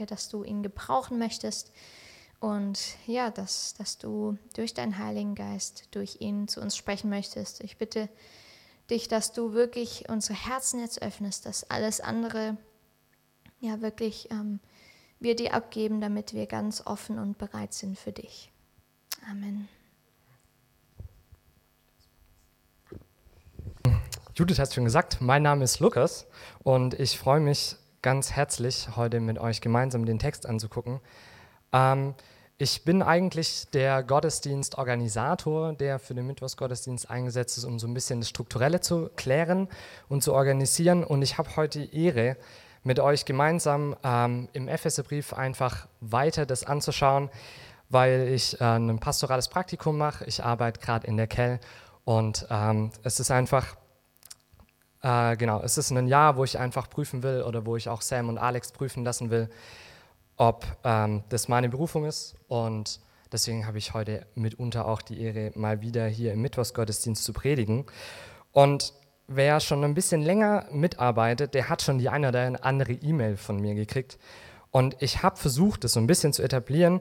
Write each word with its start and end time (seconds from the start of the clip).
danke, 0.00 0.06
dass 0.06 0.28
du 0.28 0.44
ihn 0.44 0.62
gebrauchen 0.62 1.18
möchtest 1.18 1.72
und 2.40 2.78
ja, 3.06 3.30
dass, 3.30 3.74
dass 3.74 3.98
du 3.98 4.38
durch 4.54 4.72
deinen 4.72 4.98
Heiligen 4.98 5.34
Geist, 5.34 5.88
durch 5.90 6.20
ihn 6.20 6.48
zu 6.48 6.60
uns 6.60 6.76
sprechen 6.76 7.10
möchtest. 7.10 7.62
Ich 7.62 7.76
bitte 7.76 8.08
dich, 8.88 9.08
dass 9.08 9.32
du 9.32 9.52
wirklich 9.52 10.08
unsere 10.08 10.34
Herzen 10.34 10.80
jetzt 10.80 11.02
öffnest, 11.02 11.44
dass 11.44 11.70
alles 11.70 12.00
andere 12.00 12.56
ja 13.60 13.82
wirklich 13.82 14.30
ähm, 14.30 14.60
wir 15.20 15.36
dir 15.36 15.52
abgeben, 15.54 16.00
damit 16.00 16.32
wir 16.32 16.46
ganz 16.46 16.86
offen 16.86 17.18
und 17.18 17.36
bereit 17.36 17.74
sind 17.74 17.98
für 17.98 18.12
dich. 18.12 18.50
Amen. 19.30 19.68
Judith 24.34 24.58
hat 24.58 24.68
es 24.68 24.74
schon 24.74 24.84
gesagt, 24.84 25.20
mein 25.20 25.42
Name 25.42 25.64
ist 25.64 25.80
Lukas 25.80 26.26
und 26.62 26.94
ich 26.98 27.18
freue 27.18 27.40
mich 27.40 27.76
ganz 28.02 28.32
herzlich, 28.32 28.88
heute 28.96 29.20
mit 29.20 29.38
euch 29.38 29.60
gemeinsam 29.60 30.06
den 30.06 30.18
Text 30.18 30.46
anzugucken. 30.46 31.00
Ähm, 31.72 32.14
ich 32.56 32.84
bin 32.84 33.02
eigentlich 33.02 33.68
der 33.72 34.02
Gottesdienstorganisator, 34.02 35.74
der 35.74 35.98
für 35.98 36.14
den 36.14 36.26
Mittwochsgottesdienst 36.26 37.10
eingesetzt 37.10 37.58
ist, 37.58 37.64
um 37.64 37.78
so 37.78 37.86
ein 37.86 37.94
bisschen 37.94 38.20
das 38.20 38.28
Strukturelle 38.28 38.80
zu 38.80 39.10
klären 39.16 39.68
und 40.08 40.22
zu 40.22 40.34
organisieren. 40.34 41.04
Und 41.04 41.22
ich 41.22 41.38
habe 41.38 41.56
heute 41.56 41.80
die 41.80 42.04
Ehre, 42.04 42.36
mit 42.82 42.98
euch 42.98 43.26
gemeinsam 43.26 43.94
ähm, 44.02 44.48
im 44.54 44.66
Epheserbrief 44.66 45.34
einfach 45.34 45.86
weiter 46.00 46.46
das 46.46 46.64
anzuschauen, 46.64 47.28
weil 47.90 48.28
ich 48.28 48.58
äh, 48.60 48.64
ein 48.64 48.98
pastorales 48.98 49.48
Praktikum 49.48 49.98
mache. 49.98 50.24
Ich 50.24 50.42
arbeite 50.42 50.80
gerade 50.80 51.06
in 51.06 51.18
der 51.18 51.26
Kell 51.26 51.60
und 52.04 52.46
ähm, 52.50 52.90
es 53.02 53.20
ist 53.20 53.30
einfach, 53.30 53.76
äh, 55.02 55.36
genau, 55.36 55.60
es 55.62 55.78
ist 55.78 55.90
ein 55.90 56.06
Jahr, 56.06 56.36
wo 56.36 56.44
ich 56.44 56.58
einfach 56.58 56.90
prüfen 56.90 57.22
will 57.22 57.42
oder 57.42 57.64
wo 57.64 57.76
ich 57.76 57.88
auch 57.88 58.02
Sam 58.02 58.28
und 58.28 58.38
Alex 58.38 58.72
prüfen 58.72 59.04
lassen 59.04 59.30
will, 59.30 59.48
ob 60.36 60.66
ähm, 60.84 61.22
das 61.28 61.48
meine 61.48 61.68
Berufung 61.68 62.04
ist. 62.04 62.34
Und 62.48 63.00
deswegen 63.32 63.66
habe 63.66 63.78
ich 63.78 63.94
heute 63.94 64.26
mitunter 64.34 64.86
auch 64.86 65.02
die 65.02 65.20
Ehre, 65.20 65.52
mal 65.54 65.80
wieder 65.80 66.06
hier 66.06 66.32
im 66.32 66.42
Mittwochsgottesdienst 66.42 67.24
zu 67.24 67.32
predigen. 67.32 67.86
Und 68.52 68.92
wer 69.26 69.60
schon 69.60 69.84
ein 69.84 69.94
bisschen 69.94 70.22
länger 70.22 70.66
mitarbeitet, 70.70 71.54
der 71.54 71.68
hat 71.68 71.82
schon 71.82 71.98
die 71.98 72.08
eine 72.08 72.28
oder 72.28 72.64
andere 72.64 72.92
E-Mail 72.92 73.36
von 73.36 73.60
mir 73.60 73.74
gekriegt. 73.74 74.18
Und 74.70 74.96
ich 75.00 75.22
habe 75.22 75.36
versucht, 75.36 75.84
das 75.84 75.92
so 75.92 76.00
ein 76.00 76.06
bisschen 76.06 76.32
zu 76.32 76.42
etablieren 76.42 77.00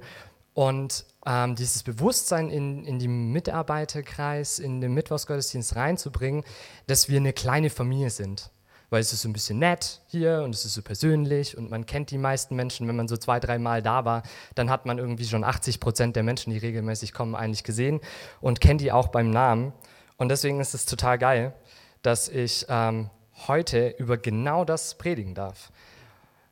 und 0.60 1.06
ähm, 1.26 1.56
dieses 1.56 1.84
Bewusstsein 1.84 2.50
in, 2.50 2.84
in 2.84 3.00
den 3.00 3.32
Mitarbeiterkreis, 3.32 4.60
in 4.60 4.82
den 4.82 4.94
Mittwochsgottesdienst 4.94 5.78
reinzubringen, 5.78 6.44
dass 6.86 7.08
wir 7.08 7.16
eine 7.16 7.32
kleine 7.32 7.70
Familie 7.70 8.10
sind 8.10 8.52
weil 8.90 9.02
es 9.02 9.14
ist 9.14 9.22
so 9.22 9.30
ein 9.30 9.34
bisschen 9.34 9.60
nett 9.60 10.02
hier 10.08 10.42
und 10.44 10.56
es 10.56 10.66
ist 10.66 10.74
so 10.74 10.82
persönlich 10.82 11.56
und 11.56 11.70
man 11.70 11.86
kennt 11.86 12.10
die 12.10 12.18
meisten 12.18 12.56
Menschen. 12.56 12.88
Wenn 12.88 12.96
man 12.96 13.08
so 13.08 13.18
zwei, 13.18 13.40
dreimal 13.40 13.84
da 13.84 14.04
war, 14.04 14.24
dann 14.56 14.72
hat 14.72 14.88
man 14.88 14.98
irgendwie 14.98 15.26
schon 15.26 15.44
80 15.44 15.80
Prozent 15.80 16.16
der 16.16 16.24
Menschen, 16.24 16.52
die 16.52 16.58
regelmäßig 16.58 17.14
kommen, 17.14 17.36
eigentlich 17.36 17.64
gesehen 17.64 18.02
und 18.42 18.62
kennt 18.62 18.82
die 18.82 18.92
auch 18.92 19.10
beim 19.10 19.30
Namen. 19.30 19.74
Und 20.18 20.30
deswegen 20.30 20.60
ist 20.60 20.74
es 20.74 20.88
total 20.88 21.20
geil, 21.20 21.54
dass 22.02 22.30
ich 22.30 22.66
ähm, 22.68 23.12
heute 23.48 23.90
über 24.00 24.18
genau 24.18 24.66
das 24.66 24.96
predigen 24.96 25.36
darf. 25.36 25.72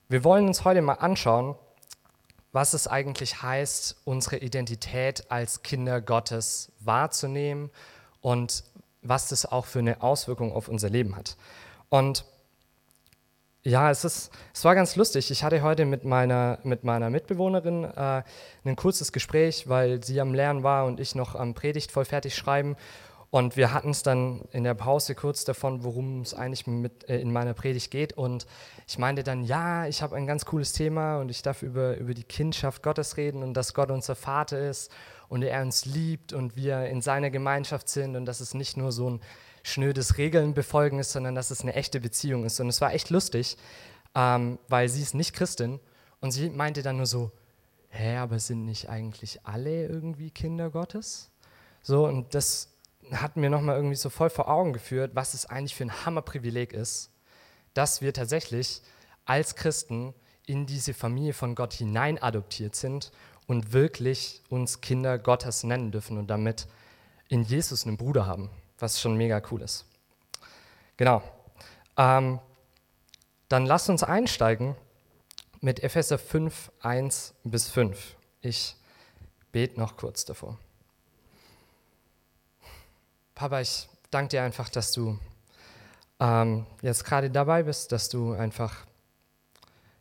Wir 0.07 0.23
wollen 0.23 0.45
uns 0.45 0.63
heute 0.63 0.83
mal 0.83 0.93
anschauen, 0.93 1.55
was 2.51 2.73
es 2.73 2.87
eigentlich 2.87 3.41
heißt, 3.41 3.97
unsere 4.05 4.37
Identität 4.37 5.29
als 5.29 5.63
Kinder 5.63 6.01
Gottes 6.01 6.71
wahrzunehmen 6.79 7.69
und 8.21 8.63
was 9.01 9.29
das 9.29 9.45
auch 9.45 9.65
für 9.65 9.79
eine 9.79 10.01
Auswirkung 10.01 10.51
auf 10.51 10.67
unser 10.67 10.89
Leben 10.89 11.15
hat. 11.15 11.37
Und 11.89 12.25
ja, 13.63 13.91
es, 13.91 14.05
ist, 14.05 14.31
es 14.53 14.63
war 14.63 14.75
ganz 14.75 14.95
lustig. 14.95 15.29
Ich 15.29 15.43
hatte 15.43 15.61
heute 15.61 15.83
mit 15.83 16.05
meiner, 16.05 16.59
mit 16.63 16.85
meiner 16.85 17.09
Mitbewohnerin 17.09 17.83
äh, 17.83 18.23
ein 18.63 18.75
kurzes 18.77 19.11
Gespräch, 19.11 19.67
weil 19.67 20.01
sie 20.03 20.21
am 20.21 20.33
Lernen 20.33 20.63
war 20.63 20.85
und 20.85 21.01
ich 21.01 21.15
noch 21.15 21.35
am 21.35 21.53
Predigt 21.53 21.91
voll 21.91 22.05
fertig 22.05 22.35
schreiben. 22.35 22.77
Und 23.29 23.57
wir 23.57 23.73
hatten 23.73 23.89
es 23.89 24.03
dann 24.03 24.41
in 24.51 24.63
der 24.63 24.73
Pause 24.73 25.13
kurz 25.13 25.43
davon, 25.43 25.83
worum 25.83 26.21
es 26.21 26.33
eigentlich 26.33 26.65
mit, 26.65 27.09
äh, 27.09 27.19
in 27.19 27.33
meiner 27.33 27.53
Predigt 27.53 27.91
geht. 27.91 28.13
Und 28.13 28.47
ich 28.87 28.97
meinte 28.97 29.23
dann, 29.23 29.43
ja, 29.43 29.85
ich 29.85 30.01
habe 30.01 30.15
ein 30.15 30.25
ganz 30.25 30.45
cooles 30.45 30.71
Thema 30.71 31.19
und 31.19 31.29
ich 31.29 31.41
darf 31.41 31.61
über, 31.61 31.97
über 31.97 32.13
die 32.13 32.23
Kindschaft 32.23 32.83
Gottes 32.83 33.17
reden 33.17 33.43
und 33.43 33.53
dass 33.53 33.73
Gott 33.73 33.91
unser 33.91 34.15
Vater 34.15 34.69
ist 34.69 34.91
und 35.27 35.43
er 35.43 35.61
uns 35.61 35.85
liebt 35.85 36.31
und 36.31 36.55
wir 36.55 36.85
in 36.85 37.01
seiner 37.01 37.29
Gemeinschaft 37.29 37.89
sind 37.89 38.15
und 38.15 38.25
dass 38.25 38.39
es 38.39 38.53
nicht 38.53 38.77
nur 38.77 38.93
so 38.93 39.09
ein 39.09 39.21
schnödes 39.61 40.17
Regeln 40.17 40.53
befolgen 40.53 40.99
ist, 40.99 41.11
sondern 41.11 41.35
dass 41.35 41.51
es 41.51 41.61
eine 41.61 41.75
echte 41.75 41.99
Beziehung 41.99 42.45
ist. 42.45 42.61
Und 42.61 42.69
es 42.69 42.79
war 42.79 42.93
echt 42.93 43.09
lustig, 43.09 43.57
ähm, 44.15 44.57
weil 44.69 44.87
sie 44.87 45.01
ist 45.01 45.13
nicht 45.13 45.33
Christin 45.33 45.81
und 46.21 46.31
sie 46.31 46.49
meinte 46.49 46.81
dann 46.81 46.95
nur 46.95 47.05
so, 47.05 47.31
hä, 47.89 48.17
aber 48.17 48.39
sind 48.39 48.63
nicht 48.63 48.89
eigentlich 48.89 49.45
alle 49.45 49.85
irgendwie 49.87 50.31
Kinder 50.31 50.69
Gottes? 50.69 51.29
So, 51.81 52.05
und 52.05 52.33
das 52.33 52.76
hat 53.11 53.37
mir 53.37 53.49
nochmal 53.49 53.75
irgendwie 53.75 53.95
so 53.95 54.09
voll 54.09 54.29
vor 54.29 54.47
Augen 54.49 54.73
geführt, 54.73 55.11
was 55.13 55.33
es 55.33 55.45
eigentlich 55.45 55.75
für 55.75 55.83
ein 55.83 56.05
Hammerprivileg 56.05 56.73
ist, 56.73 57.11
dass 57.73 58.01
wir 58.01 58.13
tatsächlich 58.13 58.81
als 59.25 59.55
Christen 59.55 60.13
in 60.45 60.65
diese 60.65 60.93
Familie 60.93 61.33
von 61.33 61.55
Gott 61.55 61.73
hinein 61.73 62.21
adoptiert 62.21 62.75
sind 62.75 63.11
und 63.47 63.73
wirklich 63.73 64.41
uns 64.49 64.81
Kinder 64.81 65.17
Gottes 65.19 65.63
nennen 65.63 65.91
dürfen 65.91 66.17
und 66.17 66.27
damit 66.27 66.67
in 67.29 67.43
Jesus 67.43 67.85
einen 67.85 67.97
Bruder 67.97 68.25
haben 68.25 68.49
was 68.79 69.01
schon 69.01 69.15
mega 69.17 69.41
cool 69.51 69.61
ist. 69.61 69.85
Genau. 70.97 71.21
Ähm, 71.97 72.39
dann 73.49 73.65
lasst 73.65 73.89
uns 73.89 74.03
einsteigen 74.03 74.75
mit 75.61 75.83
Epheser 75.83 76.17
5, 76.17 76.71
1 76.81 77.33
bis 77.43 77.69
5. 77.69 78.15
Ich 78.41 78.75
bete 79.51 79.79
noch 79.79 79.97
kurz 79.97 80.25
davor. 80.25 80.57
Papa, 83.37 83.61
ich 83.61 83.87
danke 84.09 84.29
dir 84.29 84.41
einfach, 84.41 84.67
dass 84.67 84.91
du 84.93 85.19
ähm, 86.19 86.65
jetzt 86.81 87.05
gerade 87.05 87.29
dabei 87.29 87.61
bist, 87.61 87.91
dass 87.91 88.09
du 88.09 88.33
einfach 88.33 88.87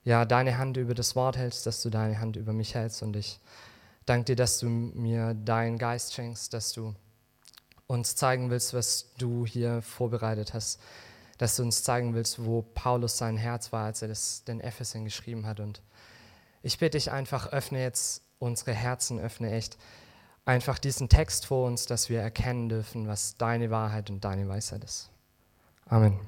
ja, 0.04 0.24
deine 0.24 0.56
Hand 0.56 0.78
über 0.78 0.94
das 0.94 1.14
Wort 1.16 1.36
hältst, 1.36 1.66
dass 1.66 1.82
du 1.82 1.91
deine 1.91 2.19
Hand 2.19 2.36
über 2.36 2.54
mich 2.54 2.74
hältst. 2.74 3.02
Und 3.02 3.14
ich 3.14 3.38
danke 4.06 4.24
dir, 4.24 4.36
dass 4.36 4.58
du 4.58 4.70
mir 4.70 5.34
deinen 5.34 5.76
Geist 5.76 6.14
schenkst, 6.14 6.54
dass 6.54 6.72
du 6.72 6.94
uns 7.86 8.16
zeigen 8.16 8.48
willst, 8.48 8.72
was 8.72 9.12
du 9.19 9.44
hier 9.44 9.82
vorbereitet 9.82 10.54
hast, 10.54 10.80
dass 11.36 11.56
du 11.56 11.62
uns 11.62 11.82
zeigen 11.82 12.14
willst, 12.14 12.42
wo 12.42 12.62
Paulus 12.62 13.18
sein 13.18 13.36
Herz 13.36 13.70
war, 13.70 13.84
als 13.84 14.00
er 14.00 14.08
das 14.08 14.44
den 14.44 14.62
Ephesen 14.62 15.04
geschrieben 15.04 15.44
hat. 15.44 15.60
Und 15.60 15.82
ich 16.62 16.78
bitte 16.78 16.97
dich 16.97 17.12
einfach, 17.12 17.53
öffne 17.53 17.82
jetzt 17.82 18.22
unsere 18.38 18.72
Herzen, 18.72 19.20
öffne 19.20 19.53
echt 19.53 19.76
einfach 20.46 20.78
diesen 20.78 21.10
Text 21.10 21.44
vor 21.44 21.66
uns, 21.66 21.84
dass 21.84 22.08
wir 22.08 22.20
erkennen 22.20 22.70
dürfen, 22.70 23.06
was 23.06 23.36
deine 23.36 23.70
Wahrheit 23.70 24.08
und 24.08 24.24
deine 24.24 24.48
Weisheit 24.48 24.82
ist. 24.82 25.10
Amen. 25.84 26.18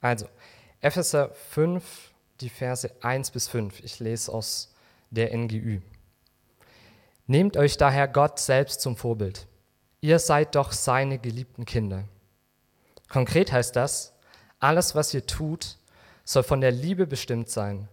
Also, 0.00 0.26
Epheser 0.80 1.30
5, 1.50 2.12
die 2.40 2.48
Verse 2.48 2.90
1 3.02 3.32
bis 3.32 3.48
5. 3.48 3.80
Ich 3.80 3.98
lese 3.98 4.32
aus 4.32 4.72
der 5.10 5.36
NGÜ. 5.36 5.80
Nehmt 7.26 7.58
euch 7.58 7.76
daher 7.76 8.08
Gott 8.08 8.38
selbst 8.38 8.80
zum 8.80 8.96
Vorbild 8.96 9.46
ihr 10.00 10.18
seid 10.18 10.54
doch 10.54 10.72
seine 10.72 11.18
geliebten 11.18 11.64
Kinder. 11.64 12.04
Konkret 13.08 13.52
heißt 13.52 13.74
das, 13.74 14.12
alles, 14.60 14.94
was 14.94 15.14
ihr 15.14 15.26
tut, 15.26 15.76
soll 16.24 16.42
von 16.42 16.60
der 16.60 16.72
Liebe 16.72 17.06
bestimmt 17.06 17.48
sein. 17.48 17.88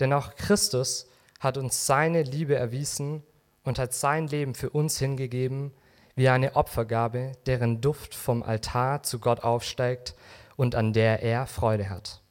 Denn 0.00 0.12
auch 0.12 0.34
Christus 0.36 1.08
hat 1.40 1.58
uns 1.58 1.86
seine 1.86 2.22
Liebe 2.22 2.54
erwiesen 2.54 3.22
und 3.66 3.78
hat 3.78 3.92
sein 3.92 4.28
Leben 4.28 4.54
für 4.54 4.70
uns 4.70 4.98
hingegeben, 4.98 5.72
wie 6.14 6.28
eine 6.28 6.56
Opfergabe, 6.56 7.32
deren 7.44 7.80
Duft 7.80 8.14
vom 8.14 8.42
Altar 8.42 9.02
zu 9.02 9.18
Gott 9.18 9.40
aufsteigt 9.40 10.14
und 10.56 10.74
an 10.74 10.92
der 10.92 11.22
er 11.22 11.46
Freude 11.46 11.90
hat. 11.90 12.22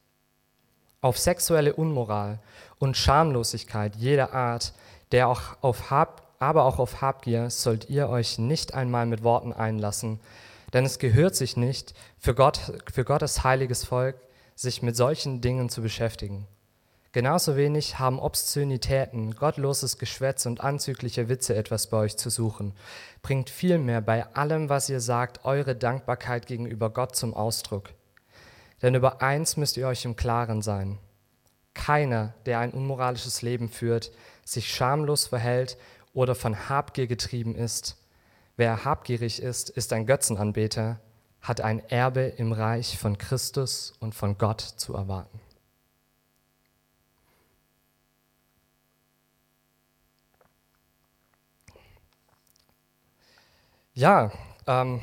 Auf 1.01 1.19
sexuelle 1.19 1.75
Unmoral 1.75 2.39
und 2.79 2.97
Schamlosigkeit 2.97 3.95
jeder 3.95 4.33
Art, 4.33 4.73
der 5.11 5.27
auch 5.27 5.57
auf 5.61 5.91
Hab 5.91 6.25
aber 6.39 6.65
auch 6.65 6.79
auf 6.79 7.01
Habgier 7.01 7.49
sollt 7.49 7.89
ihr 7.89 8.09
euch 8.09 8.39
nicht 8.39 8.73
einmal 8.73 9.05
mit 9.05 9.23
Worten 9.23 9.53
einlassen, 9.53 10.19
denn 10.73 10.85
es 10.85 10.99
gehört 10.99 11.35
sich 11.35 11.55
nicht, 11.55 11.93
für, 12.17 12.35
Gott, 12.35 12.59
für 12.91 13.05
Gottes 13.05 13.43
heiliges 13.43 13.85
Volk 13.85 14.17
sich 14.55 14.81
mit 14.81 14.95
solchen 14.95 15.41
Dingen 15.41 15.69
zu 15.69 15.81
beschäftigen. 15.81 16.47
Genauso 17.15 17.55
wenig 17.55 17.97
haben 17.97 18.19
Obszönitäten, 18.19 19.35
gottloses 19.35 19.97
Geschwätz 19.97 20.45
und 20.45 20.59
anzügliche 20.59 21.29
Witze 21.29 21.55
etwas 21.55 21.87
bei 21.87 21.95
euch 21.95 22.17
zu 22.17 22.29
suchen. 22.29 22.73
Bringt 23.21 23.49
vielmehr 23.49 24.01
bei 24.01 24.25
allem, 24.35 24.67
was 24.67 24.89
ihr 24.89 24.99
sagt, 24.99 25.45
eure 25.45 25.77
Dankbarkeit 25.77 26.45
gegenüber 26.45 26.89
Gott 26.89 27.15
zum 27.15 27.33
Ausdruck. 27.33 27.91
Denn 28.81 28.95
über 28.95 29.21
eins 29.21 29.55
müsst 29.55 29.77
ihr 29.77 29.87
euch 29.87 30.03
im 30.03 30.17
Klaren 30.17 30.61
sein. 30.61 30.97
Keiner, 31.73 32.33
der 32.45 32.59
ein 32.59 32.71
unmoralisches 32.71 33.41
Leben 33.41 33.69
führt, 33.69 34.11
sich 34.43 34.73
schamlos 34.73 35.27
verhält 35.27 35.77
oder 36.13 36.35
von 36.35 36.67
Habgier 36.67 37.07
getrieben 37.07 37.55
ist. 37.55 37.95
Wer 38.57 38.83
habgierig 38.83 39.41
ist, 39.41 39.69
ist 39.69 39.93
ein 39.93 40.05
Götzenanbeter, 40.05 40.99
hat 41.39 41.61
ein 41.61 41.79
Erbe 41.87 42.23
im 42.23 42.51
Reich 42.51 42.97
von 42.97 43.17
Christus 43.17 43.93
und 44.01 44.13
von 44.13 44.37
Gott 44.37 44.59
zu 44.59 44.95
erwarten. 44.95 45.44
Ja, 53.97 54.29
ähm, 54.67 54.99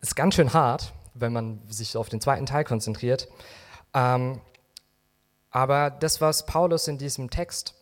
ist 0.00 0.16
ganz 0.16 0.34
schön 0.34 0.52
hart, 0.52 0.92
wenn 1.14 1.32
man 1.32 1.60
sich 1.68 1.96
auf 1.96 2.08
den 2.08 2.20
zweiten 2.20 2.44
Teil 2.44 2.64
konzentriert. 2.64 3.28
Ähm, 3.94 4.40
aber 5.52 5.90
das, 5.90 6.20
was 6.20 6.44
Paulus 6.44 6.88
in 6.88 6.98
diesem 6.98 7.30
Text 7.30 7.74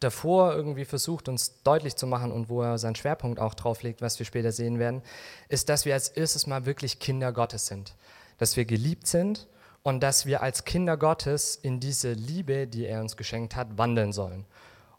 davor 0.00 0.52
irgendwie 0.52 0.84
versucht, 0.84 1.28
uns 1.28 1.62
deutlich 1.62 1.94
zu 1.94 2.08
machen 2.08 2.32
und 2.32 2.48
wo 2.48 2.60
er 2.62 2.76
seinen 2.78 2.96
Schwerpunkt 2.96 3.38
auch 3.38 3.54
drauf 3.54 3.84
legt, 3.84 4.02
was 4.02 4.18
wir 4.18 4.26
später 4.26 4.50
sehen 4.50 4.80
werden, 4.80 5.00
ist, 5.48 5.68
dass 5.68 5.84
wir 5.84 5.94
als 5.94 6.08
erstes 6.08 6.48
mal 6.48 6.66
wirklich 6.66 6.98
Kinder 6.98 7.32
Gottes 7.32 7.68
sind. 7.68 7.94
Dass 8.38 8.56
wir 8.56 8.64
geliebt 8.64 9.06
sind 9.06 9.46
und 9.84 10.00
dass 10.00 10.26
wir 10.26 10.42
als 10.42 10.64
Kinder 10.64 10.96
Gottes 10.96 11.54
in 11.54 11.78
diese 11.78 12.14
Liebe, 12.14 12.66
die 12.66 12.84
er 12.84 13.00
uns 13.00 13.16
geschenkt 13.16 13.54
hat, 13.54 13.78
wandeln 13.78 14.12
sollen. 14.12 14.44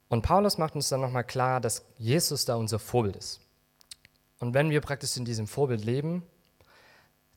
Und 0.07 0.22
Paulus 0.22 0.57
macht 0.57 0.75
uns 0.75 0.88
dann 0.88 1.01
nochmal 1.01 1.25
klar, 1.25 1.60
dass 1.60 1.83
Jesus 1.98 2.45
da 2.45 2.56
unser 2.56 2.80
Vorbild 2.80 3.18
ist. 3.18 3.41
Und 4.42 4.56
wenn 4.56 4.72
wir 4.72 4.82
praktisch 4.82 5.16
in 5.18 5.24
diesem 5.24 5.48
Vorbild 5.48 5.86
leben, 5.86 6.24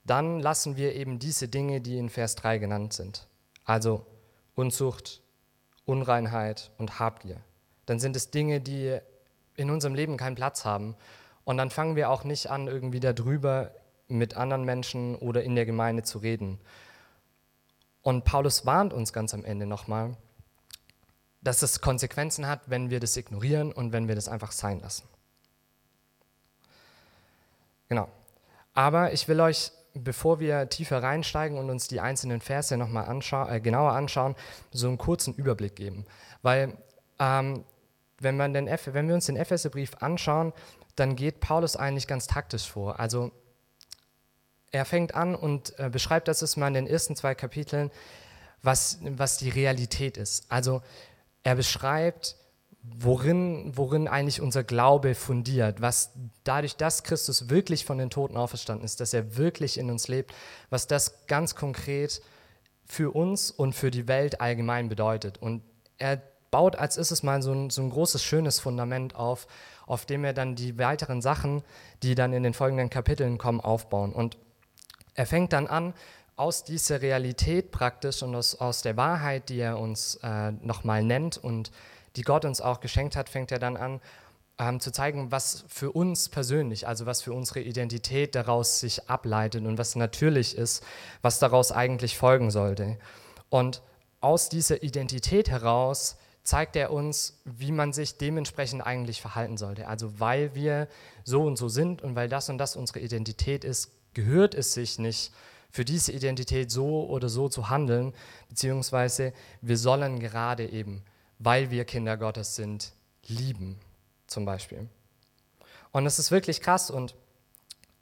dann 0.04 0.40
lassen 0.40 0.76
wir 0.76 0.94
eben 0.94 1.18
diese 1.18 1.48
Dinge, 1.48 1.82
die 1.82 1.98
in 1.98 2.08
Vers 2.08 2.34
3 2.34 2.58
genannt 2.58 2.94
sind, 2.94 3.28
also 3.64 4.06
Unzucht, 4.54 5.22
Unreinheit 5.84 6.70
und 6.78 6.98
Habgier, 6.98 7.40
dann 7.84 8.00
sind 8.00 8.16
es 8.16 8.30
Dinge, 8.30 8.62
die 8.62 8.98
in 9.54 9.70
unserem 9.70 9.94
Leben 9.94 10.16
keinen 10.16 10.34
Platz 10.34 10.64
haben. 10.64 10.96
Und 11.44 11.58
dann 11.58 11.70
fangen 11.70 11.94
wir 11.94 12.08
auch 12.08 12.24
nicht 12.24 12.50
an, 12.50 12.68
irgendwie 12.68 13.00
darüber 13.00 13.70
mit 14.08 14.34
anderen 14.34 14.64
Menschen 14.64 15.14
oder 15.16 15.42
in 15.42 15.54
der 15.54 15.66
Gemeinde 15.66 16.04
zu 16.04 16.18
reden. 16.18 16.58
Und 18.00 18.24
Paulus 18.24 18.64
warnt 18.64 18.94
uns 18.94 19.12
ganz 19.12 19.34
am 19.34 19.44
Ende 19.44 19.66
nochmal, 19.66 20.16
dass 21.42 21.60
es 21.60 21.82
Konsequenzen 21.82 22.46
hat, 22.46 22.62
wenn 22.70 22.88
wir 22.88 23.00
das 23.00 23.14
ignorieren 23.18 23.72
und 23.72 23.92
wenn 23.92 24.08
wir 24.08 24.14
das 24.14 24.28
einfach 24.28 24.52
sein 24.52 24.80
lassen. 24.80 25.06
Genau. 27.94 28.08
Aber 28.74 29.12
ich 29.12 29.28
will 29.28 29.40
euch, 29.40 29.70
bevor 29.94 30.40
wir 30.40 30.68
tiefer 30.68 31.00
reinsteigen 31.00 31.58
und 31.58 31.70
uns 31.70 31.86
die 31.86 32.00
einzelnen 32.00 32.40
Verse 32.40 32.76
nochmal 32.76 33.04
anscha 33.04 33.48
äh, 33.54 33.60
genauer 33.60 33.92
anschauen, 33.92 34.34
so 34.72 34.88
einen 34.88 34.98
kurzen 34.98 35.32
Überblick 35.34 35.76
geben. 35.76 36.04
Weil 36.42 36.76
ähm, 37.20 37.64
wenn, 38.18 38.36
man 38.36 38.52
den 38.52 38.66
wenn 38.66 39.06
wir 39.06 39.14
uns 39.14 39.26
den 39.26 39.36
Epheserbrief 39.36 39.92
anschauen, 40.00 40.52
dann 40.96 41.14
geht 41.14 41.38
Paulus 41.38 41.76
eigentlich 41.76 42.08
ganz 42.08 42.26
taktisch 42.26 42.68
vor. 42.68 42.98
Also 42.98 43.30
er 44.72 44.84
fängt 44.84 45.14
an 45.14 45.36
und 45.36 45.78
äh, 45.78 45.88
beschreibt 45.88 46.26
das 46.26 46.42
ist 46.42 46.56
mal 46.56 46.66
in 46.66 46.74
den 46.74 46.86
ersten 46.88 47.14
zwei 47.14 47.36
Kapiteln, 47.36 47.92
was, 48.60 48.98
was 49.02 49.36
die 49.36 49.50
Realität 49.50 50.16
ist. 50.16 50.50
Also 50.50 50.82
er 51.44 51.54
beschreibt, 51.54 52.34
worin, 52.84 53.72
worin 53.74 54.08
eigentlich 54.08 54.40
unser 54.40 54.62
Glaube 54.62 55.14
fundiert, 55.14 55.80
was 55.80 56.12
dadurch, 56.44 56.76
dass 56.76 57.02
Christus 57.02 57.48
wirklich 57.48 57.84
von 57.84 57.98
den 57.98 58.10
Toten 58.10 58.36
auferstanden 58.36 58.84
ist, 58.84 59.00
dass 59.00 59.14
er 59.14 59.36
wirklich 59.36 59.78
in 59.78 59.90
uns 59.90 60.08
lebt, 60.08 60.34
was 60.70 60.86
das 60.86 61.26
ganz 61.26 61.54
konkret 61.54 62.20
für 62.84 63.14
uns 63.14 63.50
und 63.50 63.74
für 63.74 63.90
die 63.90 64.06
Welt 64.06 64.40
allgemein 64.40 64.88
bedeutet. 64.88 65.38
Und 65.38 65.62
er 65.96 66.20
baut 66.50 66.76
als 66.76 66.96
ist 66.96 67.10
es 67.10 67.22
mal 67.22 67.42
so 67.42 67.52
ein, 67.52 67.70
so 67.70 67.82
ein 67.82 67.90
großes, 67.90 68.22
schönes 68.22 68.60
Fundament 68.60 69.16
auf, 69.16 69.46
auf 69.86 70.06
dem 70.06 70.22
er 70.24 70.32
dann 70.32 70.54
die 70.54 70.78
weiteren 70.78 71.22
Sachen, 71.22 71.62
die 72.02 72.14
dann 72.14 72.32
in 72.32 72.42
den 72.42 72.54
folgenden 72.54 72.90
Kapiteln 72.90 73.38
kommen, 73.38 73.60
aufbauen. 73.60 74.12
Und 74.12 74.36
er 75.14 75.26
fängt 75.26 75.52
dann 75.52 75.66
an, 75.66 75.94
aus 76.36 76.64
dieser 76.64 77.00
Realität 77.00 77.70
praktisch 77.70 78.22
und 78.22 78.34
aus, 78.34 78.54
aus 78.56 78.82
der 78.82 78.96
Wahrheit, 78.96 79.48
die 79.48 79.58
er 79.58 79.78
uns 79.78 80.16
äh, 80.22 80.52
nochmal 80.52 81.02
nennt 81.02 81.38
und 81.38 81.70
die 82.16 82.22
Gott 82.22 82.44
uns 82.44 82.60
auch 82.60 82.80
geschenkt 82.80 83.16
hat, 83.16 83.28
fängt 83.28 83.52
er 83.52 83.58
dann 83.58 83.76
an, 83.76 84.00
ähm, 84.58 84.80
zu 84.80 84.92
zeigen, 84.92 85.32
was 85.32 85.64
für 85.68 85.90
uns 85.90 86.28
persönlich, 86.28 86.86
also 86.86 87.06
was 87.06 87.22
für 87.22 87.32
unsere 87.32 87.60
Identität 87.60 88.34
daraus 88.34 88.80
sich 88.80 89.08
ableitet 89.10 89.66
und 89.66 89.78
was 89.78 89.96
natürlich 89.96 90.56
ist, 90.56 90.84
was 91.22 91.38
daraus 91.38 91.72
eigentlich 91.72 92.16
folgen 92.16 92.50
sollte. 92.50 92.98
Und 93.48 93.82
aus 94.20 94.48
dieser 94.48 94.82
Identität 94.82 95.50
heraus 95.50 96.16
zeigt 96.44 96.76
er 96.76 96.92
uns, 96.92 97.40
wie 97.44 97.72
man 97.72 97.92
sich 97.92 98.16
dementsprechend 98.18 98.86
eigentlich 98.86 99.20
verhalten 99.20 99.56
sollte. 99.56 99.88
Also 99.88 100.20
weil 100.20 100.54
wir 100.54 100.88
so 101.24 101.42
und 101.42 101.56
so 101.56 101.68
sind 101.68 102.02
und 102.02 102.14
weil 102.14 102.28
das 102.28 102.48
und 102.48 102.58
das 102.58 102.76
unsere 102.76 103.00
Identität 103.00 103.64
ist, 103.64 103.90
gehört 104.12 104.54
es 104.54 104.74
sich 104.74 104.98
nicht, 104.98 105.32
für 105.70 105.84
diese 105.84 106.12
Identität 106.12 106.70
so 106.70 107.04
oder 107.08 107.28
so 107.28 107.48
zu 107.48 107.68
handeln, 107.68 108.14
beziehungsweise 108.48 109.32
wir 109.60 109.76
sollen 109.76 110.20
gerade 110.20 110.70
eben, 110.70 111.02
weil 111.38 111.70
wir 111.70 111.84
Kinder 111.84 112.16
Gottes 112.16 112.56
sind, 112.56 112.92
lieben, 113.26 113.78
zum 114.26 114.44
Beispiel. 114.44 114.88
Und 115.92 116.06
es 116.06 116.18
ist 116.18 116.30
wirklich 116.30 116.60
krass 116.60 116.90
und 116.90 117.14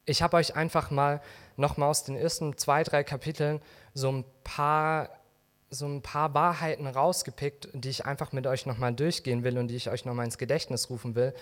ich 0.05 0.23
habe 0.23 0.37
euch 0.37 0.57
einfach 0.57 0.91
mal 0.91 1.21
nochmal 1.57 1.91
aus 1.91 2.05
den 2.05 2.17
ersten 2.17 2.57
zwei, 2.57 2.83
drei 2.83 3.05
Kapiteln 3.05 3.61
so 3.95 4.11
ein 4.11 4.25
paar 4.45 5.11
so 5.75 5.87
ein 5.87 6.03
paar 6.03 6.35
Wahrheiten 6.35 6.87
rausgepickt, 6.87 7.69
die 7.73 7.89
ich 7.89 8.05
einfach 8.05 8.33
mit 8.33 8.47
euch 8.47 8.67
nochmal 8.67 8.93
durchgehen 8.93 9.43
will 9.43 9.57
und 9.57 9.69
die 9.69 9.77
ich 9.77 9.89
euch 9.89 10.05
nochmal 10.05 10.27
ins 10.27 10.37
Gedächtnis 10.37 10.91
rufen 10.91 11.15
will, 11.15 11.35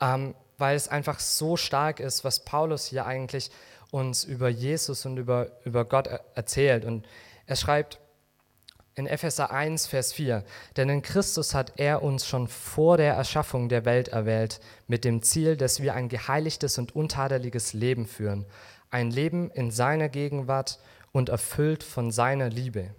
ähm, 0.00 0.36
weil 0.56 0.76
es 0.76 0.86
einfach 0.86 1.18
so 1.18 1.56
stark 1.56 1.98
ist, 1.98 2.22
was 2.22 2.44
Paulus 2.44 2.86
hier 2.86 3.06
eigentlich 3.06 3.50
uns 3.90 4.22
über 4.22 4.48
Jesus 4.48 5.04
und 5.04 5.16
über, 5.16 5.48
über 5.64 5.84
Gott 5.84 6.08
erzählt. 6.34 6.84
Und 6.84 7.06
er 7.46 7.56
schreibt 7.56 7.98
in 8.96 9.06
Epheser 9.06 9.50
1, 9.50 9.86
Vers 9.86 10.14
4, 10.14 10.42
denn 10.76 10.88
in 10.88 11.02
Christus 11.02 11.54
hat 11.54 11.74
er 11.76 12.02
uns 12.02 12.26
schon 12.26 12.48
vor 12.48 12.96
der 12.96 13.12
Erschaffung 13.12 13.68
der 13.68 13.84
Welt 13.84 14.08
erwählt, 14.08 14.58
mit 14.86 15.04
dem 15.04 15.22
Ziel, 15.22 15.58
dass 15.58 15.82
wir 15.82 15.94
ein 15.94 16.08
geheiligtes 16.08 16.78
und 16.78 16.96
untadeliges 16.96 17.74
Leben 17.74 18.06
führen, 18.06 18.46
ein 18.90 19.10
Leben 19.10 19.50
in 19.50 19.70
seiner 19.70 20.08
Gegenwart 20.08 20.78
und 21.12 21.28
erfüllt 21.28 21.84
von 21.84 22.10
seiner 22.10 22.48
Liebe. 22.48 22.94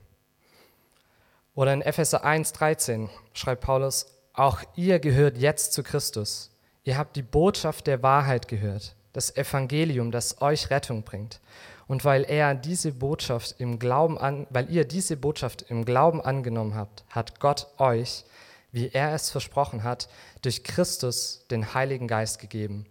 Oder 1.56 1.74
in 1.74 1.82
Epheser 1.82 2.24
1,13 2.24 3.10
schreibt 3.34 3.64
Paulus, 3.64 4.06
auch 4.34 4.62
ihr 4.76 5.00
gehört 5.00 5.40
jetzt 5.40 5.74
zu 5.74 5.82
Christus. 5.82 6.52
Ihr 6.84 6.96
habt 6.96 7.16
die 7.16 7.24
Botschaft 7.24 7.88
der 7.88 8.04
Wahrheit 8.04 8.48
gehört, 8.48 8.96
das 9.18 9.36
Evangelium, 9.36 10.12
das 10.12 10.44
euch 10.44 10.70
Rettung 10.70 11.02
bringt. 11.02 11.42
Und 11.88 12.06
weil 12.06 12.24
er 12.24 12.54
diese 12.54 12.92
Botschaft 12.92 13.56
im 13.58 13.80
Glauben 13.80 14.20
an, 14.20 14.46
weil 14.52 14.70
ihr 14.70 14.86
diese 14.86 15.18
Botschaft 15.18 15.64
im 15.70 15.86
Glauben 15.86 16.22
angenommen 16.22 16.76
habt, 16.76 17.04
hat 17.10 17.40
Gott 17.40 17.66
euch, 17.80 18.26
wie 18.72 18.90
er 18.90 19.16
es 19.16 19.32
versprochen 19.32 19.84
hat, 19.84 20.08
durch 20.44 20.64
Christus 20.64 21.48
den 21.50 21.74
Heiligen 21.74 22.08
Geist 22.08 22.38
gegeben. 22.38 22.86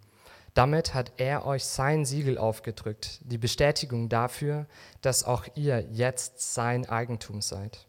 Damit 0.53 0.95
hat 0.95 1.13
er 1.19 1.47
euch 1.47 1.65
sein 1.65 2.05
Siegel 2.05 2.39
aufgedrückt, 2.39 3.21
die 3.23 3.39
Bestätigung 3.39 4.09
dafür, 4.09 4.67
dass 5.03 5.23
auch 5.23 5.45
ihr 5.55 5.87
jetzt 5.93 6.55
sein 6.55 6.89
Eigentum 6.89 7.41
seid. 7.41 7.87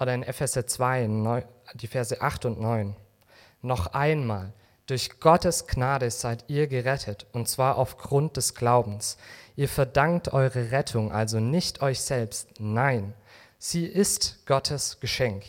Oder 0.00 0.14
in 0.14 0.22
Epheser 0.22 0.66
2, 0.66 1.44
die 1.74 1.86
Verse 1.86 2.18
8 2.18 2.46
und 2.46 2.60
9. 2.60 2.96
Noch 3.60 3.88
einmal, 3.88 4.54
durch 4.86 5.20
Gottes 5.20 5.66
Gnade 5.66 6.10
seid 6.10 6.44
ihr 6.48 6.68
gerettet, 6.68 7.26
und 7.32 7.48
zwar 7.48 7.76
aufgrund 7.76 8.36
des 8.36 8.54
Glaubens. 8.54 9.16
Ihr 9.56 9.68
verdankt 9.68 10.32
eure 10.32 10.70
Rettung 10.70 11.12
also 11.12 11.40
nicht 11.40 11.82
euch 11.82 12.00
selbst, 12.00 12.48
nein, 12.58 13.14
sie 13.58 13.86
ist 13.86 14.46
Gottes 14.46 15.00
Geschenk. 15.00 15.44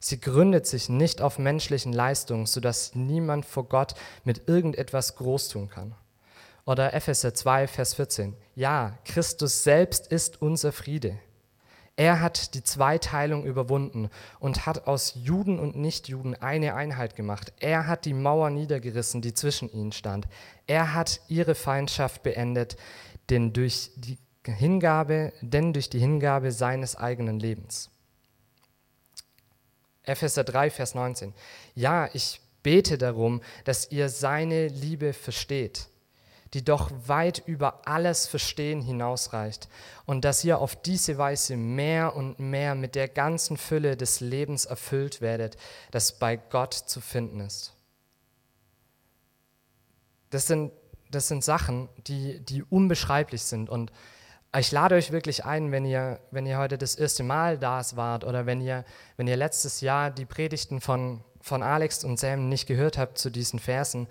Sie 0.00 0.20
gründet 0.20 0.66
sich 0.66 0.88
nicht 0.88 1.20
auf 1.20 1.38
menschlichen 1.38 1.92
Leistungen, 1.92 2.46
sodass 2.46 2.94
niemand 2.94 3.44
vor 3.44 3.64
Gott 3.64 3.94
mit 4.24 4.48
irgendetwas 4.48 5.16
groß 5.16 5.48
tun 5.48 5.68
kann. 5.68 5.94
Oder 6.64 6.94
Epheser 6.94 7.34
2, 7.34 7.66
Vers 7.66 7.94
14. 7.94 8.36
Ja, 8.54 8.96
Christus 9.04 9.64
selbst 9.64 10.06
ist 10.06 10.40
unser 10.40 10.70
Friede. 10.70 11.18
Er 11.98 12.20
hat 12.20 12.54
die 12.54 12.62
Zweiteilung 12.62 13.44
überwunden 13.44 14.08
und 14.38 14.66
hat 14.66 14.86
aus 14.86 15.14
Juden 15.16 15.58
und 15.58 15.74
Nichtjuden 15.74 16.40
eine 16.40 16.76
Einheit 16.76 17.16
gemacht. 17.16 17.52
Er 17.58 17.88
hat 17.88 18.04
die 18.04 18.14
Mauer 18.14 18.50
niedergerissen, 18.50 19.20
die 19.20 19.34
zwischen 19.34 19.68
ihnen 19.68 19.90
stand. 19.90 20.28
Er 20.68 20.94
hat 20.94 21.20
ihre 21.26 21.56
Feindschaft 21.56 22.22
beendet, 22.22 22.76
denn 23.30 23.52
durch 23.52 23.90
die 23.96 24.16
Hingabe, 24.46 25.32
denn 25.40 25.72
durch 25.72 25.90
die 25.90 25.98
Hingabe 25.98 26.52
seines 26.52 26.94
eigenen 26.94 27.40
Lebens. 27.40 27.90
Epheser 30.04 30.44
3, 30.44 30.70
Vers 30.70 30.94
19. 30.94 31.34
Ja, 31.74 32.08
ich 32.12 32.40
bete 32.62 32.96
darum, 32.96 33.40
dass 33.64 33.90
ihr 33.90 34.08
seine 34.08 34.68
Liebe 34.68 35.12
versteht 35.12 35.88
die 36.54 36.64
doch 36.64 36.90
weit 37.06 37.42
über 37.46 37.86
alles 37.86 38.26
Verstehen 38.26 38.80
hinausreicht 38.80 39.68
und 40.06 40.24
dass 40.24 40.44
ihr 40.44 40.58
auf 40.58 40.76
diese 40.76 41.18
Weise 41.18 41.56
mehr 41.56 42.16
und 42.16 42.38
mehr 42.38 42.74
mit 42.74 42.94
der 42.94 43.08
ganzen 43.08 43.56
Fülle 43.56 43.96
des 43.96 44.20
Lebens 44.20 44.64
erfüllt 44.64 45.20
werdet, 45.20 45.56
das 45.90 46.18
bei 46.18 46.36
Gott 46.36 46.74
zu 46.74 47.00
finden 47.00 47.40
ist. 47.40 47.74
Das 50.30 50.46
sind, 50.46 50.72
das 51.10 51.28
sind 51.28 51.44
Sachen, 51.44 51.88
die, 52.06 52.40
die 52.40 52.62
unbeschreiblich 52.62 53.42
sind 53.42 53.70
und 53.70 53.92
ich 54.56 54.72
lade 54.72 54.94
euch 54.94 55.12
wirklich 55.12 55.44
ein, 55.44 55.72
wenn 55.72 55.84
ihr, 55.84 56.20
wenn 56.30 56.46
ihr 56.46 56.56
heute 56.56 56.78
das 56.78 56.94
erste 56.94 57.22
Mal 57.22 57.58
da 57.58 57.82
wart 57.94 58.24
oder 58.24 58.46
wenn 58.46 58.62
ihr, 58.62 58.84
wenn 59.18 59.26
ihr 59.26 59.36
letztes 59.36 59.82
Jahr 59.82 60.10
die 60.10 60.24
Predigten 60.24 60.80
von, 60.80 61.22
von 61.42 61.62
Alex 61.62 62.02
und 62.02 62.18
Sam 62.18 62.48
nicht 62.48 62.66
gehört 62.66 62.96
habt 62.96 63.18
zu 63.18 63.28
diesen 63.28 63.58
Versen, 63.58 64.08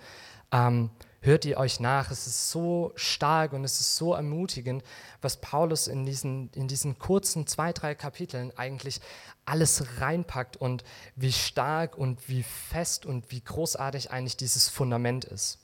ähm, 0.52 0.90
hört 1.20 1.44
ihr 1.44 1.58
euch 1.58 1.80
nach. 1.80 2.10
Es 2.10 2.26
ist 2.26 2.50
so 2.50 2.92
stark 2.94 3.52
und 3.52 3.64
es 3.64 3.80
ist 3.80 3.96
so 3.96 4.14
ermutigend, 4.14 4.82
was 5.20 5.40
Paulus 5.40 5.86
in 5.86 6.06
diesen, 6.06 6.50
in 6.52 6.68
diesen 6.68 6.98
kurzen 6.98 7.46
zwei, 7.46 7.72
drei 7.72 7.94
Kapiteln 7.94 8.56
eigentlich 8.56 9.00
alles 9.44 10.00
reinpackt 10.00 10.56
und 10.56 10.84
wie 11.16 11.32
stark 11.32 11.96
und 11.96 12.28
wie 12.28 12.42
fest 12.42 13.06
und 13.06 13.30
wie 13.30 13.42
großartig 13.42 14.10
eigentlich 14.10 14.36
dieses 14.36 14.68
Fundament 14.68 15.24
ist. 15.24 15.58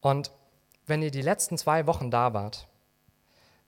Und 0.00 0.30
wenn 0.86 1.02
ihr 1.02 1.10
die 1.10 1.22
letzten 1.22 1.58
zwei 1.58 1.86
Wochen 1.86 2.10
da 2.10 2.32
wart, 2.32 2.68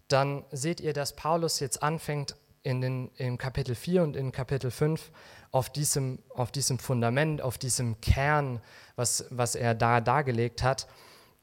dann 0.06 0.44
seht 0.50 0.80
ihr, 0.80 0.92
dass 0.92 1.16
Paulus 1.16 1.60
jetzt 1.60 1.82
anfängt, 1.82 2.36
in 2.68 2.82
den, 2.82 3.10
im 3.16 3.38
Kapitel 3.38 3.74
4 3.74 4.02
und 4.02 4.14
in 4.14 4.30
Kapitel 4.30 4.70
5 4.70 5.10
auf 5.52 5.70
diesem, 5.70 6.18
auf 6.34 6.52
diesem 6.52 6.78
Fundament, 6.78 7.40
auf 7.40 7.56
diesem 7.56 7.98
Kern, 8.02 8.60
was, 8.94 9.24
was 9.30 9.54
er 9.54 9.74
da 9.74 10.02
dargelegt 10.02 10.62
hat, 10.62 10.86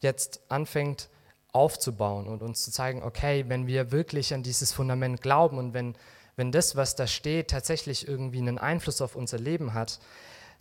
jetzt 0.02 0.42
anfängt 0.50 1.10
aufzubauen 1.52 2.28
und 2.28 2.44
uns 2.44 2.64
zu 2.64 2.72
zeigen, 2.72 3.02
okay, 3.02 3.46
wenn 3.48 3.66
wir 3.66 3.92
wirklich 3.92 4.36
an 4.36 4.44
dieses 4.44 4.72
Fundament 4.72 5.24
glauben 5.24 5.58
und 5.58 5.74
wenn, 5.74 5.96
wenn 6.36 6.52
das, 6.52 6.76
was 6.76 6.96
da 6.96 7.08
steht, 7.08 7.50
tatsächlich 7.50 8.08
irgendwie 8.08 8.40
einen 8.40 8.60
Einfluss 8.60 9.02
auf 9.02 9.16
unser 9.16 9.40
Leben 9.40 9.74
hat, 9.74 10.00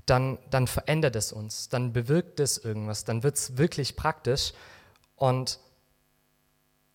dann, 0.07 0.39
dann 0.49 0.67
verändert 0.67 1.15
es 1.15 1.31
uns, 1.31 1.69
dann 1.69 1.93
bewirkt 1.93 2.41
es 2.41 2.57
irgendwas, 2.57 3.05
dann 3.05 3.23
wird 3.23 3.37
es 3.37 3.59
wirklich 3.59 3.97
praktisch 3.97 4.55
und 5.17 5.59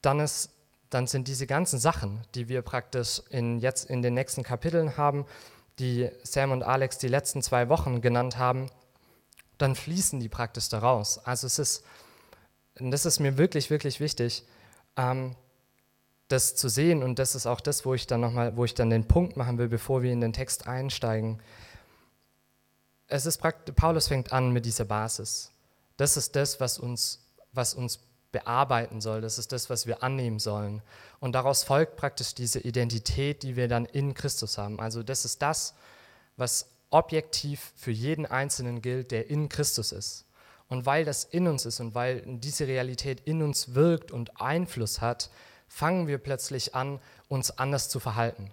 dann 0.01 0.19
ist 0.21 0.49
dann 0.89 1.07
sind 1.07 1.27
diese 1.27 1.45
ganzen 1.45 1.79
Sachen, 1.79 2.21
die 2.35 2.49
wir 2.49 2.61
praktisch 2.61 3.21
in, 3.29 3.59
jetzt 3.59 3.89
in 3.89 4.01
den 4.01 4.13
nächsten 4.13 4.43
Kapiteln 4.43 4.97
haben, 4.97 5.25
die 5.77 6.09
Sam 6.23 6.51
und 6.51 6.63
Alex 6.63 6.97
die 6.97 7.07
letzten 7.07 7.41
zwei 7.41 7.69
Wochen 7.69 8.01
genannt 8.01 8.37
haben, 8.37 8.69
dann 9.57 9.75
fließen 9.75 10.19
die 10.19 10.29
praktisch 10.29 10.69
daraus. 10.69 11.19
Also 11.19 11.47
es 11.47 11.59
ist, 11.59 11.83
das 12.75 13.05
ist 13.05 13.19
mir 13.19 13.37
wirklich, 13.37 13.69
wirklich 13.69 13.99
wichtig, 13.99 14.43
ähm, 14.97 15.35
das 16.27 16.55
zu 16.55 16.69
sehen 16.69 17.03
und 17.03 17.19
das 17.19 17.35
ist 17.35 17.45
auch 17.45 17.59
das, 17.59 17.85
wo 17.85 17.93
ich 17.93 18.07
dann 18.07 18.21
nochmal, 18.21 18.55
wo 18.55 18.65
ich 18.65 18.73
dann 18.73 18.89
den 18.89 19.07
Punkt 19.07 19.35
machen 19.35 19.57
will, 19.57 19.67
bevor 19.67 20.01
wir 20.01 20.11
in 20.11 20.21
den 20.21 20.33
Text 20.33 20.67
einsteigen. 20.67 21.41
Es 23.07 23.25
ist 23.25 23.39
praktisch, 23.39 23.75
Paulus 23.75 24.07
fängt 24.07 24.31
an 24.31 24.51
mit 24.51 24.65
dieser 24.65 24.85
Basis. 24.85 25.51
Das 25.97 26.17
ist 26.17 26.35
das, 26.35 26.59
was 26.59 26.77
uns, 26.77 27.25
was 27.51 27.73
uns 27.73 27.99
bearbeiten 28.31 29.01
soll. 29.01 29.21
Das 29.21 29.39
ist 29.39 29.51
das, 29.51 29.69
was 29.69 29.87
wir 29.87 30.03
annehmen 30.03 30.39
sollen. 30.39 30.81
Und 31.19 31.33
daraus 31.33 31.63
folgt 31.63 31.95
praktisch 31.95 32.35
diese 32.35 32.59
Identität, 32.59 33.43
die 33.43 33.55
wir 33.55 33.67
dann 33.67 33.85
in 33.85 34.13
Christus 34.13 34.57
haben. 34.57 34.79
Also 34.79 35.03
das 35.03 35.25
ist 35.25 35.41
das, 35.41 35.73
was 36.37 36.67
objektiv 36.91 37.73
für 37.75 37.91
jeden 37.91 38.25
Einzelnen 38.25 38.81
gilt, 38.81 39.11
der 39.11 39.29
in 39.29 39.49
Christus 39.49 39.91
ist. 39.91 40.25
Und 40.67 40.85
weil 40.85 41.03
das 41.03 41.23
in 41.23 41.47
uns 41.47 41.65
ist 41.65 41.79
und 41.79 41.95
weil 41.95 42.21
diese 42.25 42.67
Realität 42.67 43.21
in 43.21 43.41
uns 43.41 43.73
wirkt 43.73 44.11
und 44.11 44.39
Einfluss 44.39 45.01
hat, 45.01 45.29
fangen 45.67 46.07
wir 46.07 46.19
plötzlich 46.19 46.75
an, 46.75 46.99
uns 47.27 47.51
anders 47.51 47.89
zu 47.89 47.99
verhalten. 47.99 48.51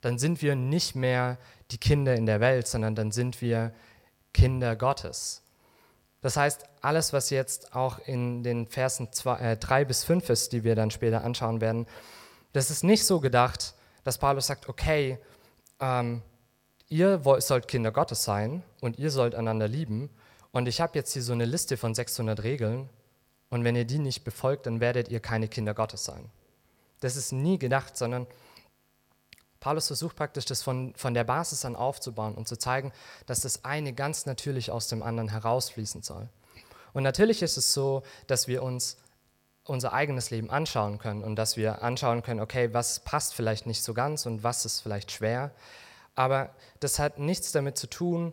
Dann 0.00 0.18
sind 0.18 0.40
wir 0.42 0.54
nicht 0.54 0.94
mehr 0.94 1.38
die 1.72 1.78
Kinder 1.78 2.14
in 2.14 2.26
der 2.26 2.40
Welt, 2.40 2.68
sondern 2.68 2.94
dann 2.94 3.10
sind 3.10 3.40
wir 3.40 3.72
Kinder 4.32 4.76
Gottes. 4.76 5.42
Das 6.20 6.36
heißt, 6.36 6.64
alles, 6.80 7.12
was 7.12 7.30
jetzt 7.30 7.74
auch 7.74 7.98
in 8.06 8.42
den 8.42 8.66
Versen 8.66 9.08
3 9.12 9.80
äh, 9.80 9.84
bis 9.84 10.04
5 10.04 10.30
ist, 10.30 10.52
die 10.52 10.64
wir 10.64 10.74
dann 10.74 10.90
später 10.90 11.24
anschauen 11.24 11.60
werden, 11.60 11.86
das 12.52 12.70
ist 12.70 12.82
nicht 12.82 13.04
so 13.04 13.20
gedacht, 13.20 13.74
dass 14.04 14.18
Paulus 14.18 14.46
sagt, 14.46 14.68
okay, 14.68 15.18
ähm, 15.80 16.22
ihr 16.88 17.24
wollt, 17.24 17.42
sollt 17.42 17.68
Kinder 17.68 17.92
Gottes 17.92 18.24
sein 18.24 18.62
und 18.80 18.98
ihr 18.98 19.10
sollt 19.10 19.34
einander 19.34 19.68
lieben 19.68 20.10
und 20.50 20.66
ich 20.66 20.80
habe 20.80 20.98
jetzt 20.98 21.12
hier 21.12 21.22
so 21.22 21.32
eine 21.32 21.44
Liste 21.44 21.76
von 21.76 21.94
600 21.94 22.42
Regeln 22.42 22.88
und 23.50 23.64
wenn 23.64 23.76
ihr 23.76 23.84
die 23.84 23.98
nicht 23.98 24.24
befolgt, 24.24 24.66
dann 24.66 24.80
werdet 24.80 25.08
ihr 25.08 25.20
keine 25.20 25.48
Kinder 25.48 25.74
Gottes 25.74 26.04
sein. 26.04 26.30
Das 27.00 27.16
ist 27.16 27.32
nie 27.32 27.58
gedacht, 27.58 27.96
sondern 27.96 28.26
Paulus 29.60 29.88
versucht 29.88 30.16
praktisch, 30.16 30.44
das 30.44 30.62
von, 30.62 30.94
von 30.96 31.14
der 31.14 31.24
Basis 31.24 31.64
an 31.64 31.76
aufzubauen 31.76 32.34
und 32.34 32.46
zu 32.46 32.56
zeigen, 32.56 32.92
dass 33.26 33.40
das 33.40 33.64
eine 33.64 33.92
ganz 33.92 34.26
natürlich 34.26 34.70
aus 34.70 34.88
dem 34.88 35.02
anderen 35.02 35.28
herausfließen 35.28 36.02
soll. 36.02 36.28
Und 36.92 37.02
natürlich 37.02 37.42
ist 37.42 37.56
es 37.56 37.74
so, 37.74 38.02
dass 38.26 38.48
wir 38.48 38.62
uns 38.62 38.96
unser 39.64 39.92
eigenes 39.92 40.30
Leben 40.30 40.50
anschauen 40.50 40.98
können 40.98 41.22
und 41.22 41.36
dass 41.36 41.56
wir 41.56 41.82
anschauen 41.82 42.22
können, 42.22 42.40
okay, 42.40 42.72
was 42.72 43.00
passt 43.00 43.34
vielleicht 43.34 43.66
nicht 43.66 43.82
so 43.82 43.92
ganz 43.94 44.24
und 44.26 44.42
was 44.42 44.64
ist 44.64 44.80
vielleicht 44.80 45.12
schwer. 45.12 45.50
Aber 46.14 46.50
das 46.80 46.98
hat 46.98 47.18
nichts 47.18 47.52
damit 47.52 47.76
zu 47.76 47.86
tun, 47.86 48.32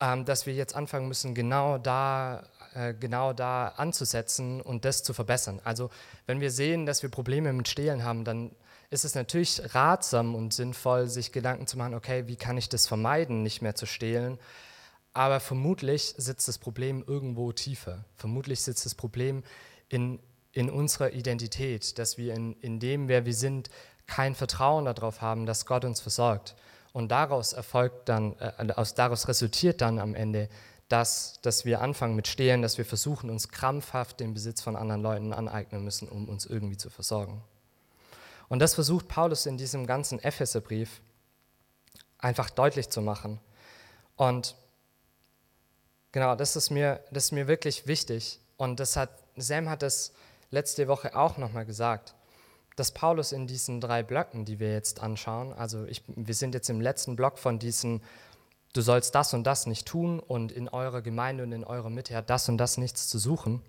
ähm, 0.00 0.24
dass 0.24 0.46
wir 0.46 0.54
jetzt 0.54 0.74
anfangen 0.74 1.08
müssen, 1.08 1.34
genau 1.34 1.76
da, 1.76 2.44
äh, 2.74 2.94
genau 2.94 3.32
da 3.32 3.68
anzusetzen 3.76 4.60
und 4.60 4.84
das 4.84 5.02
zu 5.02 5.12
verbessern. 5.12 5.60
Also 5.64 5.90
wenn 6.26 6.40
wir 6.40 6.50
sehen, 6.50 6.86
dass 6.86 7.02
wir 7.02 7.10
Probleme 7.10 7.52
mit 7.52 7.68
Stehlen 7.68 8.04
haben, 8.04 8.24
dann 8.24 8.52
ist 8.90 9.04
es 9.04 9.14
natürlich 9.14 9.62
ratsam 9.74 10.34
und 10.34 10.52
sinnvoll, 10.52 11.06
sich 11.08 11.30
Gedanken 11.30 11.66
zu 11.66 11.78
machen, 11.78 11.94
okay, 11.94 12.26
wie 12.26 12.36
kann 12.36 12.58
ich 12.58 12.68
das 12.68 12.88
vermeiden, 12.88 13.42
nicht 13.42 13.62
mehr 13.62 13.76
zu 13.76 13.86
stehlen. 13.86 14.38
Aber 15.12 15.40
vermutlich 15.40 16.14
sitzt 16.16 16.48
das 16.48 16.58
Problem 16.58 17.04
irgendwo 17.06 17.52
tiefer. 17.52 18.04
Vermutlich 18.16 18.62
sitzt 18.62 18.84
das 18.84 18.96
Problem 18.96 19.44
in, 19.88 20.18
in 20.52 20.68
unserer 20.70 21.12
Identität, 21.12 21.98
dass 21.98 22.18
wir 22.18 22.34
in, 22.34 22.54
in 22.60 22.80
dem, 22.80 23.08
wer 23.08 23.26
wir 23.26 23.34
sind, 23.34 23.70
kein 24.06 24.34
Vertrauen 24.34 24.84
darauf 24.84 25.20
haben, 25.20 25.46
dass 25.46 25.66
Gott 25.66 25.84
uns 25.84 26.00
versorgt. 26.00 26.56
Und 26.92 27.10
daraus 27.12 27.52
erfolgt 27.52 28.08
dann, 28.08 28.36
äh, 28.40 28.72
aus, 28.74 28.94
daraus 28.94 29.28
resultiert 29.28 29.80
dann 29.80 30.00
am 30.00 30.16
Ende, 30.16 30.48
dass, 30.88 31.40
dass 31.42 31.64
wir 31.64 31.80
anfangen 31.80 32.16
mit 32.16 32.26
Stehlen, 32.26 32.62
dass 32.62 32.76
wir 32.76 32.84
versuchen, 32.84 33.30
uns 33.30 33.48
krampfhaft 33.48 34.18
den 34.18 34.34
Besitz 34.34 34.60
von 34.60 34.74
anderen 34.74 35.02
Leuten 35.02 35.32
aneignen 35.32 35.84
müssen, 35.84 36.08
um 36.08 36.28
uns 36.28 36.46
irgendwie 36.46 36.76
zu 36.76 36.90
versorgen. 36.90 37.44
Und 38.50 38.58
das 38.58 38.74
versucht 38.74 39.06
Paulus 39.06 39.46
in 39.46 39.56
diesem 39.56 39.86
ganzen 39.86 40.18
Epheserbrief 40.18 41.00
einfach 42.18 42.50
deutlich 42.50 42.90
zu 42.90 43.00
machen. 43.00 43.40
Und 44.16 44.56
genau, 46.10 46.34
das 46.34 46.56
ist 46.56 46.68
mir, 46.68 47.02
das 47.12 47.26
ist 47.26 47.32
mir 47.32 47.46
wirklich 47.46 47.86
wichtig. 47.86 48.40
Und 48.56 48.80
das 48.80 48.96
hat, 48.96 49.10
Sam 49.36 49.70
hat 49.70 49.84
es 49.84 50.12
letzte 50.50 50.88
Woche 50.88 51.16
auch 51.16 51.38
nochmal 51.38 51.64
gesagt, 51.64 52.14
dass 52.74 52.90
Paulus 52.90 53.30
in 53.30 53.46
diesen 53.46 53.80
drei 53.80 54.02
Blöcken, 54.02 54.44
die 54.44 54.58
wir 54.58 54.72
jetzt 54.72 55.00
anschauen, 55.00 55.52
also 55.52 55.84
ich, 55.84 56.02
wir 56.08 56.34
sind 56.34 56.52
jetzt 56.52 56.68
im 56.70 56.80
letzten 56.80 57.14
Block 57.14 57.38
von 57.38 57.60
diesen, 57.60 58.02
du 58.72 58.80
sollst 58.80 59.14
das 59.14 59.32
und 59.32 59.44
das 59.44 59.66
nicht 59.66 59.86
tun 59.86 60.18
und 60.18 60.50
in 60.50 60.68
eurer 60.68 61.02
Gemeinde 61.02 61.44
und 61.44 61.52
in 61.52 61.62
eurer 61.62 61.88
Mitte 61.88 62.16
hat 62.16 62.28
das 62.28 62.48
und 62.48 62.58
das 62.58 62.78
nichts 62.78 63.06
zu 63.06 63.20
suchen. 63.20 63.62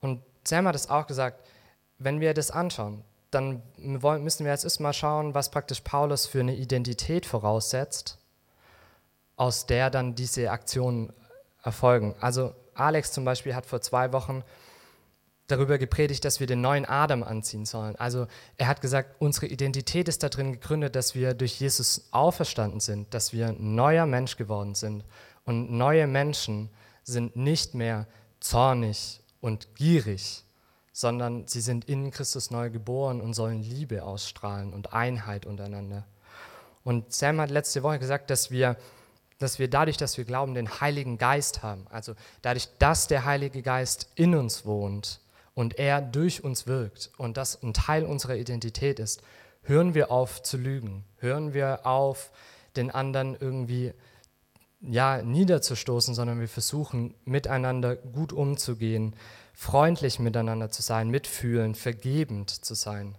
Und 0.00 0.20
Sam 0.42 0.66
hat 0.66 0.74
es 0.74 0.90
auch 0.90 1.06
gesagt, 1.06 1.46
wenn 1.98 2.20
wir 2.20 2.34
das 2.34 2.50
anschauen, 2.50 3.04
dann 3.30 3.62
müssen 3.76 4.44
wir 4.44 4.52
jetzt 4.52 4.64
erstmal 4.64 4.92
schauen, 4.92 5.34
was 5.34 5.50
praktisch 5.50 5.80
Paulus 5.80 6.26
für 6.26 6.40
eine 6.40 6.54
Identität 6.54 7.26
voraussetzt, 7.26 8.18
aus 9.36 9.66
der 9.66 9.90
dann 9.90 10.14
diese 10.14 10.50
Aktionen 10.50 11.12
erfolgen. 11.62 12.14
Also 12.20 12.54
Alex 12.74 13.12
zum 13.12 13.24
Beispiel 13.24 13.54
hat 13.54 13.66
vor 13.66 13.80
zwei 13.80 14.12
Wochen 14.12 14.44
darüber 15.46 15.78
gepredigt, 15.78 16.24
dass 16.24 16.40
wir 16.40 16.46
den 16.46 16.60
neuen 16.60 16.86
Adam 16.86 17.22
anziehen 17.22 17.66
sollen. 17.66 17.96
Also 17.96 18.26
er 18.56 18.68
hat 18.68 18.80
gesagt, 18.80 19.16
unsere 19.18 19.46
Identität 19.46 20.08
ist 20.08 20.22
darin 20.22 20.52
gegründet, 20.52 20.96
dass 20.96 21.14
wir 21.14 21.34
durch 21.34 21.60
Jesus 21.60 22.08
auferstanden 22.12 22.80
sind, 22.80 23.12
dass 23.12 23.32
wir 23.32 23.48
ein 23.48 23.74
neuer 23.74 24.06
Mensch 24.06 24.36
geworden 24.36 24.74
sind. 24.74 25.04
Und 25.44 25.70
neue 25.70 26.06
Menschen 26.06 26.70
sind 27.02 27.36
nicht 27.36 27.74
mehr 27.74 28.06
zornig 28.40 29.20
und 29.40 29.74
gierig, 29.74 30.43
sondern 30.94 31.48
sie 31.48 31.60
sind 31.60 31.86
in 31.86 32.12
Christus 32.12 32.52
neu 32.52 32.70
geboren 32.70 33.20
und 33.20 33.34
sollen 33.34 33.64
Liebe 33.64 34.04
ausstrahlen 34.04 34.72
und 34.72 34.92
Einheit 34.92 35.44
untereinander. 35.44 36.06
Und 36.84 37.12
Sam 37.12 37.40
hat 37.40 37.50
letzte 37.50 37.82
Woche 37.82 37.98
gesagt, 37.98 38.30
dass 38.30 38.52
wir, 38.52 38.76
dass 39.40 39.58
wir 39.58 39.68
dadurch, 39.68 39.96
dass 39.96 40.16
wir 40.16 40.24
glauben, 40.24 40.54
den 40.54 40.80
Heiligen 40.80 41.18
Geist 41.18 41.64
haben, 41.64 41.84
also 41.90 42.14
dadurch, 42.42 42.68
dass 42.78 43.08
der 43.08 43.24
Heilige 43.24 43.60
Geist 43.60 44.06
in 44.14 44.36
uns 44.36 44.64
wohnt 44.66 45.18
und 45.54 45.80
er 45.80 46.00
durch 46.00 46.44
uns 46.44 46.68
wirkt 46.68 47.10
und 47.18 47.36
das 47.36 47.60
ein 47.60 47.74
Teil 47.74 48.04
unserer 48.04 48.36
Identität 48.36 49.00
ist, 49.00 49.20
hören 49.62 49.94
wir 49.94 50.12
auf 50.12 50.44
zu 50.44 50.56
lügen, 50.56 51.04
hören 51.18 51.54
wir 51.54 51.86
auf, 51.86 52.30
den 52.76 52.92
anderen 52.92 53.36
irgendwie 53.38 53.92
ja, 54.88 55.22
niederzustoßen, 55.22 56.14
sondern 56.14 56.40
wir 56.40 56.48
versuchen 56.48 57.14
miteinander 57.24 57.96
gut 57.96 58.32
umzugehen, 58.32 59.14
freundlich 59.54 60.18
miteinander 60.18 60.70
zu 60.70 60.82
sein, 60.82 61.10
mitfühlen, 61.10 61.74
vergebend 61.74 62.50
zu 62.50 62.74
sein. 62.74 63.16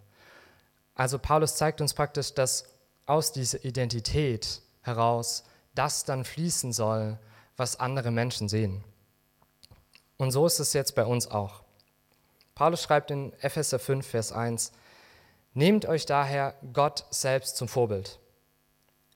Also 0.96 1.20
Paulus 1.20 1.56
zeigt 1.56 1.82
uns 1.82 1.94
praktisch, 1.94 2.34
dass 2.34 2.66
aus 3.06 3.32
dieser 3.32 3.64
Identität 3.66 4.62
heraus 4.82 5.44
das 5.74 6.06
dann 6.06 6.24
fließen 6.24 6.74
soll, 6.74 7.20
was 7.58 7.80
andere 7.80 8.12
Menschen 8.12 8.50
sehen. 8.50 8.84
Und 10.18 10.32
so 10.32 10.46
ist 10.46 10.60
es 10.60 10.74
jetzt 10.74 10.96
bei 10.96 11.06
uns 11.06 11.30
auch. 11.30 11.64
Paulus 12.54 12.84
schreibt 12.84 13.12
in 13.12 13.34
Epheser 13.42 13.80
5, 13.80 14.06
Vers 14.06 14.32
1, 14.32 14.72
Nehmt 15.54 15.86
euch 15.86 16.06
daher 16.06 16.54
Gott 16.74 17.06
selbst 17.12 17.56
zum 17.58 17.68
Vorbild. 17.68 18.20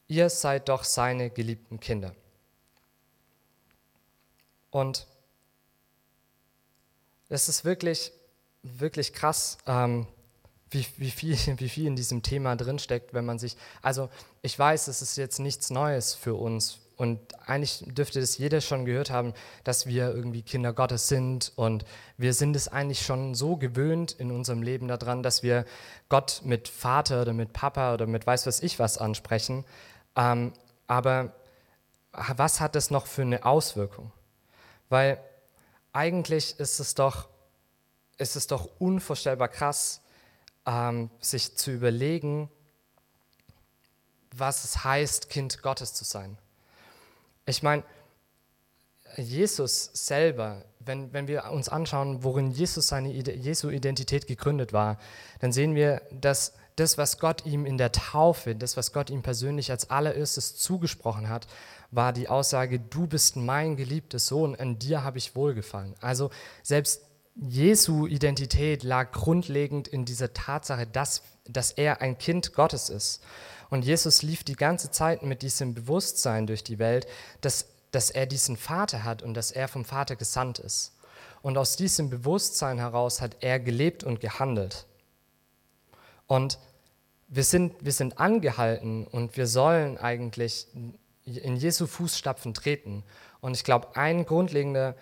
Ihr 0.08 0.30
seid 0.30 0.68
doch 0.68 0.84
seine 0.84 1.30
geliebten 1.30 1.80
Kinder. 1.80 2.14
Und 4.70 5.06
es 7.28 7.48
ist 7.48 7.64
wirklich, 7.64 8.12
wirklich 8.62 9.12
krass, 9.12 9.58
ähm, 9.66 10.06
wie, 10.70 10.86
wie, 10.96 11.10
viel, 11.10 11.36
wie 11.58 11.68
viel 11.68 11.86
in 11.86 11.96
diesem 11.96 12.22
Thema 12.22 12.56
drinsteckt, 12.56 13.14
wenn 13.14 13.24
man 13.24 13.38
sich, 13.38 13.56
also 13.82 14.08
ich 14.42 14.58
weiß, 14.58 14.88
es 14.88 15.02
ist 15.02 15.16
jetzt 15.16 15.38
nichts 15.38 15.70
Neues 15.70 16.14
für 16.14 16.34
uns 16.34 16.80
und 17.00 17.18
eigentlich 17.48 17.82
dürfte 17.86 18.20
das 18.20 18.36
jeder 18.36 18.60
schon 18.60 18.84
gehört 18.84 19.10
haben, 19.10 19.32
dass 19.64 19.86
wir 19.86 20.14
irgendwie 20.14 20.42
Kinder 20.42 20.74
Gottes 20.74 21.08
sind 21.08 21.50
und 21.56 21.86
wir 22.18 22.34
sind 22.34 22.54
es 22.54 22.68
eigentlich 22.68 23.00
schon 23.00 23.34
so 23.34 23.56
gewöhnt 23.56 24.12
in 24.12 24.30
unserem 24.30 24.62
Leben 24.62 24.86
daran, 24.86 25.22
dass 25.22 25.42
wir 25.42 25.64
Gott 26.10 26.42
mit 26.44 26.68
Vater 26.68 27.22
oder 27.22 27.32
mit 27.32 27.54
Papa 27.54 27.94
oder 27.94 28.06
mit 28.06 28.26
weiß 28.26 28.46
was 28.46 28.60
ich 28.60 28.78
was 28.78 28.98
ansprechen. 28.98 29.64
Ähm, 30.14 30.52
aber 30.88 31.32
was 32.12 32.60
hat 32.60 32.74
das 32.74 32.90
noch 32.90 33.06
für 33.06 33.22
eine 33.22 33.46
Auswirkung? 33.46 34.12
Weil 34.90 35.18
eigentlich 35.92 36.60
ist 36.60 36.78
es 36.80 36.94
doch, 36.94 37.28
ist 38.18 38.36
es 38.36 38.46
doch 38.46 38.68
unvorstellbar 38.78 39.48
krass, 39.48 40.02
ähm, 40.66 41.10
sich 41.20 41.56
zu 41.56 41.70
überlegen, 41.70 42.50
was 44.36 44.64
es 44.64 44.84
heißt, 44.84 45.30
Kind 45.30 45.62
Gottes 45.62 45.94
zu 45.94 46.04
sein. 46.04 46.36
Ich 47.46 47.62
meine, 47.62 47.82
Jesus 49.16 49.90
selber, 49.92 50.64
wenn, 50.78 51.12
wenn 51.12 51.26
wir 51.26 51.50
uns 51.50 51.68
anschauen, 51.68 52.22
worin 52.22 52.50
Jesus 52.50 52.86
seine 52.88 53.10
Jesu 53.10 53.70
Identität 53.70 54.26
gegründet 54.26 54.72
war, 54.72 54.98
dann 55.40 55.52
sehen 55.52 55.74
wir, 55.74 56.02
dass 56.12 56.52
das, 56.76 56.96
was 56.96 57.18
Gott 57.18 57.44
ihm 57.44 57.66
in 57.66 57.76
der 57.76 57.92
Taufe, 57.92 58.54
das, 58.54 58.76
was 58.76 58.92
Gott 58.92 59.10
ihm 59.10 59.22
persönlich 59.22 59.70
als 59.70 59.90
allererstes 59.90 60.56
zugesprochen 60.56 61.28
hat, 61.28 61.46
war 61.90 62.12
die 62.12 62.28
Aussage, 62.28 62.78
du 62.78 63.06
bist 63.06 63.36
mein 63.36 63.76
geliebter 63.76 64.18
Sohn, 64.18 64.54
an 64.54 64.78
dir 64.78 65.02
habe 65.02 65.18
ich 65.18 65.34
wohlgefallen. 65.34 65.94
Also 66.00 66.30
selbst 66.62 67.02
Jesu 67.36 68.06
Identität 68.06 68.82
lag 68.82 69.12
grundlegend 69.12 69.88
in 69.88 70.04
dieser 70.04 70.32
Tatsache, 70.32 70.86
dass, 70.86 71.22
dass 71.46 71.72
er 71.72 72.00
ein 72.00 72.18
Kind 72.18 72.52
Gottes 72.54 72.90
ist. 72.90 73.22
Und 73.70 73.84
Jesus 73.84 74.22
lief 74.22 74.44
die 74.44 74.56
ganze 74.56 74.90
Zeit 74.90 75.22
mit 75.22 75.42
diesem 75.42 75.74
Bewusstsein 75.74 76.46
durch 76.46 76.64
die 76.64 76.78
Welt, 76.78 77.06
dass, 77.40 77.66
dass 77.92 78.10
er 78.10 78.26
diesen 78.26 78.56
Vater 78.56 79.04
hat 79.04 79.22
und 79.22 79.34
dass 79.34 79.52
er 79.52 79.68
vom 79.68 79.84
Vater 79.84 80.16
gesandt 80.16 80.58
ist. 80.58 80.92
Und 81.42 81.56
aus 81.56 81.76
diesem 81.76 82.10
Bewusstsein 82.10 82.78
heraus 82.78 83.20
hat 83.20 83.36
er 83.40 83.60
gelebt 83.60 84.04
und 84.04 84.20
gehandelt. 84.20 84.86
Und 86.26 86.58
wir 87.28 87.44
sind, 87.44 87.74
wir 87.84 87.92
sind 87.92 88.18
angehalten 88.18 89.06
und 89.06 89.36
wir 89.36 89.46
sollen 89.46 89.96
eigentlich 89.98 90.66
in 91.24 91.56
Jesu 91.56 91.86
Fußstapfen 91.86 92.54
treten. 92.54 93.04
Und 93.40 93.54
ich 93.54 93.64
glaube, 93.64 93.96
ein 93.96 94.26
grundlegender 94.26 94.96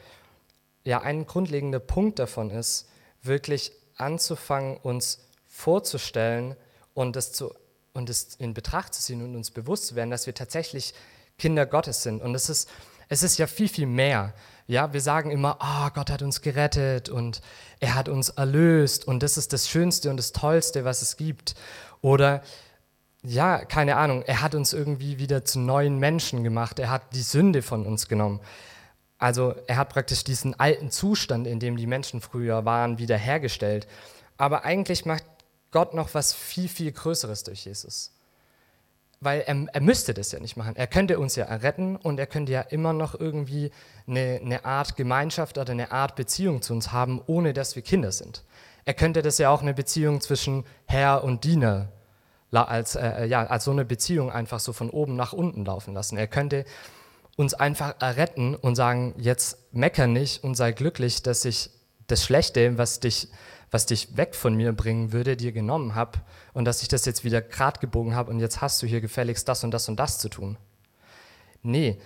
ja, 0.88 1.02
ein 1.02 1.26
grundlegender 1.26 1.80
Punkt 1.80 2.18
davon 2.18 2.50
ist, 2.50 2.88
wirklich 3.22 3.72
anzufangen, 3.96 4.78
uns 4.78 5.18
vorzustellen 5.46 6.56
und 6.94 7.14
es, 7.14 7.44
und 7.92 8.10
in 8.38 8.54
Betracht 8.54 8.94
zu 8.94 9.02
ziehen 9.02 9.22
und 9.22 9.36
uns 9.36 9.50
bewusst 9.50 9.88
zu 9.88 9.96
werden, 9.96 10.10
dass 10.10 10.24
wir 10.24 10.34
tatsächlich 10.34 10.94
Kinder 11.36 11.66
Gottes 11.66 12.02
sind. 12.02 12.22
Und 12.22 12.34
es 12.34 12.48
ist, 12.48 12.70
es 13.10 13.22
ist 13.22 13.36
ja 13.36 13.46
viel, 13.46 13.68
viel 13.68 13.84
mehr. 13.84 14.32
Ja, 14.66 14.94
wir 14.94 15.02
sagen 15.02 15.30
immer, 15.30 15.58
oh, 15.60 15.90
Gott 15.94 16.10
hat 16.10 16.22
uns 16.22 16.40
gerettet 16.40 17.10
und 17.10 17.42
er 17.80 17.94
hat 17.94 18.08
uns 18.08 18.30
erlöst 18.30 19.06
und 19.06 19.22
das 19.22 19.36
ist 19.36 19.52
das 19.52 19.68
Schönste 19.68 20.08
und 20.08 20.16
das 20.16 20.32
Tollste, 20.32 20.86
was 20.86 21.02
es 21.02 21.18
gibt. 21.18 21.54
Oder 22.00 22.42
ja, 23.28 23.64
keine 23.64 23.96
Ahnung, 23.96 24.22
er 24.22 24.40
hat 24.40 24.54
uns 24.54 24.72
irgendwie 24.72 25.18
wieder 25.18 25.44
zu 25.44 25.58
neuen 25.60 25.98
Menschen 25.98 26.44
gemacht, 26.44 26.78
er 26.78 26.90
hat 26.90 27.02
die 27.14 27.22
Sünde 27.22 27.62
von 27.62 27.84
uns 27.84 28.08
genommen. 28.08 28.40
Also 29.18 29.54
er 29.66 29.76
hat 29.76 29.90
praktisch 29.90 30.24
diesen 30.24 30.58
alten 30.58 30.90
Zustand, 30.90 31.46
in 31.46 31.60
dem 31.60 31.76
die 31.76 31.86
Menschen 31.86 32.20
früher 32.20 32.64
waren, 32.64 32.98
wiederhergestellt. 32.98 33.86
Aber 34.36 34.64
eigentlich 34.64 35.04
macht 35.04 35.24
Gott 35.72 35.92
noch 35.92 36.14
was 36.14 36.32
viel, 36.32 36.68
viel 36.68 36.92
Größeres 36.92 37.42
durch 37.42 37.66
Jesus. 37.66 38.12
Weil 39.20 39.40
er, 39.40 39.66
er 39.72 39.80
müsste 39.80 40.14
das 40.14 40.32
ja 40.32 40.38
nicht 40.38 40.56
machen. 40.56 40.76
Er 40.76 40.86
könnte 40.86 41.18
uns 41.18 41.34
ja 41.36 41.44
erretten 41.44 41.96
und 41.96 42.20
er 42.20 42.28
könnte 42.28 42.52
ja 42.52 42.60
immer 42.60 42.92
noch 42.92 43.18
irgendwie 43.18 43.72
eine, 44.06 44.40
eine 44.42 44.64
Art 44.64 44.96
Gemeinschaft 44.96 45.58
oder 45.58 45.72
eine 45.72 45.90
Art 45.90 46.14
Beziehung 46.14 46.62
zu 46.62 46.72
uns 46.72 46.92
haben, 46.92 47.20
ohne 47.26 47.52
dass 47.52 47.74
wir 47.74 47.82
Kinder 47.82 48.12
sind. 48.12 48.44
Er 48.84 48.94
könnte 48.94 49.20
das 49.20 49.36
ja 49.36 49.50
auch 49.50 49.60
eine 49.60 49.74
Beziehung 49.74 50.20
zwischen 50.20 50.64
Herr 50.86 51.24
und 51.24 51.44
Diener 51.44 51.88
als, 52.50 52.96
äh, 52.96 53.26
ja, 53.26 53.46
als 53.46 53.64
so 53.64 53.70
eine 53.70 53.84
Beziehung 53.84 54.30
einfach 54.30 54.60
so 54.60 54.72
von 54.72 54.90
oben 54.90 55.16
nach 55.16 55.32
unten 55.32 55.64
laufen 55.64 55.94
lassen. 55.94 56.16
Er 56.16 56.26
könnte 56.26 56.64
uns 57.36 57.54
einfach 57.54 57.94
erretten 58.00 58.54
und 58.54 58.74
sagen, 58.74 59.14
jetzt 59.18 59.72
mecker 59.72 60.06
nicht 60.06 60.42
und 60.42 60.54
sei 60.54 60.72
glücklich, 60.72 61.22
dass 61.22 61.44
ich 61.44 61.70
das 62.06 62.24
Schlechte, 62.24 62.78
was 62.78 63.00
dich, 63.00 63.28
was 63.70 63.86
dich 63.86 64.16
weg 64.16 64.34
von 64.34 64.54
mir 64.54 64.72
bringen 64.72 65.12
würde, 65.12 65.36
dir 65.36 65.52
genommen 65.52 65.94
habe 65.94 66.18
und 66.54 66.64
dass 66.64 66.82
ich 66.82 66.88
das 66.88 67.04
jetzt 67.04 67.22
wieder 67.22 67.40
grad 67.42 67.80
gebogen 67.80 68.14
habe 68.14 68.30
und 68.30 68.40
jetzt 68.40 68.60
hast 68.60 68.82
du 68.82 68.86
hier 68.86 69.00
gefälligst 69.00 69.46
das 69.46 69.62
und 69.62 69.70
das 69.70 69.88
und 69.88 70.00
das 70.00 70.18
zu 70.18 70.28
tun. 70.28 70.56
Nee, 71.62 71.98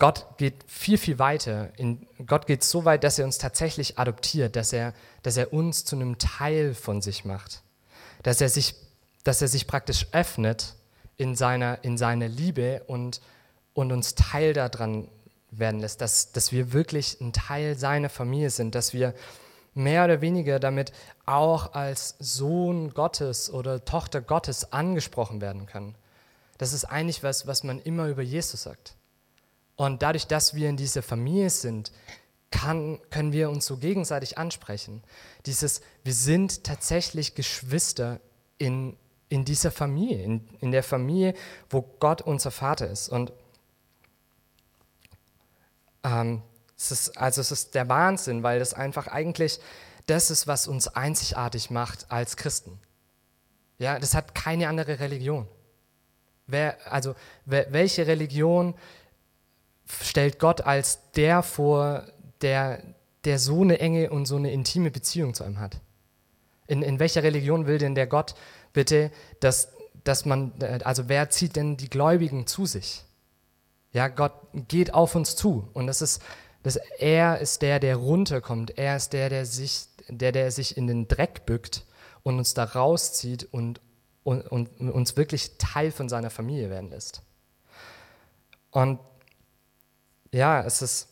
Gott 0.00 0.26
geht 0.38 0.64
viel, 0.66 0.96
viel 0.96 1.18
weiter. 1.18 1.78
In, 1.78 2.06
Gott 2.26 2.46
geht 2.46 2.64
so 2.64 2.86
weit, 2.86 3.04
dass 3.04 3.18
er 3.18 3.26
uns 3.26 3.36
tatsächlich 3.36 3.98
adoptiert, 3.98 4.56
dass 4.56 4.72
er, 4.72 4.94
dass 5.22 5.36
er 5.36 5.52
uns 5.52 5.84
zu 5.84 5.94
einem 5.94 6.16
Teil 6.16 6.72
von 6.72 7.02
sich 7.02 7.26
macht, 7.26 7.62
dass 8.22 8.40
er 8.40 8.48
sich, 8.48 8.74
dass 9.24 9.42
er 9.42 9.48
sich 9.48 9.66
praktisch 9.66 10.06
öffnet 10.12 10.74
in 11.16 11.34
seiner, 11.34 11.82
in 11.84 11.98
seiner 11.98 12.28
Liebe 12.28 12.82
und 12.86 13.20
und 13.74 13.92
uns 13.92 14.14
Teil 14.14 14.52
daran 14.52 15.08
werden 15.50 15.80
lässt, 15.80 16.00
dass, 16.00 16.32
dass 16.32 16.52
wir 16.52 16.72
wirklich 16.72 17.20
ein 17.20 17.32
Teil 17.32 17.76
seiner 17.76 18.08
Familie 18.08 18.50
sind, 18.50 18.74
dass 18.74 18.92
wir 18.92 19.14
mehr 19.74 20.04
oder 20.04 20.20
weniger 20.20 20.60
damit 20.60 20.92
auch 21.26 21.74
als 21.74 22.16
Sohn 22.18 22.92
Gottes 22.94 23.50
oder 23.52 23.84
Tochter 23.84 24.20
Gottes 24.20 24.72
angesprochen 24.72 25.40
werden 25.40 25.66
können. 25.66 25.94
Das 26.58 26.72
ist 26.72 26.84
eigentlich 26.84 27.22
was, 27.22 27.46
was 27.46 27.64
man 27.64 27.80
immer 27.80 28.08
über 28.08 28.22
Jesus 28.22 28.62
sagt. 28.62 28.96
Und 29.76 30.02
dadurch, 30.02 30.26
dass 30.26 30.54
wir 30.54 30.68
in 30.68 30.76
dieser 30.76 31.02
Familie 31.02 31.50
sind, 31.50 31.90
kann, 32.50 33.00
können 33.10 33.32
wir 33.32 33.48
uns 33.48 33.64
so 33.64 33.76
gegenseitig 33.76 34.36
ansprechen. 34.36 35.02
Dieses, 35.46 35.80
wir 36.04 36.12
sind 36.12 36.64
tatsächlich 36.64 37.34
Geschwister 37.34 38.20
in, 38.58 38.96
in 39.30 39.44
dieser 39.44 39.70
Familie, 39.70 40.22
in, 40.22 40.46
in 40.60 40.72
der 40.72 40.82
Familie, 40.82 41.34
wo 41.70 41.82
Gott 42.00 42.20
unser 42.20 42.50
Vater 42.50 42.88
ist. 42.88 43.08
Und 43.08 43.32
ähm, 46.04 46.42
es 46.76 46.90
ist, 46.90 47.16
also 47.16 47.40
es 47.40 47.52
ist 47.52 47.74
der 47.74 47.88
Wahnsinn, 47.88 48.42
weil 48.42 48.58
das 48.58 48.74
einfach 48.74 49.06
eigentlich 49.06 49.60
das 50.06 50.30
ist, 50.30 50.46
was 50.46 50.66
uns 50.66 50.88
einzigartig 50.88 51.70
macht 51.70 52.10
als 52.10 52.36
Christen. 52.36 52.80
Ja, 53.78 53.98
das 53.98 54.14
hat 54.14 54.34
keine 54.34 54.68
andere 54.68 54.98
Religion. 54.98 55.46
Wer, 56.46 56.76
also 56.92 57.14
wer, 57.44 57.72
welche 57.72 58.08
Religion 58.08 58.74
stellt 60.02 60.40
Gott 60.40 60.62
als 60.62 60.98
der 61.12 61.42
vor, 61.44 62.04
der, 62.40 62.82
der 63.24 63.38
so 63.38 63.62
eine 63.62 63.78
enge 63.78 64.10
und 64.10 64.26
so 64.26 64.36
eine 64.36 64.50
intime 64.50 64.90
Beziehung 64.90 65.34
zu 65.34 65.44
einem 65.44 65.60
hat? 65.60 65.80
In, 66.66 66.82
in 66.82 66.98
welcher 66.98 67.22
Religion 67.22 67.66
will 67.66 67.78
denn 67.78 67.94
der 67.94 68.06
Gott 68.06 68.34
bitte, 68.72 69.10
dass, 69.40 69.68
dass 70.04 70.24
man, 70.24 70.52
also 70.84 71.08
wer 71.08 71.30
zieht 71.30 71.56
denn 71.56 71.76
die 71.76 71.90
Gläubigen 71.90 72.46
zu 72.46 72.66
sich? 72.66 73.04
Ja, 73.92 74.08
Gott 74.08 74.32
geht 74.68 74.94
auf 74.94 75.14
uns 75.14 75.36
zu 75.36 75.68
und 75.72 75.86
das 75.86 76.00
ist, 76.00 76.22
das, 76.62 76.76
er 76.98 77.38
ist 77.38 77.62
der, 77.62 77.80
der 77.80 77.96
runterkommt. 77.96 78.76
Er 78.78 78.96
ist 78.96 79.12
der, 79.12 79.30
der 79.30 79.46
sich, 79.46 79.86
der, 80.08 80.32
der 80.32 80.50
sich 80.50 80.76
in 80.76 80.86
den 80.86 81.08
Dreck 81.08 81.46
bückt 81.46 81.86
und 82.22 82.38
uns 82.38 82.54
da 82.54 82.64
rauszieht 82.64 83.48
und, 83.50 83.80
und, 84.24 84.46
und 84.46 84.68
uns 84.90 85.16
wirklich 85.16 85.56
Teil 85.58 85.90
von 85.90 86.08
seiner 86.08 86.30
Familie 86.30 86.68
werden 86.68 86.90
lässt. 86.90 87.22
Und 88.70 89.00
ja, 90.32 90.62
es 90.62 90.82
ist, 90.82 91.08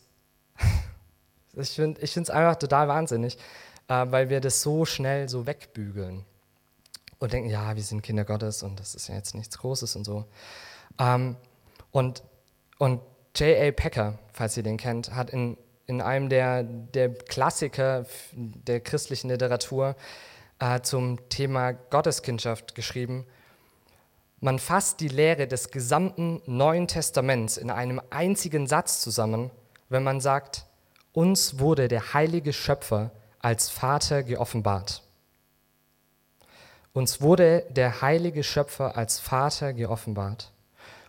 ich 1.53 1.71
finde 1.71 1.99
es 2.01 2.29
einfach 2.29 2.57
total 2.57 2.87
wahnsinnig, 2.87 3.37
äh, 3.87 4.05
weil 4.09 4.29
wir 4.29 4.39
das 4.39 4.61
so 4.61 4.85
schnell 4.85 5.27
so 5.27 5.47
wegbügeln 5.47 6.25
und 7.19 7.33
denken, 7.33 7.49
ja, 7.49 7.75
wir 7.75 7.83
sind 7.83 8.01
Kinder 8.01 8.25
Gottes 8.25 8.63
und 8.63 8.79
das 8.79 8.95
ist 8.95 9.07
ja 9.07 9.15
jetzt 9.15 9.35
nichts 9.35 9.57
Großes 9.57 9.95
und 9.95 10.05
so. 10.05 10.25
Ähm, 10.99 11.35
und 11.91 12.23
und 12.79 13.01
J.A. 13.35 13.71
Packer, 13.71 14.17
falls 14.33 14.57
ihr 14.57 14.63
den 14.63 14.77
kennt, 14.77 15.13
hat 15.13 15.29
in, 15.29 15.57
in 15.85 16.01
einem 16.01 16.29
der, 16.29 16.63
der 16.63 17.13
Klassiker 17.13 18.05
der 18.33 18.79
christlichen 18.79 19.29
Literatur 19.29 19.95
äh, 20.59 20.79
zum 20.81 21.29
Thema 21.29 21.73
Gotteskindschaft 21.73 22.73
geschrieben, 22.73 23.25
man 24.39 24.57
fasst 24.57 25.01
die 25.01 25.09
Lehre 25.09 25.47
des 25.47 25.69
gesamten 25.69 26.41
Neuen 26.45 26.87
Testaments 26.87 27.57
in 27.57 27.69
einem 27.69 28.01
einzigen 28.09 28.67
Satz 28.67 29.01
zusammen, 29.01 29.51
wenn 29.89 30.03
man 30.03 30.21
sagt, 30.21 30.65
uns 31.11 31.59
wurde 31.59 31.89
der 31.89 32.13
heilige 32.13 32.53
Schöpfer 32.53 33.11
als 33.39 33.69
Vater 33.69 34.23
geoffenbart. 34.23 35.03
Uns 36.93 37.21
wurde 37.21 37.65
der 37.69 38.01
heilige 38.01 38.43
Schöpfer 38.43 38.97
als 38.97 39.19
Vater 39.19 39.73
geoffenbart. 39.73 40.51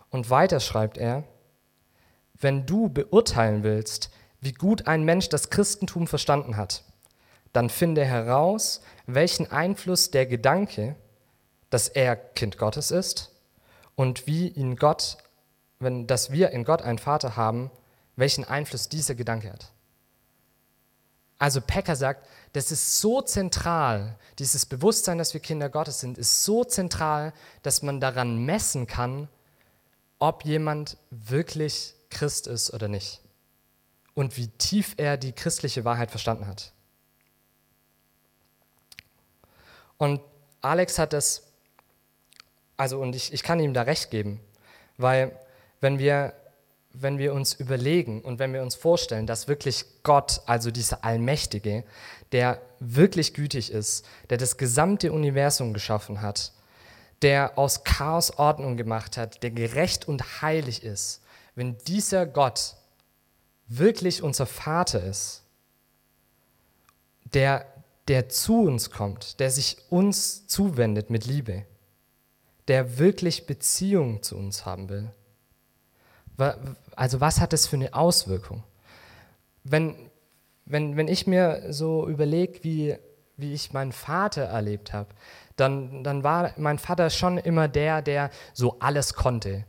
Und 0.09 0.29
weiter 0.29 0.59
schreibt 0.59 0.97
er, 0.97 1.23
wenn 2.33 2.65
du 2.65 2.89
beurteilen 2.89 3.63
willst, 3.63 4.11
wie 4.39 4.53
gut 4.53 4.87
ein 4.87 5.03
Mensch 5.03 5.29
das 5.29 5.49
Christentum 5.49 6.07
verstanden 6.07 6.57
hat, 6.57 6.83
dann 7.53 7.69
finde 7.69 8.03
heraus, 8.05 8.81
welchen 9.05 9.51
Einfluss 9.51 10.11
der 10.11 10.25
Gedanke, 10.25 10.95
dass 11.69 11.87
er 11.87 12.15
Kind 12.15 12.57
Gottes 12.57 12.91
ist 12.91 13.31
und 13.95 14.27
wie 14.27 14.47
ihn 14.47 14.75
Gott, 14.75 15.17
wenn, 15.79 16.07
dass 16.07 16.31
wir 16.31 16.51
in 16.51 16.63
Gott 16.63 16.81
einen 16.81 16.99
Vater 16.99 17.35
haben, 17.35 17.71
welchen 18.15 18.43
Einfluss 18.43 18.89
dieser 18.89 19.15
Gedanke 19.15 19.51
hat. 19.51 19.71
Also 21.37 21.59
Pecker 21.59 21.95
sagt, 21.95 22.27
das 22.53 22.71
ist 22.71 22.99
so 22.99 23.21
zentral, 23.21 24.17
dieses 24.39 24.65
Bewusstsein, 24.65 25.17
dass 25.17 25.33
wir 25.33 25.41
Kinder 25.41 25.69
Gottes 25.69 25.99
sind, 25.99 26.17
ist 26.17 26.43
so 26.43 26.63
zentral, 26.63 27.33
dass 27.63 27.81
man 27.81 27.99
daran 27.99 28.43
messen 28.45 28.87
kann, 28.87 29.29
ob 30.19 30.45
jemand 30.45 30.97
wirklich 31.09 31.95
Christ 32.09 32.47
ist 32.47 32.73
oder 32.73 32.87
nicht 32.87 33.21
und 34.13 34.37
wie 34.37 34.47
tief 34.47 34.95
er 34.97 35.17
die 35.17 35.31
christliche 35.31 35.85
Wahrheit 35.85 36.11
verstanden 36.11 36.47
hat. 36.47 36.73
Und 39.97 40.21
Alex 40.61 40.99
hat 40.99 41.13
das, 41.13 41.47
also 42.77 42.99
und 42.99 43.15
ich, 43.15 43.33
ich 43.33 43.43
kann 43.43 43.59
ihm 43.59 43.73
da 43.73 43.83
recht 43.83 44.11
geben, 44.11 44.39
weil 44.97 45.39
wenn 45.79 45.99
wir, 45.99 46.33
wenn 46.93 47.17
wir 47.17 47.33
uns 47.33 47.53
überlegen 47.53 48.21
und 48.21 48.39
wenn 48.39 48.53
wir 48.53 48.61
uns 48.61 48.75
vorstellen, 48.75 49.27
dass 49.27 49.47
wirklich 49.47 49.85
Gott, 50.03 50.41
also 50.45 50.71
dieser 50.71 51.03
Allmächtige, 51.03 51.83
der 52.31 52.61
wirklich 52.79 53.33
gütig 53.33 53.71
ist, 53.71 54.05
der 54.29 54.37
das 54.37 54.57
gesamte 54.57 55.11
Universum 55.11 55.73
geschaffen 55.73 56.21
hat, 56.21 56.53
der 57.21 57.57
aus 57.57 57.83
Chaos 57.83 58.37
Ordnung 58.37 58.77
gemacht 58.77 59.17
hat, 59.17 59.43
der 59.43 59.51
gerecht 59.51 60.07
und 60.07 60.41
heilig 60.41 60.83
ist, 60.83 61.21
wenn 61.55 61.77
dieser 61.79 62.25
Gott 62.25 62.75
wirklich 63.67 64.23
unser 64.23 64.45
Vater 64.45 65.03
ist, 65.03 65.43
der, 67.33 67.65
der 68.07 68.29
zu 68.29 68.63
uns 68.63 68.89
kommt, 68.89 69.39
der 69.39 69.51
sich 69.51 69.77
uns 69.89 70.47
zuwendet 70.47 71.09
mit 71.09 71.25
Liebe, 71.25 71.65
der 72.67 72.97
wirklich 72.97 73.45
Beziehung 73.45 74.23
zu 74.23 74.35
uns 74.35 74.65
haben 74.65 74.89
will. 74.89 75.11
Also 76.95 77.21
was 77.21 77.39
hat 77.39 77.53
das 77.53 77.67
für 77.67 77.75
eine 77.75 77.93
Auswirkung? 77.93 78.63
Wenn, 79.63 79.95
wenn, 80.65 80.97
wenn 80.97 81.07
ich 81.07 81.27
mir 81.27 81.71
so 81.71 82.07
überlege, 82.07 82.63
wie, 82.63 82.95
wie 83.37 83.53
ich 83.53 83.73
meinen 83.73 83.91
Vater 83.91 84.43
erlebt 84.43 84.93
habe, 84.93 85.09
dann, 85.55 86.03
dann 86.03 86.23
war 86.23 86.51
mein 86.57 86.79
Vater 86.79 87.09
schon 87.09 87.37
immer 87.37 87.67
der, 87.67 88.01
der 88.01 88.31
so 88.53 88.77
alles 88.79 89.13
konnte, 89.13 89.65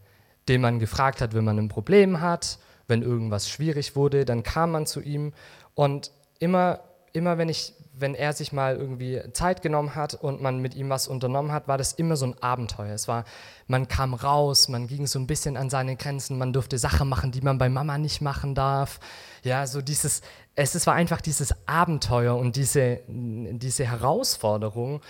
den 0.48 0.60
man 0.60 0.78
gefragt 0.78 1.20
hat, 1.20 1.34
wenn 1.34 1.44
man 1.44 1.58
ein 1.58 1.68
Problem 1.68 2.20
hat 2.20 2.58
wenn 2.92 3.02
irgendwas 3.02 3.48
schwierig 3.48 3.96
wurde, 3.96 4.24
dann 4.24 4.42
kam 4.42 4.72
man 4.72 4.86
zu 4.86 5.00
ihm 5.00 5.32
und 5.74 6.10
immer, 6.38 6.80
immer 7.12 7.38
wenn 7.38 7.48
ich, 7.48 7.72
wenn 7.94 8.14
er 8.14 8.32
sich 8.32 8.52
mal 8.52 8.76
irgendwie 8.76 9.20
Zeit 9.32 9.60
genommen 9.60 9.94
hat 9.94 10.14
und 10.14 10.40
man 10.40 10.60
mit 10.60 10.74
ihm 10.74 10.88
was 10.88 11.08
unternommen 11.08 11.52
hat, 11.52 11.68
war 11.68 11.76
das 11.76 11.92
immer 11.92 12.16
so 12.16 12.26
ein 12.26 12.42
Abenteuer. 12.42 12.94
Es 12.94 13.06
war, 13.06 13.24
man 13.66 13.86
kam 13.86 14.14
raus, 14.14 14.68
man 14.68 14.86
ging 14.86 15.06
so 15.06 15.18
ein 15.18 15.26
bisschen 15.26 15.56
an 15.56 15.68
seine 15.68 15.96
Grenzen, 15.96 16.38
man 16.38 16.52
durfte 16.52 16.78
Sachen 16.78 17.08
machen, 17.08 17.32
die 17.32 17.42
man 17.42 17.58
bei 17.58 17.68
Mama 17.68 17.98
nicht 17.98 18.22
machen 18.22 18.54
darf. 18.54 18.98
Ja, 19.42 19.66
so 19.66 19.82
dieses, 19.82 20.22
es 20.54 20.86
war 20.86 20.94
einfach 20.94 21.20
dieses 21.20 21.54
Abenteuer 21.66 22.36
und 22.36 22.56
diese, 22.56 23.00
diese 23.08 23.84
Herausforderung, 23.84 25.02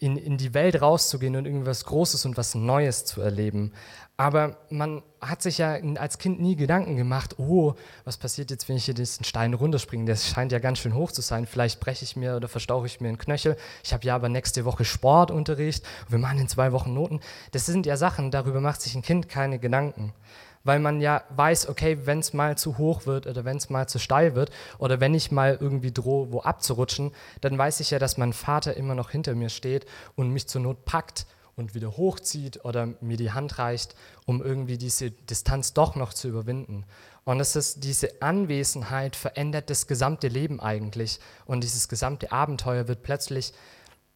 in, 0.00 0.16
in 0.16 0.36
die 0.36 0.54
Welt 0.54 0.80
rauszugehen 0.80 1.34
und 1.36 1.44
irgendwas 1.44 1.84
Großes 1.84 2.24
und 2.24 2.36
was 2.36 2.54
Neues 2.54 3.04
zu 3.04 3.20
erleben. 3.20 3.72
Aber 4.20 4.56
man 4.68 5.04
hat 5.20 5.42
sich 5.42 5.58
ja 5.58 5.74
als 5.94 6.18
Kind 6.18 6.40
nie 6.40 6.56
Gedanken 6.56 6.96
gemacht, 6.96 7.38
oh, 7.38 7.74
was 8.04 8.16
passiert 8.16 8.50
jetzt, 8.50 8.68
wenn 8.68 8.74
ich 8.74 8.84
hier 8.84 8.94
diesen 8.94 9.22
Stein 9.22 9.54
runterspringe? 9.54 10.06
Der 10.06 10.16
scheint 10.16 10.50
ja 10.50 10.58
ganz 10.58 10.80
schön 10.80 10.94
hoch 10.94 11.12
zu 11.12 11.22
sein. 11.22 11.46
Vielleicht 11.46 11.78
breche 11.78 12.04
ich 12.04 12.16
mir 12.16 12.34
oder 12.34 12.48
verstauche 12.48 12.86
ich 12.86 13.00
mir 13.00 13.08
einen 13.08 13.18
Knöchel. 13.18 13.56
Ich 13.84 13.92
habe 13.92 14.04
ja 14.04 14.16
aber 14.16 14.28
nächste 14.28 14.64
Woche 14.64 14.84
Sportunterricht. 14.84 15.86
Wir 16.08 16.18
machen 16.18 16.40
in 16.40 16.48
zwei 16.48 16.72
Wochen 16.72 16.94
Noten. 16.94 17.20
Das 17.52 17.64
sind 17.66 17.86
ja 17.86 17.96
Sachen, 17.96 18.32
darüber 18.32 18.60
macht 18.60 18.82
sich 18.82 18.96
ein 18.96 19.02
Kind 19.02 19.28
keine 19.28 19.58
Gedanken 19.58 20.12
weil 20.64 20.80
man 20.80 21.00
ja 21.00 21.22
weiß, 21.30 21.68
okay, 21.68 22.00
wenn 22.04 22.18
es 22.18 22.34
mal 22.34 22.58
zu 22.58 22.76
hoch 22.76 23.06
wird 23.06 23.26
oder 23.26 23.46
wenn 23.46 23.56
es 23.56 23.70
mal 23.70 23.88
zu 23.88 23.98
steil 23.98 24.34
wird 24.34 24.50
oder 24.78 25.00
wenn 25.00 25.14
ich 25.14 25.30
mal 25.30 25.56
irgendwie 25.58 25.92
drohe, 25.92 26.30
wo 26.30 26.40
abzurutschen, 26.40 27.12
dann 27.40 27.56
weiß 27.56 27.80
ich 27.80 27.90
ja, 27.90 27.98
dass 27.98 28.18
mein 28.18 28.34
Vater 28.34 28.76
immer 28.76 28.94
noch 28.94 29.08
hinter 29.08 29.34
mir 29.34 29.48
steht 29.48 29.86
und 30.14 30.30
mich 30.30 30.46
zur 30.46 30.60
Not 30.60 30.84
packt 30.84 31.26
und 31.58 31.74
wieder 31.74 31.96
hochzieht 31.96 32.64
oder 32.64 32.94
mir 33.00 33.16
die 33.16 33.32
Hand 33.32 33.58
reicht, 33.58 33.94
um 34.26 34.42
irgendwie 34.42 34.78
diese 34.78 35.10
Distanz 35.10 35.74
doch 35.74 35.96
noch 35.96 36.14
zu 36.14 36.28
überwinden. 36.28 36.84
Und 37.24 37.40
es 37.40 37.56
ist 37.56 37.84
diese 37.84 38.22
Anwesenheit 38.22 39.16
verändert 39.16 39.68
das 39.68 39.86
gesamte 39.86 40.28
Leben 40.28 40.60
eigentlich 40.60 41.20
und 41.44 41.62
dieses 41.62 41.88
gesamte 41.88 42.32
Abenteuer 42.32 42.88
wird 42.88 43.02
plötzlich 43.02 43.52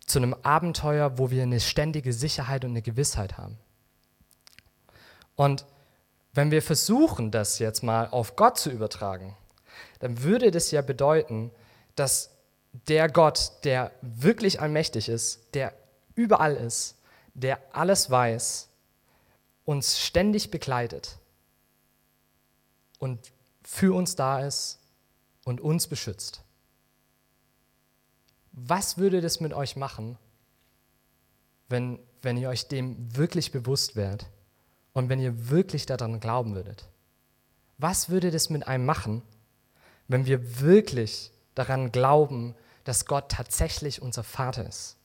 zu 0.07 0.19
einem 0.19 0.35
Abenteuer, 0.43 1.19
wo 1.19 1.31
wir 1.31 1.43
eine 1.43 1.61
ständige 1.61 2.13
Sicherheit 2.13 2.65
und 2.65 2.71
eine 2.71 2.83
Gewissheit 2.83 3.37
haben. 3.37 3.59
Und 5.37 5.67
wenn 6.33 6.51
wir 6.51 6.63
versuchen, 6.63 7.31
das 7.31 7.59
jetzt 7.59 7.83
mal 7.83 8.09
auf 8.09 8.37
Gott 8.37 8.59
zu 8.59 8.71
übertragen, 8.71 9.37
dann 9.99 10.23
würde 10.23 10.51
das 10.51 10.71
ja 10.71 10.83
bedeuten, 10.83 11.51
dass 11.95 12.31
der 12.89 13.09
Gott, 13.09 13.53
der 13.65 13.93
wirklich 14.01 14.61
allmächtig 14.61 15.09
ist, 15.09 15.41
der 15.55 15.75
überall 16.15 16.57
ist, 16.57 16.97
der 17.35 17.61
alles 17.75 18.11
weiß, 18.11 18.69
uns 19.65 20.01
ständig 20.01 20.51
begleitet 20.51 21.19
und 22.99 23.33
für 23.63 23.95
uns 23.95 24.17
da 24.17 24.41
ist 24.41 24.81
und 25.45 25.61
uns 25.61 25.87
beschützt. 25.87 26.43
Was 28.53 28.99
würde 28.99 29.21
das 29.21 29.41
mit 29.41 29.55
euch 29.55 29.77
machen, 29.77 30.19
wenn, 31.69 31.99
wenn 32.21 32.37
ihr 32.37 32.49
euch 32.49 32.69
dem 32.69 33.17
wirklich 33.17 33.51
bewusst 33.51 33.97
wärt? 33.97 34.27
und 34.93 35.09
wenn 35.09 35.21
ihr 35.21 35.51
wirklich 35.51 35.87
daran 35.87 36.21
glauben 36.21 36.55
würdet? 36.55 36.89
Was 37.79 38.09
würde 38.09 38.31
das 38.31 38.51
mit 38.51 38.67
einem 38.67 38.87
machen, 38.87 39.23
wenn 40.09 40.27
wir 40.27 40.61
wirklich 40.61 41.33
daran 41.55 41.93
glauben, 41.93 42.55
dass 42.85 43.07
Gott 43.07 43.31
tatsächlich 43.31 44.03
unser 44.03 44.23
Vater 44.23 44.67
ist? 44.67 44.97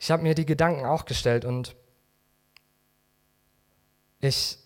Ich 0.00 0.10
habe 0.10 0.22
mir 0.22 0.34
die 0.34 0.46
Gedanken 0.46 0.86
auch 0.86 1.04
gestellt 1.04 1.44
und 1.44 1.76
ich, 4.20 4.58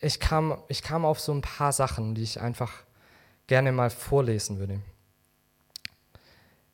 ich, 0.00 0.18
kam, 0.18 0.56
ich 0.68 0.82
kam 0.82 1.04
auf 1.04 1.20
so 1.20 1.32
ein 1.32 1.42
paar 1.42 1.72
Sachen, 1.72 2.14
die 2.14 2.22
ich 2.22 2.40
einfach 2.40 2.72
gerne 3.46 3.72
mal 3.72 3.90
vorlesen 3.90 4.58
würde. 4.58 4.80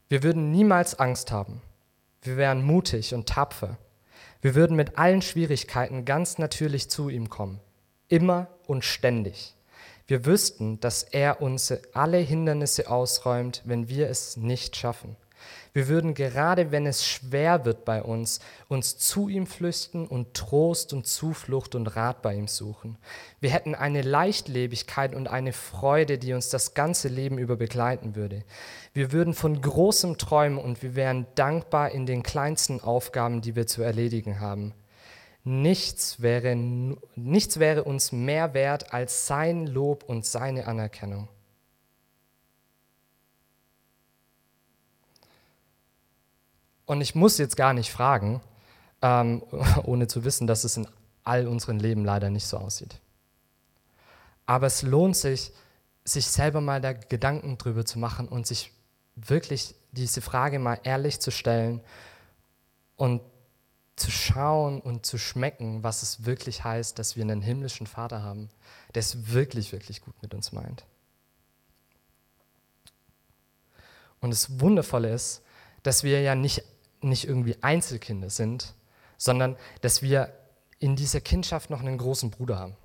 Wir 0.09 0.23
würden 0.23 0.53
niemals 0.53 1.01
Angst 1.01 1.33
haben. 1.33 1.61
Wir 2.23 2.37
wären 2.37 2.62
mutig 2.62 3.12
und 3.12 3.29
tapfer. 3.29 3.77
Wir 4.41 4.55
würden 4.55 4.77
mit 4.77 4.97
allen 4.97 5.21
Schwierigkeiten 5.21 6.05
ganz 6.05 6.39
natürlich 6.39 6.91
zu 6.91 7.09
ihm 7.09 7.29
kommen, 7.29 7.61
immer 8.07 8.47
und 8.69 8.85
ständig. 8.85 9.57
Wir 10.07 10.25
wüssten, 10.25 10.79
dass 10.79 11.03
er 11.03 11.43
uns 11.43 11.75
alle 11.93 12.19
Hindernisse 12.19 12.89
ausräumt, 12.89 13.62
wenn 13.65 13.89
wir 13.89 14.09
es 14.09 14.37
nicht 14.37 14.77
schaffen. 14.77 15.17
Wir 15.72 15.88
würden 15.88 16.14
gerade, 16.14 16.72
wenn 16.72 16.87
es 16.87 17.04
schwer 17.06 17.64
wird 17.64 17.85
bei 17.85 18.02
uns, 18.02 18.40
uns 18.68 18.96
zu 18.96 19.28
ihm 19.28 19.46
flüchten 19.46 20.06
und 20.06 20.35
Trost 20.35 20.92
und 20.92 21.06
Zuflucht 21.06 21.74
und 21.74 21.87
Rat 21.88 22.22
bei 22.22 22.35
ihm 22.35 22.48
suchen. 22.48 22.96
Wir 23.40 23.50
hätten 23.50 23.74
eine 23.74 24.02
Leichtlebigkeit 24.02 25.14
und 25.14 25.28
eine 25.28 25.52
Freude, 25.52 26.16
die 26.16 26.32
uns 26.32 26.48
das 26.48 26.74
ganze 26.74 27.09
Leben 27.09 27.38
über 27.38 27.56
begleiten 27.56 28.16
würde. 28.16 28.44
Wir 28.94 29.12
würden 29.12 29.35
von 29.35 29.61
großem 29.61 30.16
träumen 30.16 30.59
und 30.59 30.82
wir 30.82 30.94
wären 30.96 31.26
dankbar 31.35 31.90
in 31.90 32.06
den 32.06 32.22
kleinsten 32.22 32.80
Aufgaben, 32.80 33.42
die 33.42 33.54
wir 33.54 33.66
zu 33.66 33.82
erledigen 33.82 34.40
haben. 34.40 34.72
Nichts 35.44 36.20
wäre, 36.22 36.56
nichts 36.56 37.61
wäre 37.61 37.85
uns 37.85 38.11
mehr 38.11 38.52
wert 38.52 38.92
als 38.92 39.28
sein 39.28 39.66
Lob 39.66 40.02
und 40.02 40.24
seine 40.26 40.66
Anerkennung. 40.66 41.28
Und 46.87 47.01
ich 47.01 47.14
muss 47.14 47.37
jetzt 47.38 47.57
gar 47.57 47.75
nicht 47.75 47.90
fragen, 47.90 48.40
ähm, 49.03 49.42
ohne 49.85 50.07
zu 50.07 50.25
wissen, 50.25 50.46
dass 50.46 50.64
es 50.64 50.77
in 50.77 50.88
all 51.25 51.46
unseren 51.46 51.79
Leben 51.79 52.05
leider 52.05 52.31
nicht 52.31 52.46
so 52.46 52.57
aussieht. 52.57 53.01
Aber 54.46 54.68
es 54.68 54.83
lohnt 54.83 55.16
sich, 55.16 55.53
sich 56.05 56.29
selber 56.29 56.61
mal 56.61 56.81
da 56.81 56.92
Gedanken 56.92 57.59
drüber 57.59 57.85
zu 57.85 57.99
machen 57.99 58.29
und 58.29 58.46
sich 58.46 58.72
wirklich 59.16 59.75
diese 59.90 60.20
Frage 60.20 60.59
mal 60.61 60.79
ehrlich 60.85 61.20
zu 61.20 61.33
stellen 61.33 61.81
und 62.96 63.22
zu 63.96 64.11
schauen 64.11 64.81
und 64.81 65.07
zu 65.07 65.18
schmecken, 65.18 65.83
was 65.83 66.03
es 66.03 66.27
wirklich 66.27 66.62
heißt, 66.64 66.99
dass 66.99 67.16
wir 67.16 67.25
einen 67.25 67.40
himmlischen 67.40 67.87
Vater 67.87 68.22
haben, 68.22 68.51
der 68.94 69.01
es 69.01 69.33
wirklich, 69.33 69.72
wirklich 69.72 70.03
gut 70.03 70.14
mit 70.22 70.35
uns 70.35 70.53
meint. 70.53 70.85
Und 74.20 74.31
das 74.31 74.61
Wundervolle 74.61 75.12
ist, 75.12 75.42
dass 75.83 76.05
wir 76.05 76.20
ja 76.20 76.35
nicht 76.35 76.62
nicht 77.00 77.26
irgendwie 77.26 77.56
Einzelkinder 77.62 78.30
sind, 78.30 78.74
sondern 79.18 79.56
dass 79.80 80.02
wir 80.02 80.32
in 80.78 80.96
dieser 80.96 81.20
Kindschaft 81.20 81.70
noch 81.70 81.80
einen 81.80 81.98
großen 81.98 82.30
Bruder 82.30 82.59
haben. 82.59 82.76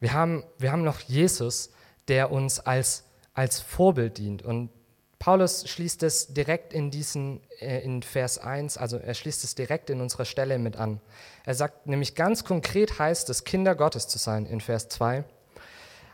Wir 0.00 0.12
haben, 0.12 0.44
wir 0.58 0.72
haben 0.72 0.84
noch 0.84 1.00
Jesus, 1.00 1.70
der 2.08 2.30
uns 2.30 2.60
als, 2.60 3.04
als 3.34 3.60
Vorbild 3.60 4.18
dient. 4.18 4.42
Und 4.42 4.70
Paulus 5.18 5.68
schließt 5.68 6.02
es 6.02 6.28
direkt 6.28 6.72
in 6.72 6.90
diesen, 6.90 7.40
äh, 7.60 7.80
in 7.80 8.02
Vers 8.02 8.38
1, 8.38 8.76
also 8.76 8.98
er 8.98 9.14
schließt 9.14 9.44
es 9.44 9.54
direkt 9.54 9.88
in 9.88 10.00
unserer 10.00 10.26
Stelle 10.26 10.58
mit 10.58 10.76
an. 10.76 11.00
Er 11.44 11.54
sagt 11.54 11.86
nämlich 11.86 12.14
ganz 12.14 12.44
konkret 12.44 12.98
heißt 12.98 13.30
es, 13.30 13.44
Kinder 13.44 13.74
Gottes 13.74 14.08
zu 14.08 14.18
sein 14.18 14.46
in 14.46 14.60
Vers 14.60 14.88
2. 14.88 15.24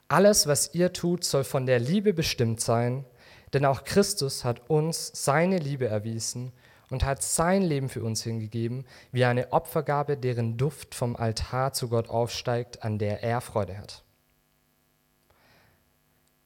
Alles, 0.08 0.46
was 0.46 0.74
ihr 0.74 0.92
tut, 0.92 1.24
soll 1.24 1.42
von 1.42 1.66
der 1.66 1.80
Liebe 1.80 2.12
bestimmt 2.12 2.60
sein, 2.60 3.04
denn 3.52 3.64
auch 3.64 3.84
Christus 3.84 4.44
hat 4.44 4.68
uns 4.70 5.10
seine 5.14 5.58
Liebe 5.58 5.86
erwiesen 5.86 6.52
und 6.90 7.04
hat 7.04 7.22
sein 7.22 7.62
Leben 7.62 7.88
für 7.88 8.02
uns 8.02 8.22
hingegeben, 8.22 8.86
wie 9.12 9.24
eine 9.24 9.52
Opfergabe, 9.52 10.16
deren 10.16 10.56
Duft 10.56 10.94
vom 10.94 11.16
Altar 11.16 11.72
zu 11.72 11.88
Gott 11.88 12.08
aufsteigt, 12.08 12.82
an 12.82 12.98
der 12.98 13.22
er 13.22 13.40
Freude 13.40 13.78
hat. 13.78 14.04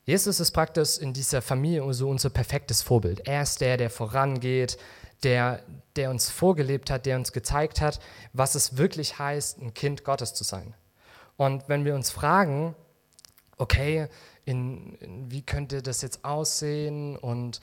Jesus 0.05 0.39
ist 0.39 0.53
praktisch 0.53 0.99
in 0.99 1.13
dieser 1.13 1.43
Familie 1.43 1.93
so 1.93 2.09
unser 2.09 2.31
perfektes 2.31 2.81
Vorbild. 2.81 3.27
Er 3.27 3.43
ist 3.43 3.61
der, 3.61 3.77
der 3.77 3.91
vorangeht, 3.91 4.79
der, 5.25 5.63
der 5.97 6.11
uns 6.11 6.31
vorgelebt 6.31 6.91
hat, 6.91 7.07
der 7.07 7.17
uns 7.17 7.33
gezeigt 7.33 7.81
hat, 7.81 7.99
was 8.33 8.55
es 8.55 8.77
wirklich 8.77 9.19
heißt, 9.19 9.61
ein 9.61 9.75
Kind 9.75 10.05
Gottes 10.05 10.33
zu 10.33 10.45
sein. 10.45 10.75
Und 11.37 11.69
wenn 11.69 11.85
wir 11.85 11.97
uns 11.97 12.11
fragen, 12.11 12.77
okay, 13.57 14.09
in, 14.47 14.95
in, 14.95 15.31
wie 15.31 15.43
könnte 15.43 15.83
das 15.83 16.01
jetzt 16.01 16.25
aussehen 16.25 17.17
und 17.17 17.61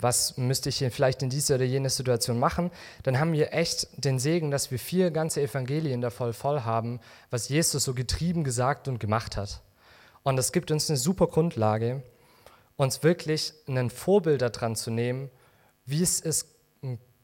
was 0.00 0.36
müsste 0.36 0.70
ich 0.70 0.78
hier 0.78 0.90
vielleicht 0.90 1.22
in 1.22 1.30
dieser 1.30 1.56
oder 1.56 1.64
jener 1.64 1.90
Situation 1.90 2.38
machen, 2.38 2.70
dann 3.02 3.20
haben 3.20 3.32
wir 3.32 3.52
echt 3.52 3.86
den 4.02 4.18
Segen, 4.18 4.50
dass 4.50 4.70
wir 4.70 4.78
vier 4.78 5.10
ganze 5.10 5.42
Evangelien 5.42 6.00
da 6.00 6.10
voll 6.10 6.32
voll 6.32 6.62
haben, 6.62 6.98
was 7.30 7.48
Jesus 7.48 7.84
so 7.84 7.94
getrieben 7.94 8.42
gesagt 8.42 8.88
und 8.88 8.98
gemacht 8.98 9.36
hat. 9.36 9.62
Und 10.22 10.36
das 10.36 10.50
gibt 10.50 10.70
uns 10.70 10.88
eine 10.88 10.96
super 10.96 11.26
Grundlage, 11.26 12.02
uns 12.76 13.02
wirklich 13.02 13.52
ein 13.68 13.90
Vorbild 13.90 14.42
daran 14.42 14.76
zu 14.76 14.90
nehmen, 14.90 15.30
wie 15.84 16.02
es 16.02 16.20
ist, 16.20 16.48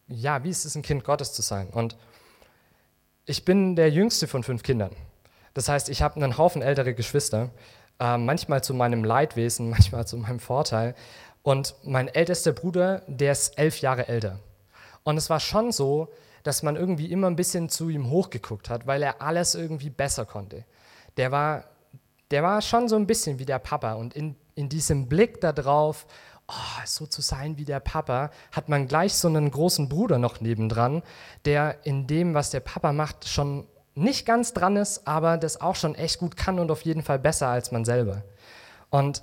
ja, 0.09 0.45
wie 0.45 0.51
es 0.51 0.65
ist, 0.65 0.77
ein 0.77 0.83
Kind 0.83 1.05
Gottes 1.05 1.33
zu 1.33 1.43
sein. 1.43 1.69
Und 1.71 1.97
ich 3.25 3.45
bin 3.45 3.77
der 3.77 3.91
jüngste 3.91 4.29
von 4.29 4.43
fünf 4.43 4.62
Kindern. 4.62 4.95
Das 5.55 5.69
heißt, 5.69 5.88
ich 5.88 6.03
habe 6.03 6.17
einen 6.17 6.38
Haufen 6.38 6.62
ältere 6.62 6.95
Geschwister, 6.95 7.51
äh, 7.98 8.16
manchmal 8.16 8.62
zu 8.62 8.74
meinem 8.74 9.05
Leidwesen, 9.05 9.70
manchmal 9.70 10.07
zu 10.07 10.16
meinem 10.16 10.40
Vorteil. 10.40 10.94
Und 11.42 11.74
mein 11.83 12.09
ältester 12.09 12.52
Bruder, 12.52 13.02
der 13.07 13.33
ist 13.33 13.59
elf 13.59 13.81
Jahre 13.81 14.09
älter. 14.09 14.38
Und 15.02 15.16
es 15.16 15.28
war 15.28 15.40
schon 15.40 15.72
so, 15.72 16.09
dass 16.44 16.62
man 16.62 16.76
irgendwie 16.76 17.11
immer 17.11 17.28
ein 17.28 17.37
bisschen 17.37 17.68
zu 17.68 17.88
ihm 17.88 18.11
hochgeguckt 18.11 18.70
hat, 18.70 18.87
weil 18.87 19.02
er 19.02 19.22
alles 19.22 19.55
irgendwie 19.55 19.90
besser 19.90 20.24
konnte. 20.24 20.64
Der 21.16 21.31
war 21.33 21.64
der 22.33 22.42
war 22.42 22.62
schon 22.62 22.88
so 22.88 22.96
ein 22.96 23.07
bisschen 23.07 23.38
wie 23.38 23.44
der 23.44 23.59
Papa. 23.59 23.92
Und 23.92 24.14
in, 24.14 24.35
in 24.55 24.68
diesem 24.68 25.07
Blick 25.07 25.40
darauf, 25.40 26.07
oh, 26.48 26.83
so 26.87 27.07
zu 27.07 27.20
sein 27.20 27.59
wie 27.59 27.66
der 27.66 27.78
Papa, 27.78 28.31
hat 28.50 28.68
man 28.68 28.88
gleich 28.88 29.14
so 29.14 29.28
einen 29.28 29.50
großen 29.50 29.88
Bruder 29.88 30.18
noch 30.18 30.40
nebendran, 30.40 31.02
der 31.44 31.85
in 31.85 32.07
dem, 32.07 32.33
was 32.35 32.50
der 32.50 32.61
Papa 32.61 32.92
macht, 32.92 33.28
schon 33.28 33.66
nicht 33.94 34.26
ganz 34.26 34.52
dran 34.52 34.76
ist, 34.76 35.07
aber 35.07 35.37
das 35.37 35.61
auch 35.61 35.76
schon 35.76 35.94
echt 35.94 36.18
gut 36.18 36.37
kann 36.37 36.59
und 36.59 36.70
auf 36.70 36.83
jeden 36.83 37.02
Fall 37.02 37.18
besser 37.18 37.48
als 37.48 37.72
man 37.72 37.85
selber. 37.85 38.22
Und 38.90 39.22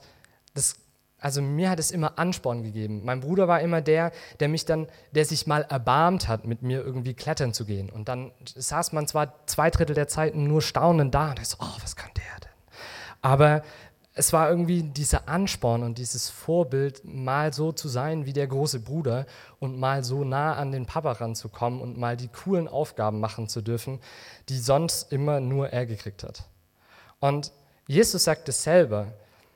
das, 0.54 0.76
also 1.20 1.42
mir 1.42 1.70
hat 1.70 1.80
es 1.80 1.92
immer 1.92 2.20
Ansporn 2.20 2.64
gegeben. 2.64 3.02
Mein 3.04 3.20
Bruder 3.20 3.48
war 3.48 3.62
immer 3.62 3.82
der, 3.82 4.12
der 4.40 4.48
mich 4.48 4.66
dann, 4.66 4.88
der 5.12 5.26
sich 5.26 5.48
mal 5.48 5.62
erbarmt 5.62 6.28
hat, 6.28 6.46
mit 6.46 6.62
mir 6.62 6.84
irgendwie 6.84 7.14
klettern 7.14 7.54
zu 7.54 7.66
gehen. 7.66 7.90
Und 7.90 8.10
dann 8.10 8.32
saß 8.56 8.92
man 8.94 9.08
zwar 9.08 9.46
zwei 9.48 9.70
Drittel 9.70 9.96
der 9.96 10.08
Zeit 10.08 10.36
nur 10.36 10.62
staunend 10.62 11.14
da 11.14 11.32
und 11.32 11.40
ich 11.40 11.48
so, 11.48 11.58
oh, 11.60 11.78
was 11.82 11.96
kann 11.96 12.12
der 12.16 12.40
denn? 12.42 12.50
Aber 13.22 13.64
es 14.20 14.34
war 14.34 14.50
irgendwie 14.50 14.84
dieser 14.84 15.30
Ansporn 15.30 15.82
und 15.82 15.98
dieses 15.98 16.30
Vorbild, 16.30 17.06
mal 17.06 17.54
so 17.54 17.72
zu 17.72 17.88
sein 17.88 18.26
wie 18.26 18.34
der 18.34 18.48
große 18.48 18.82
Bruder 18.82 19.26
und 19.60 19.80
mal 19.80 20.04
so 20.04 20.26
nah 20.26 20.56
an 20.56 20.74
den 20.74 20.86
Papa 20.86 21.14
ranzukommen 21.14 21.80
und 21.80 21.98
mal 21.98 22.18
die 22.18 22.28
coolen 22.28 22.68
Aufgaben 22.68 23.22
machen 23.22 23.48
zu 23.48 23.62
dürfen, 23.62 24.02
die 24.50 24.58
sonst 24.58 25.14
immer 25.14 25.40
nur 25.40 25.70
er 25.70 25.86
gekriegt 25.86 26.24
hat. 26.24 26.44
Und 27.22 27.54
Jesus 27.88 28.26
sagt 28.26 28.50
es 28.50 28.62
selber. 28.62 29.08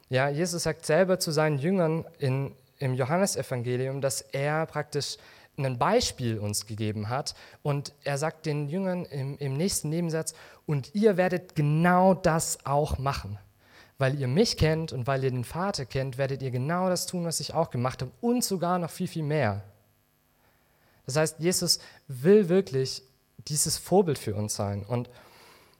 Ja, 0.07 0.29
Jesus 0.29 0.63
sagt 0.63 0.85
selber 0.85 1.19
zu 1.19 1.31
seinen 1.31 1.59
Jüngern 1.59 2.05
in, 2.17 2.55
im 2.79 2.93
Johannesevangelium, 2.93 3.99
dass 3.99 4.21
er 4.21 4.65
praktisch 4.65 5.17
ein 5.57 5.77
Beispiel 5.77 6.39
uns 6.39 6.67
gegeben 6.67 7.09
hat. 7.09 7.35
Und 7.63 7.93
er 8.05 8.17
sagt 8.17 8.45
den 8.45 8.69
Jüngern 8.69 9.03
im, 9.07 9.37
im 9.39 9.57
nächsten 9.57 9.89
Nebensatz, 9.89 10.33
und 10.65 10.95
ihr 10.95 11.17
werdet 11.17 11.53
genau 11.53 12.13
das 12.13 12.59
auch 12.65 12.97
machen 12.97 13.37
weil 13.97 14.19
ihr 14.19 14.27
mich 14.27 14.57
kennt 14.57 14.91
und 14.91 15.07
weil 15.07 15.23
ihr 15.23 15.31
den 15.31 15.43
Vater 15.43 15.85
kennt, 15.85 16.17
werdet 16.17 16.41
ihr 16.41 16.51
genau 16.51 16.89
das 16.89 17.05
tun, 17.05 17.25
was 17.25 17.39
ich 17.39 17.53
auch 17.53 17.69
gemacht 17.69 18.01
habe 18.01 18.11
und 18.21 18.43
sogar 18.43 18.79
noch 18.79 18.89
viel, 18.89 19.07
viel 19.07 19.23
mehr. 19.23 19.63
Das 21.05 21.15
heißt, 21.15 21.39
Jesus 21.39 21.79
will 22.07 22.49
wirklich 22.49 23.03
dieses 23.47 23.77
Vorbild 23.77 24.17
für 24.17 24.35
uns 24.35 24.55
sein. 24.55 24.83
Und 24.85 25.09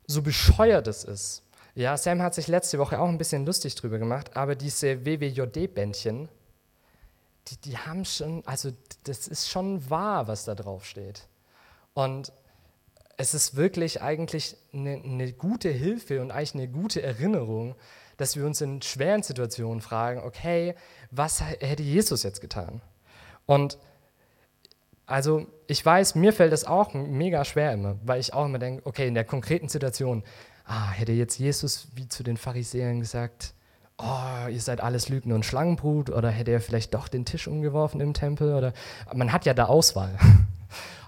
so 0.05 0.21
bescheuert 0.21 0.87
es 0.87 1.03
ist, 1.03 1.43
ja, 1.75 1.97
Sam 1.97 2.21
hat 2.21 2.35
sich 2.35 2.47
letzte 2.47 2.77
Woche 2.77 2.99
auch 2.99 3.07
ein 3.07 3.17
bisschen 3.17 3.45
lustig 3.45 3.73
drüber 3.75 3.97
gemacht, 3.97 4.35
aber 4.35 4.55
diese 4.55 5.05
WWJD-Bändchen, 5.05 6.29
die, 7.47 7.57
die 7.57 7.77
haben 7.77 8.05
schon, 8.05 8.45
also 8.45 8.71
das 9.05 9.27
ist 9.27 9.49
schon 9.49 9.89
wahr, 9.89 10.27
was 10.27 10.45
da 10.45 10.53
drauf 10.53 10.85
steht. 10.85 11.27
Und 11.93 12.31
es 13.17 13.33
ist 13.33 13.55
wirklich 13.55 14.01
eigentlich 14.01 14.55
eine, 14.71 15.01
eine 15.03 15.33
gute 15.33 15.69
Hilfe 15.69 16.21
und 16.21 16.31
eigentlich 16.31 16.55
eine 16.55 16.67
gute 16.67 17.01
Erinnerung, 17.01 17.75
dass 18.23 18.37
wir 18.37 18.45
uns 18.45 18.61
in 18.61 18.81
schweren 18.81 19.21
Situationen 19.21 19.81
fragen, 19.81 20.21
okay, 20.21 20.75
was 21.11 21.41
hätte 21.41 21.83
Jesus 21.83 22.23
jetzt 22.23 22.39
getan? 22.39 22.79
Und 23.45 23.77
also 25.05 25.45
ich 25.67 25.85
weiß, 25.85 26.15
mir 26.15 26.31
fällt 26.31 26.53
das 26.53 26.63
auch 26.63 26.93
mega 26.93 27.43
schwer 27.43 27.73
immer, 27.73 27.97
weil 28.05 28.21
ich 28.21 28.33
auch 28.33 28.45
immer 28.45 28.59
denke, 28.59 28.85
okay, 28.85 29.09
in 29.09 29.13
der 29.13 29.25
konkreten 29.25 29.67
Situation, 29.67 30.23
ah, 30.63 30.91
hätte 30.91 31.11
jetzt 31.11 31.37
Jesus 31.37 31.89
wie 31.95 32.07
zu 32.07 32.23
den 32.23 32.37
Pharisäern 32.37 33.01
gesagt, 33.01 33.53
oh, 33.97 34.47
ihr 34.47 34.61
seid 34.61 34.79
alles 34.79 35.09
Lügen 35.09 35.33
und 35.33 35.45
Schlangenbrut, 35.45 36.09
oder 36.09 36.29
hätte 36.29 36.51
er 36.51 36.61
vielleicht 36.61 36.93
doch 36.93 37.09
den 37.09 37.25
Tisch 37.25 37.49
umgeworfen 37.49 37.99
im 37.99 38.13
Tempel, 38.13 38.53
oder 38.53 38.71
man 39.13 39.33
hat 39.33 39.45
ja 39.45 39.53
da 39.53 39.65
Auswahl. 39.65 40.17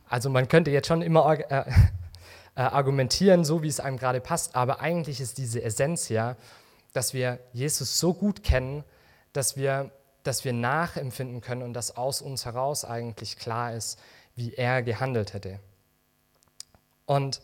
Also 0.08 0.30
man 0.30 0.48
könnte 0.48 0.70
jetzt 0.70 0.88
schon 0.88 1.02
immer 1.02 1.28
äh, 1.34 1.42
äh, 2.56 2.62
argumentieren, 2.62 3.44
so 3.44 3.64
wie 3.64 3.68
es 3.68 3.80
einem 3.80 3.98
gerade 3.98 4.22
passt, 4.22 4.56
aber 4.56 4.80
eigentlich 4.80 5.20
ist 5.20 5.40
diese 5.40 5.64
Essenz 5.64 6.10
ja, 6.10 6.36
dass 6.96 7.14
wir 7.14 7.40
Jesus 7.52 8.00
so 8.00 8.14
gut 8.14 8.42
kennen, 8.42 8.86
dass 9.34 9.58
wir, 9.58 9.92
dass 10.24 10.46
wir 10.46 10.54
nachempfinden 10.54 11.42
können 11.42 11.62
und 11.62 11.74
dass 11.74 11.98
aus 11.98 12.22
uns 12.22 12.46
heraus 12.46 12.86
eigentlich 12.86 13.38
klar 13.38 13.74
ist, 13.74 14.00
wie 14.36 14.54
er 14.54 14.82
gehandelt 14.82 15.34
hätte. 15.34 15.60
Und 17.06 17.42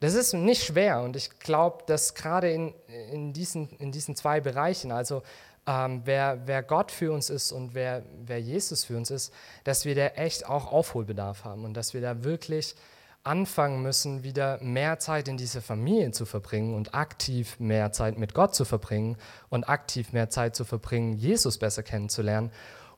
das 0.00 0.14
ist 0.14 0.32
nicht 0.32 0.64
schwer 0.64 1.02
und 1.02 1.14
ich 1.14 1.38
glaube, 1.40 1.84
dass 1.86 2.14
gerade 2.14 2.50
in, 2.50 2.74
in, 3.12 3.34
diesen, 3.34 3.68
in 3.76 3.92
diesen 3.92 4.16
zwei 4.16 4.40
Bereichen, 4.40 4.92
also 4.92 5.22
ähm, 5.66 6.00
wer, 6.06 6.40
wer 6.46 6.62
Gott 6.62 6.90
für 6.90 7.12
uns 7.12 7.28
ist 7.28 7.52
und 7.52 7.74
wer, 7.74 8.02
wer 8.24 8.40
Jesus 8.40 8.84
für 8.84 8.96
uns 8.96 9.10
ist, 9.10 9.30
dass 9.64 9.84
wir 9.84 9.94
da 9.94 10.06
echt 10.06 10.46
auch 10.46 10.72
Aufholbedarf 10.72 11.44
haben 11.44 11.66
und 11.66 11.74
dass 11.74 11.92
wir 11.92 12.00
da 12.00 12.24
wirklich 12.24 12.76
anfangen 13.22 13.82
müssen, 13.82 14.22
wieder 14.22 14.58
mehr 14.62 14.98
Zeit 14.98 15.28
in 15.28 15.36
dieser 15.36 15.60
Familie 15.60 16.10
zu 16.12 16.24
verbringen 16.24 16.74
und 16.74 16.94
aktiv 16.94 17.58
mehr 17.60 17.92
Zeit 17.92 18.18
mit 18.18 18.34
Gott 18.34 18.54
zu 18.54 18.64
verbringen 18.64 19.16
und 19.50 19.68
aktiv 19.68 20.12
mehr 20.12 20.30
Zeit 20.30 20.56
zu 20.56 20.64
verbringen, 20.64 21.14
Jesus 21.14 21.58
besser 21.58 21.82
kennenzulernen, 21.82 22.50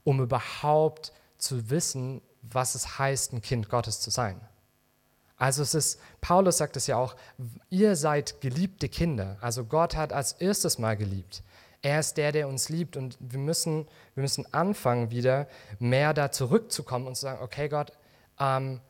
um 0.04 0.20
überhaupt 0.20 1.12
zu 1.38 1.70
wissen, 1.70 2.22
was 2.42 2.74
es 2.74 2.98
heißt, 2.98 3.32
ein 3.32 3.42
Kind 3.42 3.68
Gottes 3.68 4.00
zu 4.00 4.10
sein. 4.10 4.40
Also 5.36 5.62
es 5.62 5.74
ist, 5.74 6.00
Paulus 6.20 6.58
sagt 6.58 6.76
es 6.76 6.86
ja 6.86 6.96
auch, 6.96 7.16
ihr 7.68 7.96
seid 7.96 8.40
geliebte 8.40 8.88
Kinder. 8.88 9.38
Also 9.40 9.64
Gott 9.64 9.96
hat 9.96 10.12
als 10.12 10.32
erstes 10.34 10.78
mal 10.78 10.96
geliebt. 10.96 11.42
Er 11.82 11.98
ist 11.98 12.16
der, 12.16 12.30
der 12.30 12.46
uns 12.46 12.68
liebt 12.68 12.96
und 12.96 13.18
wir 13.18 13.40
müssen, 13.40 13.88
wir 14.14 14.22
müssen 14.22 14.46
anfangen, 14.54 15.10
wieder 15.10 15.48
mehr 15.80 16.14
da 16.14 16.30
zurückzukommen 16.30 17.08
und 17.08 17.16
zu 17.16 17.22
sagen, 17.22 17.42
okay 17.42 17.68
Gott, 17.68 17.90
ähm, 18.38 18.80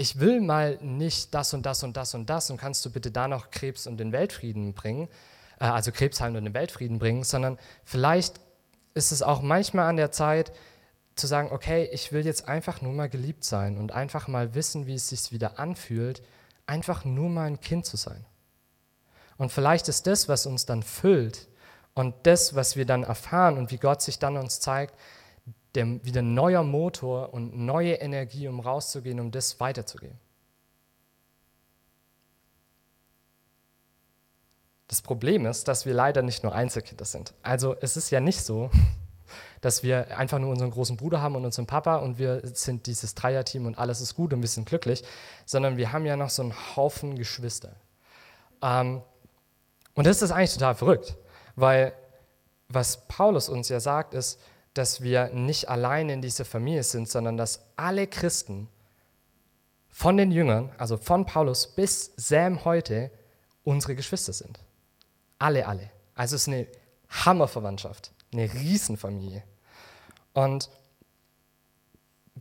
ich 0.00 0.18
will 0.18 0.40
mal 0.40 0.78
nicht 0.80 1.34
das 1.34 1.52
und 1.52 1.66
das 1.66 1.82
und 1.82 1.94
das 1.94 2.14
und 2.14 2.30
das 2.30 2.50
und 2.50 2.56
kannst 2.56 2.82
du 2.86 2.90
bitte 2.90 3.10
da 3.10 3.28
noch 3.28 3.50
Krebs 3.50 3.86
und 3.86 3.98
den 3.98 4.12
Weltfrieden 4.12 4.72
bringen, 4.72 5.08
äh, 5.60 5.64
also 5.64 5.92
Krebs 5.92 6.22
heilen 6.22 6.36
und 6.36 6.44
den 6.44 6.54
Weltfrieden 6.54 6.98
bringen, 6.98 7.22
sondern 7.22 7.58
vielleicht 7.84 8.40
ist 8.94 9.12
es 9.12 9.22
auch 9.22 9.42
manchmal 9.42 9.90
an 9.90 9.98
der 9.98 10.10
Zeit 10.10 10.52
zu 11.16 11.26
sagen, 11.26 11.50
okay, 11.52 11.86
ich 11.92 12.12
will 12.12 12.24
jetzt 12.24 12.48
einfach 12.48 12.80
nur 12.80 12.94
mal 12.94 13.10
geliebt 13.10 13.44
sein 13.44 13.76
und 13.76 13.92
einfach 13.92 14.26
mal 14.26 14.54
wissen, 14.54 14.86
wie 14.86 14.94
es 14.94 15.08
sich 15.08 15.32
wieder 15.32 15.58
anfühlt, 15.58 16.22
einfach 16.66 17.04
nur 17.04 17.28
mal 17.28 17.46
ein 17.46 17.60
Kind 17.60 17.84
zu 17.84 17.98
sein. 17.98 18.24
Und 19.36 19.52
vielleicht 19.52 19.86
ist 19.88 20.06
das, 20.06 20.30
was 20.30 20.46
uns 20.46 20.64
dann 20.64 20.82
füllt 20.82 21.46
und 21.92 22.14
das, 22.22 22.54
was 22.54 22.74
wir 22.74 22.86
dann 22.86 23.02
erfahren 23.02 23.58
und 23.58 23.70
wie 23.70 23.78
Gott 23.78 24.00
sich 24.00 24.18
dann 24.18 24.38
uns 24.38 24.60
zeigt, 24.60 24.94
der, 25.74 26.04
wieder 26.04 26.22
neuer 26.22 26.62
Motor 26.62 27.32
und 27.32 27.56
neue 27.56 27.94
Energie, 27.94 28.48
um 28.48 28.60
rauszugehen, 28.60 29.20
um 29.20 29.30
das 29.30 29.60
weiterzugeben. 29.60 30.18
Das 34.88 35.02
Problem 35.02 35.46
ist, 35.46 35.68
dass 35.68 35.86
wir 35.86 35.94
leider 35.94 36.20
nicht 36.20 36.42
nur 36.42 36.52
Einzelkinder 36.52 37.04
sind. 37.04 37.32
Also 37.42 37.76
es 37.80 37.96
ist 37.96 38.10
ja 38.10 38.18
nicht 38.18 38.42
so, 38.42 38.70
dass 39.60 39.84
wir 39.84 40.18
einfach 40.18 40.40
nur 40.40 40.50
unseren 40.50 40.72
großen 40.72 40.96
Bruder 40.96 41.22
haben 41.22 41.36
und 41.36 41.44
unseren 41.44 41.66
Papa 41.66 41.96
und 41.96 42.18
wir 42.18 42.42
sind 42.44 42.86
dieses 42.86 43.14
Dreierteam 43.14 43.66
und 43.66 43.78
alles 43.78 44.00
ist 44.00 44.16
gut 44.16 44.32
und 44.32 44.40
wir 44.40 44.48
sind 44.48 44.68
glücklich, 44.68 45.04
sondern 45.46 45.76
wir 45.76 45.92
haben 45.92 46.06
ja 46.06 46.16
noch 46.16 46.30
so 46.30 46.42
einen 46.42 46.54
Haufen 46.74 47.14
Geschwister. 47.14 47.76
Ähm, 48.62 49.02
und 49.94 50.06
das 50.08 50.22
ist 50.22 50.32
eigentlich 50.32 50.54
total 50.54 50.74
verrückt, 50.74 51.16
weil 51.54 51.92
was 52.68 53.06
Paulus 53.06 53.48
uns 53.48 53.68
ja 53.68 53.78
sagt, 53.78 54.14
ist, 54.14 54.40
dass 54.80 55.02
wir 55.02 55.28
nicht 55.28 55.68
allein 55.68 56.08
in 56.08 56.22
dieser 56.22 56.46
Familie 56.46 56.82
sind, 56.84 57.06
sondern 57.06 57.36
dass 57.36 57.60
alle 57.76 58.06
Christen 58.06 58.66
von 59.90 60.16
den 60.16 60.32
Jüngern, 60.32 60.72
also 60.78 60.96
von 60.96 61.26
Paulus 61.26 61.66
bis 61.66 62.12
Sam 62.16 62.64
heute, 62.64 63.10
unsere 63.62 63.94
Geschwister 63.94 64.32
sind. 64.32 64.58
Alle, 65.38 65.68
alle. 65.68 65.90
Also 66.14 66.36
es 66.36 66.42
ist 66.42 66.48
eine 66.48 66.66
Hammerverwandtschaft, 67.10 68.12
eine 68.32 68.50
Riesenfamilie. 68.54 69.42
Und 70.32 70.70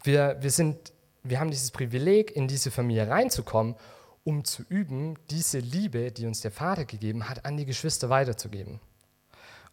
wir, 0.02 0.38
wir, 0.40 0.52
sind, 0.52 0.94
wir 1.24 1.42
haben 1.42 1.52
dieses 1.52 1.72
Privileg, 1.72 2.34
in 2.34 2.48
diese 2.48 2.72
Familie 2.72 3.10
reinzukommen, 3.10 3.76
um 4.24 4.46
zu 4.46 4.64
üben, 4.70 5.20
diese 5.30 5.60
Liebe, 5.60 6.14
die 6.14 6.26
uns 6.26 6.40
der 6.40 6.52
Vater 6.52 6.86
gegeben 6.86 7.28
hat, 7.28 7.44
an 7.44 7.58
die 7.58 7.66
Geschwister 7.66 8.10
weiterzugeben. 8.10 8.80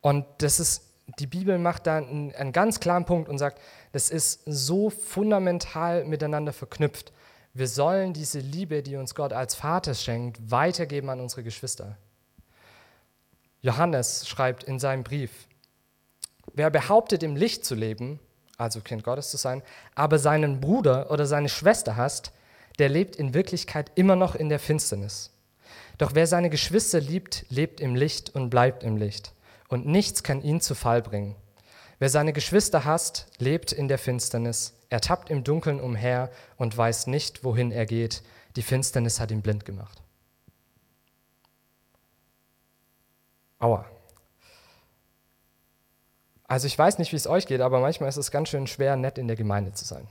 Und 0.00 0.26
das 0.38 0.58
ist, 0.58 0.85
die 1.18 1.26
Bibel 1.26 1.58
macht 1.58 1.86
da 1.86 1.98
einen, 1.98 2.34
einen 2.34 2.52
ganz 2.52 2.80
klaren 2.80 3.04
Punkt 3.04 3.28
und 3.28 3.38
sagt, 3.38 3.60
das 3.92 4.10
ist 4.10 4.42
so 4.46 4.90
fundamental 4.90 6.04
miteinander 6.04 6.52
verknüpft. 6.52 7.12
Wir 7.54 7.68
sollen 7.68 8.12
diese 8.12 8.40
Liebe, 8.40 8.82
die 8.82 8.96
uns 8.96 9.14
Gott 9.14 9.32
als 9.32 9.54
Vater 9.54 9.94
schenkt, 9.94 10.50
weitergeben 10.50 11.08
an 11.08 11.20
unsere 11.20 11.42
Geschwister. 11.42 11.96
Johannes 13.62 14.28
schreibt 14.28 14.64
in 14.64 14.78
seinem 14.78 15.04
Brief, 15.04 15.30
wer 16.52 16.70
behauptet, 16.70 17.22
im 17.22 17.36
Licht 17.36 17.64
zu 17.64 17.74
leben, 17.74 18.20
also 18.58 18.80
Kind 18.80 19.04
Gottes 19.04 19.30
zu 19.30 19.36
sein, 19.36 19.62
aber 19.94 20.18
seinen 20.18 20.60
Bruder 20.60 21.10
oder 21.10 21.26
seine 21.26 21.48
Schwester 21.48 21.96
hasst, 21.96 22.32
der 22.78 22.88
lebt 22.88 23.16
in 23.16 23.32
Wirklichkeit 23.32 23.90
immer 23.94 24.16
noch 24.16 24.34
in 24.34 24.48
der 24.48 24.58
Finsternis. 24.58 25.30
Doch 25.98 26.14
wer 26.14 26.26
seine 26.26 26.50
Geschwister 26.50 27.00
liebt, 27.00 27.46
lebt 27.48 27.80
im 27.80 27.94
Licht 27.94 28.34
und 28.34 28.50
bleibt 28.50 28.82
im 28.84 28.96
Licht. 28.96 29.32
Und 29.68 29.86
nichts 29.86 30.22
kann 30.22 30.42
ihn 30.42 30.60
zu 30.60 30.74
Fall 30.74 31.02
bringen. 31.02 31.36
Wer 31.98 32.08
seine 32.08 32.32
Geschwister 32.32 32.84
hasst, 32.84 33.26
lebt 33.38 33.72
in 33.72 33.88
der 33.88 33.98
Finsternis. 33.98 34.74
Er 34.90 35.00
tappt 35.00 35.30
im 35.30 35.44
Dunkeln 35.44 35.80
umher 35.80 36.30
und 36.56 36.76
weiß 36.76 37.06
nicht, 37.06 37.42
wohin 37.42 37.72
er 37.72 37.86
geht. 37.86 38.22
Die 38.54 38.62
Finsternis 38.62 39.18
hat 39.18 39.30
ihn 39.30 39.42
blind 39.42 39.64
gemacht. 39.64 40.02
Aua. 43.58 43.86
Also 46.44 46.66
ich 46.66 46.78
weiß 46.78 46.98
nicht, 46.98 47.12
wie 47.12 47.16
es 47.16 47.26
euch 47.26 47.46
geht, 47.46 47.60
aber 47.60 47.80
manchmal 47.80 48.08
ist 48.08 48.18
es 48.18 48.30
ganz 48.30 48.50
schön 48.50 48.66
schwer, 48.66 48.96
nett 48.96 49.18
in 49.18 49.26
der 49.26 49.36
Gemeinde 49.36 49.72
zu 49.72 49.84
sein. 49.84 50.06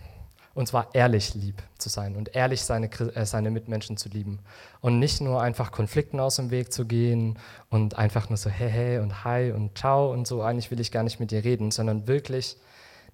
Und 0.55 0.67
zwar 0.67 0.95
ehrlich 0.95 1.35
lieb 1.35 1.61
zu 1.77 1.89
sein 1.89 2.15
und 2.15 2.33
ehrlich 2.33 2.63
seine, 2.63 2.89
äh, 2.89 3.25
seine 3.25 3.51
Mitmenschen 3.51 3.97
zu 3.97 4.07
lieben. 4.07 4.39
Und 4.79 4.99
nicht 4.99 5.19
nur 5.19 5.41
einfach 5.41 5.71
Konflikten 5.71 6.19
aus 6.21 6.37
dem 6.37 6.49
Weg 6.49 6.71
zu 6.71 6.85
gehen 6.85 7.37
und 7.69 7.97
einfach 7.97 8.29
nur 8.29 8.37
so 8.37 8.49
hey, 8.49 8.71
hey 8.71 8.99
und 8.99 9.25
hi 9.25 9.51
und 9.51 9.77
ciao 9.77 10.11
und 10.13 10.25
so, 10.25 10.41
eigentlich 10.41 10.71
will 10.71 10.79
ich 10.79 10.93
gar 10.93 11.03
nicht 11.03 11.19
mit 11.19 11.31
dir 11.31 11.43
reden, 11.43 11.71
sondern 11.71 12.07
wirklich 12.07 12.55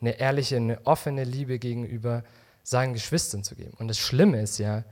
eine 0.01 0.19
ehrliche, 0.19 0.55
eine 0.55 0.85
offene 0.85 1.23
Liebe 1.23 1.57
gegenüber 1.57 2.23
seinen 2.61 2.93
Geschwistern 2.93 3.43
zu 3.43 3.55
geben. 3.55 3.73
Und 3.79 3.87
das 3.87 3.97
Schlimme 3.97 4.39
ist 4.39 4.59
ja, 4.59 4.83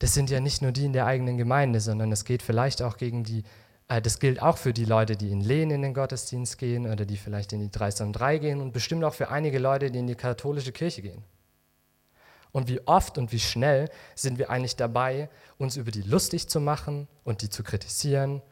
das 0.00 0.14
sind 0.14 0.30
ja 0.30 0.40
nicht 0.40 0.62
nur 0.62 0.72
die 0.72 0.84
in 0.84 0.92
der 0.92 1.06
eigenen 1.06 1.38
Gemeinde, 1.38 1.78
sondern 1.78 2.10
es 2.10 2.24
geht 2.24 2.42
vielleicht 2.42 2.82
auch 2.82 2.96
gegen 2.96 3.22
die 3.22 3.44
äh, 3.86 4.02
das 4.02 4.18
gilt 4.18 4.42
auch 4.42 4.58
für 4.58 4.72
die 4.72 4.84
Leute, 4.84 5.16
die 5.16 5.30
in 5.30 5.42
Lehen 5.42 5.70
in 5.70 5.82
den 5.82 5.94
Gottesdienst 5.94 6.58
gehen 6.58 6.90
oder 6.90 7.06
die 7.06 7.16
vielleicht 7.16 7.52
in 7.52 7.60
die 7.60 7.70
303 7.70 8.38
gehen 8.38 8.60
und 8.60 8.72
bestimmt 8.72 9.04
auch 9.04 9.14
für 9.14 9.30
einige 9.30 9.60
Leute, 9.60 9.92
die 9.92 10.00
in 10.00 10.08
die 10.08 10.16
katholische 10.16 10.72
Kirche 10.72 11.02
gehen. 11.02 11.22
Und 12.58 12.66
wie 12.66 12.84
oft 12.88 13.18
und 13.18 13.30
wie 13.30 13.38
schnell 13.38 13.88
sind 14.16 14.36
wir 14.36 14.50
eigentlich 14.50 14.74
dabei, 14.74 15.30
uns 15.58 15.76
über 15.76 15.92
die 15.92 16.02
lustig 16.02 16.48
zu 16.48 16.58
machen 16.58 17.06
und 17.22 17.42
die 17.42 17.50
zu 17.50 17.62
kritisieren, 17.62 18.42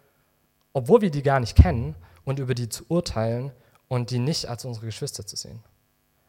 obwohl 0.73 1.01
wir 1.01 1.11
die 1.11 1.25
gar 1.25 1.41
nicht 1.41 1.57
kennen 1.57 1.97
und 2.25 2.39
über 2.39 2.55
die 2.55 2.69
zu 2.69 2.85
urteilen 2.87 3.51
und 3.89 4.11
die 4.11 4.21
nicht 4.21 4.47
als 4.47 4.65
unsere 4.65 4.87
Geschwister 4.87 5.27
zu 5.27 5.35
sehen. 5.35 5.61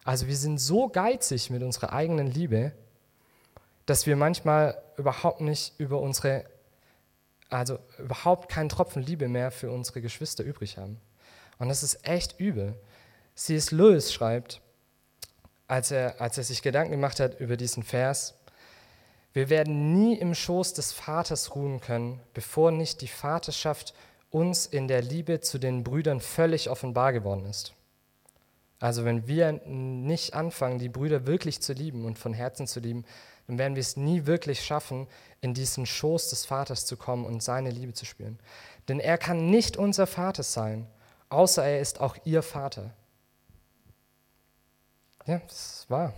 Also 0.04 0.26
wir 0.26 0.36
sind 0.36 0.58
so 0.58 0.90
geizig 0.90 1.52
mit 1.52 1.62
unserer 1.62 1.94
eigenen 1.94 2.26
Liebe, 2.26 2.72
dass 3.86 4.08
wir 4.08 4.16
manchmal 4.16 4.82
überhaupt 4.98 5.42
nicht 5.42 5.80
über 5.80 6.02
unsere 6.02 6.46
also 7.50 7.78
überhaupt 8.00 8.50
keinen 8.50 8.70
Tropfen 8.70 9.04
Liebe 9.04 9.28
mehr 9.28 9.52
für 9.52 9.70
unsere 9.70 10.02
Geschwister 10.02 10.44
übrig 10.44 10.80
haben. 10.80 11.00
Und 11.60 11.70
das 11.70 11.84
ist 11.84 12.08
echt 12.08 12.40
übel. 12.40 12.74
C.S. 13.36 13.70
Lewis 13.70 14.12
schreibt, 14.12 14.62
als 15.68 15.92
er, 15.92 16.20
als 16.22 16.38
er 16.38 16.44
sich 16.44 16.62
Gedanken 16.62 16.92
gemacht 16.92 17.20
hat 17.20 17.40
über 17.40 17.58
diesen 17.58 17.84
Vers, 17.84 18.36
wir 19.34 19.50
werden 19.50 19.94
nie 19.94 20.18
im 20.18 20.34
Schoß 20.34 20.74
des 20.74 20.94
Vaters 20.94 21.56
ruhen 21.56 21.80
können, 21.80 22.20
bevor 22.34 22.72
nicht 22.72 23.02
die 23.02 23.08
Vaterschaft 23.08 23.94
uns 24.32 24.66
in 24.66 24.88
der 24.88 25.02
Liebe 25.02 25.42
zu 25.42 25.60
den 25.60 25.84
Brüdern 25.84 26.22
völlig 26.22 26.70
offenbar 26.70 27.14
geworden 27.14 27.46
ist. 27.46 27.74
Also 28.80 29.06
wenn 29.06 29.28
wir 29.28 29.54
nicht 29.66 30.34
anfangen, 30.34 30.80
die 30.80 30.90
Brüder 30.90 31.26
wirklich 31.26 31.62
zu 31.62 31.74
lieben 31.74 32.06
und 32.06 32.20
von 32.20 32.34
Herzen 32.34 32.68
zu 32.68 32.80
lieben, 32.80 33.06
dann 33.48 33.58
werden 33.58 33.76
wir 33.76 33.82
es 33.82 33.98
nie 33.98 34.26
wirklich 34.26 34.64
schaffen, 34.64 35.08
in 35.42 35.54
diesen 35.54 35.86
Schoß 35.86 36.30
des 36.30 36.46
Vaters 36.46 36.86
zu 36.86 36.98
kommen 36.98 37.26
und 37.26 37.42
seine 37.42 37.72
Liebe 37.72 37.94
zu 37.94 38.06
spüren. 38.06 38.40
Denn 38.88 39.00
er 39.00 39.18
kann 39.18 39.50
nicht 39.50 39.78
unser 39.78 40.06
Vater 40.06 40.44
sein, 40.44 40.88
außer 41.30 41.64
er 41.64 41.80
ist 41.80 42.02
auch 42.02 42.18
ihr 42.26 42.44
Vater. 42.44 42.94
Ja, 45.28 45.42
das 45.48 45.86
wahr. 45.90 46.14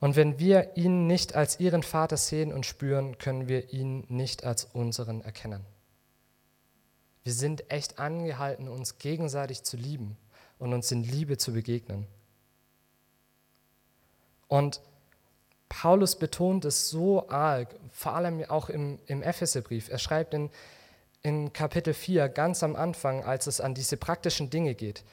Und 0.00 0.16
wenn 0.16 0.38
wir 0.40 0.76
ihn 0.76 1.06
nicht 1.06 1.36
als 1.36 1.60
ihren 1.60 1.84
Vater 1.84 2.16
sehen 2.16 2.52
und 2.52 2.66
spüren, 2.66 3.18
können 3.18 3.46
wir 3.46 3.72
ihn 3.72 4.04
nicht 4.08 4.44
als 4.44 4.64
unseren 4.64 5.20
erkennen. 5.20 5.64
Wir 7.22 7.32
sind 7.32 7.70
echt 7.70 7.98
angehalten, 7.98 8.68
uns 8.68 8.98
gegenseitig 8.98 9.62
zu 9.62 9.76
lieben 9.76 10.16
und 10.58 10.72
uns 10.72 10.90
in 10.90 11.04
Liebe 11.04 11.38
zu 11.38 11.52
begegnen. 11.52 12.06
Und 14.48 14.80
Paulus 15.68 16.18
betont 16.18 16.64
es 16.64 16.88
so 16.88 17.28
arg, 17.28 17.76
vor 17.92 18.16
allem 18.16 18.44
auch 18.46 18.70
im, 18.70 18.98
im 19.06 19.22
Epheserbrief. 19.22 19.88
Er 19.88 19.98
schreibt 19.98 20.34
in, 20.34 20.50
in 21.22 21.52
Kapitel 21.52 21.94
4 21.94 22.28
ganz 22.28 22.64
am 22.64 22.74
Anfang, 22.74 23.22
als 23.22 23.46
es 23.46 23.60
an 23.60 23.74
diese 23.74 23.96
praktischen 23.96 24.50
Dinge 24.50 24.74
geht, 24.74 25.04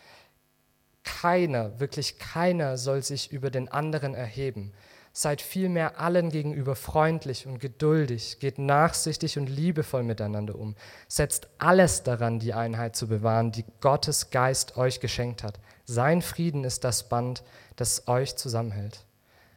keiner, 1.08 1.80
wirklich 1.80 2.20
keiner 2.20 2.78
soll 2.78 3.02
sich 3.02 3.32
über 3.32 3.50
den 3.50 3.70
anderen 3.70 4.14
erheben. 4.14 4.74
Seid 5.14 5.42
vielmehr 5.42 6.00
allen 6.00 6.30
gegenüber 6.30 6.76
freundlich 6.76 7.48
und 7.48 7.60
geduldig, 7.60 8.40
geht 8.40 8.60
nachsichtig 8.60 9.40
und 9.40 9.48
liebevoll 9.48 10.04
miteinander 10.04 10.56
um. 10.60 10.76
Setzt 11.08 11.48
alles 11.58 12.04
daran, 12.04 12.40
die 12.40 12.54
Einheit 12.54 12.96
zu 12.96 13.08
bewahren, 13.08 13.52
die 13.52 13.66
Gottes 13.82 14.30
Geist 14.30 14.78
euch 14.78 15.00
geschenkt 15.00 15.44
hat. 15.44 15.60
Sein 15.86 16.22
Frieden 16.22 16.64
ist 16.64 16.84
das 16.84 17.10
Band, 17.10 17.44
das 17.78 18.08
euch 18.08 18.36
zusammenhält. 18.36 19.06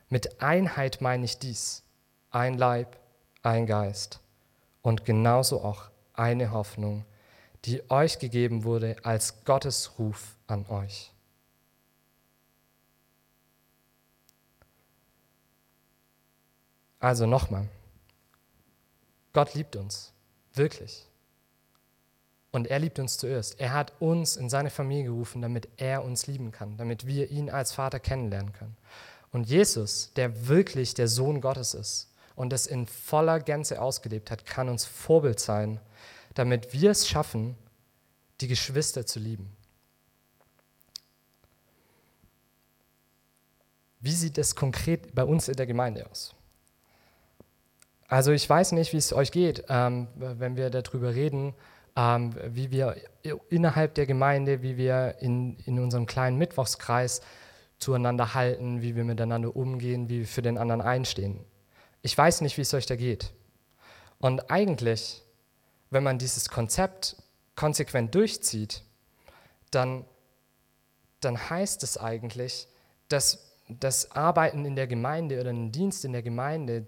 Mit 0.08 0.40
Einheit 0.40 1.00
meine 1.00 1.24
ich 1.24 1.38
dies. 1.38 1.82
Ein 2.30 2.56
Leib, 2.56 2.96
ein 3.42 3.66
Geist 3.66 4.20
und 4.82 5.04
genauso 5.04 5.62
auch 5.62 5.90
eine 6.14 6.52
Hoffnung, 6.52 7.04
die 7.64 7.90
euch 7.90 8.18
gegeben 8.18 8.64
wurde 8.64 8.96
als 9.02 9.44
Gottes 9.44 9.98
Ruf 9.98 10.36
an 10.46 10.64
euch. 10.68 11.09
Also 17.00 17.26
nochmal, 17.26 17.66
Gott 19.32 19.54
liebt 19.54 19.74
uns, 19.74 20.12
wirklich. 20.52 21.06
Und 22.52 22.66
er 22.66 22.78
liebt 22.80 22.98
uns 22.98 23.16
zuerst. 23.16 23.60
Er 23.60 23.72
hat 23.72 23.92
uns 24.00 24.36
in 24.36 24.50
seine 24.50 24.70
Familie 24.70 25.04
gerufen, 25.04 25.40
damit 25.40 25.68
er 25.76 26.04
uns 26.04 26.26
lieben 26.26 26.50
kann, 26.50 26.76
damit 26.76 27.06
wir 27.06 27.30
ihn 27.30 27.48
als 27.48 27.72
Vater 27.72 28.00
kennenlernen 28.00 28.52
können. 28.52 28.76
Und 29.32 29.48
Jesus, 29.48 30.12
der 30.16 30.48
wirklich 30.48 30.94
der 30.94 31.06
Sohn 31.06 31.40
Gottes 31.40 31.74
ist 31.74 32.12
und 32.34 32.52
es 32.52 32.66
in 32.66 32.86
voller 32.86 33.38
Gänze 33.38 33.80
ausgelebt 33.80 34.30
hat, 34.30 34.44
kann 34.44 34.68
uns 34.68 34.84
Vorbild 34.84 35.38
sein, 35.38 35.80
damit 36.34 36.72
wir 36.72 36.90
es 36.90 37.08
schaffen, 37.08 37.56
die 38.40 38.48
Geschwister 38.48 39.06
zu 39.06 39.20
lieben. 39.20 39.56
Wie 44.00 44.12
sieht 44.12 44.38
es 44.38 44.56
konkret 44.56 45.14
bei 45.14 45.24
uns 45.24 45.46
in 45.48 45.54
der 45.54 45.66
Gemeinde 45.66 46.08
aus? 46.10 46.34
Also 48.10 48.32
ich 48.32 48.48
weiß 48.48 48.72
nicht, 48.72 48.92
wie 48.92 48.98
es 48.98 49.12
euch 49.12 49.32
geht, 49.32 49.64
ähm, 49.68 50.08
wenn 50.16 50.56
wir 50.56 50.68
darüber 50.68 51.14
reden, 51.14 51.54
ähm, 51.96 52.34
wie 52.48 52.70
wir 52.70 52.96
innerhalb 53.48 53.94
der 53.94 54.06
Gemeinde, 54.06 54.62
wie 54.62 54.76
wir 54.76 55.16
in, 55.20 55.56
in 55.64 55.78
unserem 55.78 56.06
kleinen 56.06 56.36
Mittwochskreis 56.36 57.22
zueinander 57.78 58.34
halten, 58.34 58.82
wie 58.82 58.94
wir 58.96 59.04
miteinander 59.04 59.54
umgehen, 59.56 60.08
wie 60.08 60.20
wir 60.20 60.26
für 60.26 60.42
den 60.42 60.58
anderen 60.58 60.82
einstehen. 60.82 61.44
Ich 62.02 62.16
weiß 62.16 62.42
nicht, 62.42 62.58
wie 62.58 62.62
es 62.62 62.74
euch 62.74 62.86
da 62.86 62.96
geht. 62.96 63.32
Und 64.18 64.50
eigentlich 64.50 65.22
wenn 65.90 66.04
man 66.04 66.18
dieses 66.18 66.48
Konzept 66.48 67.16
konsequent 67.56 68.14
durchzieht, 68.14 68.82
dann, 69.70 70.04
dann 71.20 71.50
heißt 71.50 71.82
es 71.82 71.98
eigentlich, 71.98 72.68
dass 73.08 73.56
das 73.68 74.12
Arbeiten 74.12 74.64
in 74.64 74.76
der 74.76 74.86
Gemeinde 74.86 75.40
oder 75.40 75.50
einen 75.50 75.72
Dienst 75.72 76.04
in 76.04 76.12
der 76.12 76.22
Gemeinde 76.22 76.86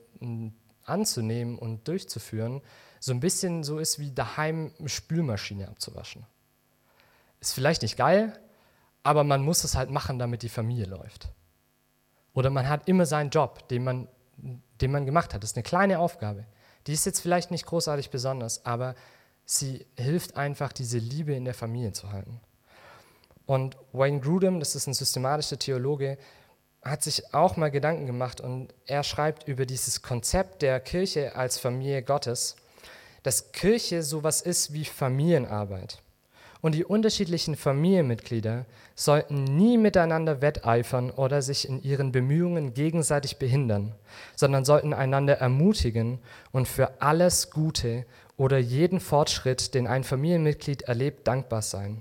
anzunehmen 0.85 1.59
und 1.59 1.87
durchzuführen, 1.89 2.63
so 3.01 3.13
ein 3.13 3.21
bisschen 3.21 3.65
so 3.65 3.79
ist 3.79 3.99
wie 3.99 4.13
daheim 4.13 4.73
eine 4.79 4.89
Spülmaschine 4.89 5.69
abzuwaschen. 5.69 6.25
Ist 7.41 7.53
vielleicht 7.53 7.83
nicht 7.83 7.97
geil, 7.97 8.39
aber 9.03 9.25
man 9.25 9.43
muss 9.43 9.65
es 9.65 9.75
halt 9.75 9.91
machen, 9.91 10.19
damit 10.19 10.43
die 10.43 10.49
Familie 10.49 10.87
läuft. 10.87 11.29
Oder 12.35 12.51
man 12.51 12.69
hat 12.69 12.89
immer 12.89 13.07
seinen 13.07 13.31
Job, 13.31 13.69
den 13.69 13.85
man, 13.85 14.09
den 14.81 14.93
man 14.93 15.07
gemacht 15.07 15.35
hat. 15.35 15.43
Das 15.43 15.51
ist 15.51 15.57
eine 15.57 15.65
kleine 15.65 15.99
Aufgabe. 15.99 16.47
Die 16.87 16.93
ist 16.93 17.05
jetzt 17.05 17.21
vielleicht 17.21 17.51
nicht 17.51 17.67
großartig 17.67 18.11
besonders, 18.11 18.65
aber 18.65 18.95
sie 19.45 19.87
hilft 19.97 20.37
einfach, 20.37 20.73
diese 20.73 20.99
Liebe 20.99 21.35
in 21.35 21.45
der 21.45 21.55
Familie 21.55 21.93
zu 21.93 22.13
halten. 22.13 22.41
Und 23.47 23.77
Wayne 23.93 24.21
Grudem, 24.21 24.61
das 24.61 24.75
ist 24.75 24.87
ein 24.87 24.95
systematischer 24.95 25.59
Theologe, 25.59 26.19
hat 26.83 27.03
sich 27.03 27.33
auch 27.33 27.57
mal 27.57 27.71
Gedanken 27.71 28.07
gemacht 28.07 28.41
und 28.41 28.75
er 28.87 29.05
schreibt 29.05 29.47
über 29.47 29.67
dieses 29.67 30.03
Konzept 30.03 30.63
der 30.63 30.81
Kirche 30.81 31.37
als 31.37 31.59
Familie 31.59 32.03
Gottes, 32.03 32.57
dass 33.23 33.53
Kirche 33.53 34.03
sowas 34.03 34.41
ist 34.41 34.73
wie 34.73 34.85
Familienarbeit. 34.85 36.03
Und 36.61 36.77
die 36.77 36.85
unterschiedlichen 36.85 37.57
Familienmitglieder 37.57 38.67
sollten 38.95 39.43
nie 39.43 39.79
miteinander 39.79 40.41
wetteifern 40.43 41.11
oder 41.11 41.43
sich 41.43 41.69
in 41.69 41.83
ihren 41.83 42.13
Bemühungen 42.13 42.73
gegenseitig 42.73 43.39
behindern, 43.39 43.95
sondern 44.37 44.65
sollten 44.65 44.95
einander 44.95 45.39
ermutigen 45.39 46.21
und 46.53 46.69
für 46.69 47.01
alles 47.01 47.51
Gute 47.51 48.07
oder 48.37 48.59
jeden 48.59 49.01
Fortschritt, 49.01 49.75
den 49.75 49.89
ein 49.89 50.05
Familienmitglied 50.05 50.83
erlebt, 50.83 51.27
dankbar 51.27 51.63
sein. 51.63 52.01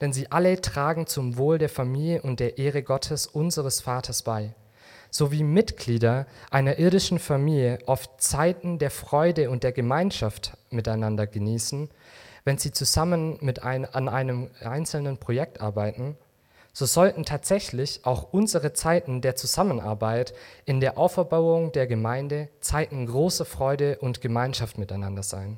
Denn 0.00 0.12
sie 0.12 0.30
alle 0.30 0.60
tragen 0.60 1.06
zum 1.06 1.36
Wohl 1.36 1.58
der 1.58 1.68
Familie 1.68 2.22
und 2.22 2.40
der 2.40 2.58
Ehre 2.58 2.82
Gottes, 2.82 3.26
unseres 3.26 3.80
Vaters, 3.80 4.22
bei. 4.22 4.54
So 5.10 5.32
wie 5.32 5.42
Mitglieder 5.42 6.26
einer 6.50 6.78
irdischen 6.78 7.18
Familie 7.18 7.78
oft 7.86 8.20
Zeiten 8.20 8.78
der 8.78 8.90
Freude 8.90 9.50
und 9.50 9.62
der 9.62 9.72
Gemeinschaft 9.72 10.56
miteinander 10.70 11.26
genießen, 11.26 11.88
wenn 12.44 12.58
sie 12.58 12.72
zusammen 12.72 13.38
mit 13.40 13.62
ein, 13.62 13.84
an 13.86 14.08
einem 14.08 14.50
einzelnen 14.60 15.18
Projekt 15.18 15.60
arbeiten, 15.60 16.16
so 16.72 16.84
sollten 16.84 17.24
tatsächlich 17.24 18.00
auch 18.04 18.34
unsere 18.34 18.74
Zeiten 18.74 19.22
der 19.22 19.34
Zusammenarbeit 19.34 20.34
in 20.66 20.80
der 20.80 20.98
Auferbauung 20.98 21.72
der 21.72 21.86
Gemeinde 21.86 22.50
Zeiten 22.60 23.06
großer 23.06 23.46
Freude 23.46 23.96
und 23.98 24.20
Gemeinschaft 24.20 24.76
miteinander 24.76 25.22
sein. 25.22 25.56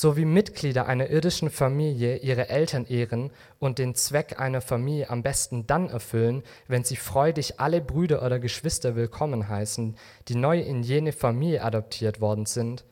So 0.00 0.16
wie 0.16 0.24
Mitglieder 0.24 0.86
einer 0.86 1.10
irdischen 1.10 1.50
Familie 1.50 2.18
ihre 2.18 2.48
Eltern 2.48 2.86
ehren 2.86 3.32
und 3.58 3.80
den 3.80 3.96
Zweck 3.96 4.38
einer 4.38 4.60
Familie 4.60 5.10
am 5.10 5.24
besten 5.24 5.66
dann 5.66 5.88
erfüllen, 5.88 6.44
wenn 6.68 6.84
sie 6.84 6.94
freudig 6.94 7.58
alle 7.58 7.80
Brüder 7.80 8.24
oder 8.24 8.38
Geschwister 8.38 8.94
willkommen 8.94 9.48
heißen, 9.48 9.96
die 10.28 10.36
neu 10.36 10.60
in 10.60 10.84
jene 10.84 11.10
Familie 11.10 11.64
adoptiert 11.64 12.20
worden 12.20 12.46
sind, 12.46 12.84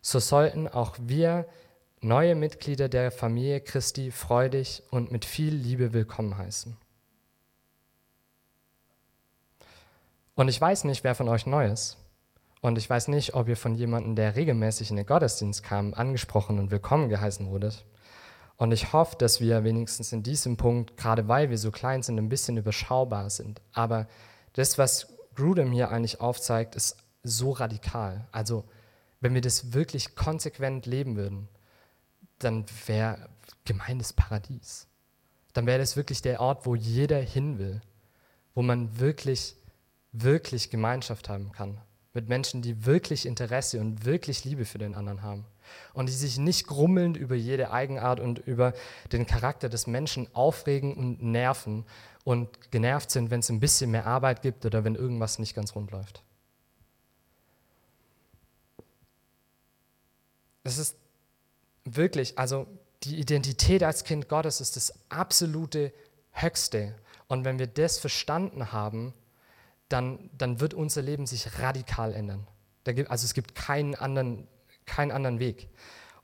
so 0.00 0.20
sollten 0.20 0.66
auch 0.66 0.96
wir 0.98 1.46
neue 2.00 2.34
Mitglieder 2.34 2.88
der 2.88 3.10
Familie 3.10 3.60
Christi 3.60 4.10
freudig 4.10 4.84
und 4.90 5.12
mit 5.12 5.26
viel 5.26 5.54
Liebe 5.54 5.92
willkommen 5.92 6.38
heißen. 6.38 6.78
Und 10.34 10.48
ich 10.48 10.58
weiß 10.58 10.84
nicht, 10.84 11.04
wer 11.04 11.14
von 11.14 11.28
euch 11.28 11.44
neu 11.44 11.70
ist. 11.70 11.98
Und 12.64 12.78
ich 12.78 12.88
weiß 12.88 13.08
nicht, 13.08 13.34
ob 13.34 13.46
ihr 13.48 13.58
von 13.58 13.74
jemandem, 13.74 14.16
der 14.16 14.36
regelmäßig 14.36 14.88
in 14.88 14.96
den 14.96 15.04
Gottesdienst 15.04 15.62
kam, 15.62 15.92
angesprochen 15.92 16.58
und 16.58 16.70
willkommen 16.70 17.10
geheißen 17.10 17.50
wurdet. 17.50 17.84
Und 18.56 18.72
ich 18.72 18.94
hoffe, 18.94 19.16
dass 19.18 19.38
wir 19.38 19.64
wenigstens 19.64 20.14
in 20.14 20.22
diesem 20.22 20.56
Punkt, 20.56 20.96
gerade 20.96 21.28
weil 21.28 21.50
wir 21.50 21.58
so 21.58 21.70
klein 21.70 22.02
sind, 22.02 22.16
ein 22.16 22.30
bisschen 22.30 22.56
überschaubar 22.56 23.28
sind. 23.28 23.60
Aber 23.74 24.08
das, 24.54 24.78
was 24.78 25.08
Grudem 25.34 25.72
hier 25.72 25.90
eigentlich 25.90 26.22
aufzeigt, 26.22 26.74
ist 26.74 26.96
so 27.22 27.50
radikal. 27.50 28.26
Also, 28.32 28.64
wenn 29.20 29.34
wir 29.34 29.42
das 29.42 29.74
wirklich 29.74 30.16
konsequent 30.16 30.86
leben 30.86 31.16
würden, 31.16 31.48
dann 32.38 32.64
wäre 32.86 33.28
gemeines 33.66 34.14
Paradies. 34.14 34.86
Dann 35.52 35.66
wäre 35.66 35.80
das 35.80 35.98
wirklich 35.98 36.22
der 36.22 36.40
Ort, 36.40 36.64
wo 36.64 36.74
jeder 36.74 37.20
hin 37.20 37.58
will, 37.58 37.82
wo 38.54 38.62
man 38.62 38.98
wirklich, 38.98 39.54
wirklich 40.12 40.70
Gemeinschaft 40.70 41.28
haben 41.28 41.52
kann. 41.52 41.78
Mit 42.14 42.28
Menschen, 42.28 42.62
die 42.62 42.86
wirklich 42.86 43.26
Interesse 43.26 43.80
und 43.80 44.04
wirklich 44.04 44.44
Liebe 44.44 44.64
für 44.64 44.78
den 44.78 44.94
anderen 44.94 45.22
haben. 45.22 45.44
Und 45.92 46.08
die 46.08 46.12
sich 46.12 46.38
nicht 46.38 46.66
grummelnd 46.66 47.16
über 47.16 47.34
jede 47.34 47.72
Eigenart 47.72 48.20
und 48.20 48.38
über 48.38 48.72
den 49.12 49.26
Charakter 49.26 49.68
des 49.68 49.86
Menschen 49.86 50.28
aufregen 50.34 50.94
und 50.94 51.22
nerven 51.22 51.84
und 52.22 52.70
genervt 52.70 53.10
sind, 53.10 53.30
wenn 53.30 53.40
es 53.40 53.50
ein 53.50 53.60
bisschen 53.60 53.90
mehr 53.90 54.06
Arbeit 54.06 54.42
gibt 54.42 54.64
oder 54.64 54.84
wenn 54.84 54.94
irgendwas 54.94 55.38
nicht 55.38 55.54
ganz 55.54 55.74
rund 55.74 55.90
läuft. 55.90 56.22
Das 60.62 60.78
ist 60.78 60.96
wirklich, 61.84 62.38
also 62.38 62.66
die 63.02 63.18
Identität 63.18 63.82
als 63.82 64.04
Kind 64.04 64.28
Gottes 64.28 64.60
ist 64.60 64.76
das 64.76 64.94
absolute 65.10 65.92
Höchste. 66.32 66.94
Und 67.28 67.44
wenn 67.44 67.58
wir 67.58 67.66
das 67.66 67.98
verstanden 67.98 68.72
haben, 68.72 69.12
dann, 69.94 70.30
dann 70.36 70.60
wird 70.60 70.74
unser 70.74 71.02
Leben 71.02 71.26
sich 71.26 71.58
radikal 71.60 72.12
ändern. 72.12 72.46
Gibt, 72.84 73.10
also 73.10 73.24
es 73.24 73.32
gibt 73.32 73.54
keinen 73.54 73.94
anderen, 73.94 74.46
keinen 74.84 75.10
anderen 75.10 75.38
Weg. 75.38 75.68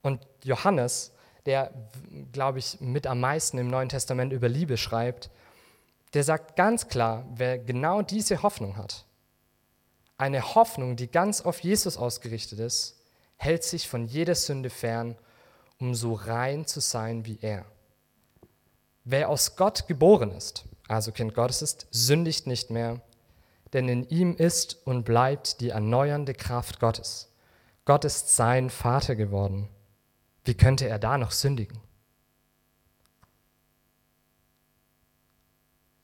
Und 0.03 0.27
Johannes, 0.45 1.13
der, 1.47 1.73
glaube 2.33 2.59
ich, 2.59 2.81
mit 2.81 3.07
am 3.07 3.21
meisten 3.21 3.57
im 3.57 3.69
Neuen 3.69 3.89
Testament 3.89 4.33
über 4.33 4.49
Liebe 4.49 4.77
schreibt, 4.77 5.31
der 6.13 6.25
sagt 6.25 6.57
ganz 6.57 6.89
klar, 6.89 7.25
wer 7.35 7.59
genau 7.59 8.03
diese 8.03 8.43
Hoffnung 8.43 8.77
hat, 8.77 9.07
eine 10.19 10.55
Hoffnung, 10.55 10.97
die 10.97 11.11
ganz 11.11 11.41
auf 11.41 11.61
Jesus 11.61 11.97
ausgerichtet 11.97 12.59
ist, 12.59 13.01
hält 13.37 13.65
sich 13.65 13.89
von 13.89 14.07
jeder 14.07 14.35
Sünde 14.35 14.69
fern 14.69 15.17
um 15.81 15.95
so 15.95 16.13
rein 16.13 16.67
zu 16.67 16.81
sein 16.81 17.25
wie 17.25 17.39
er. 17.41 17.65
Wer 19.05 19.29
aus 19.31 19.57
Gott 19.57 19.89
geboren 19.89 20.31
ist, 20.31 20.65
also 20.89 21.11
Kind 21.11 21.35
Gottes 21.35 21.63
ist, 21.63 21.87
sündigt 21.91 22.47
nicht 22.47 22.71
mehr, 22.71 23.01
denn 23.73 23.89
in 23.89 24.09
ihm 24.09 24.37
ist 24.37 24.87
und 24.87 25.05
bleibt 25.05 25.61
die 25.61 25.71
erneuernde 25.71 26.35
Kraft 26.35 26.81
Gottes. 26.81 27.33
Gott 27.85 28.05
ist 28.05 28.35
sein 28.37 28.71
Vater 28.71 29.17
geworden. 29.17 29.69
Wie 30.45 30.55
könnte 30.55 30.89
er 30.89 30.99
da 30.99 31.19
noch 31.19 31.31
sündigen? 31.31 31.81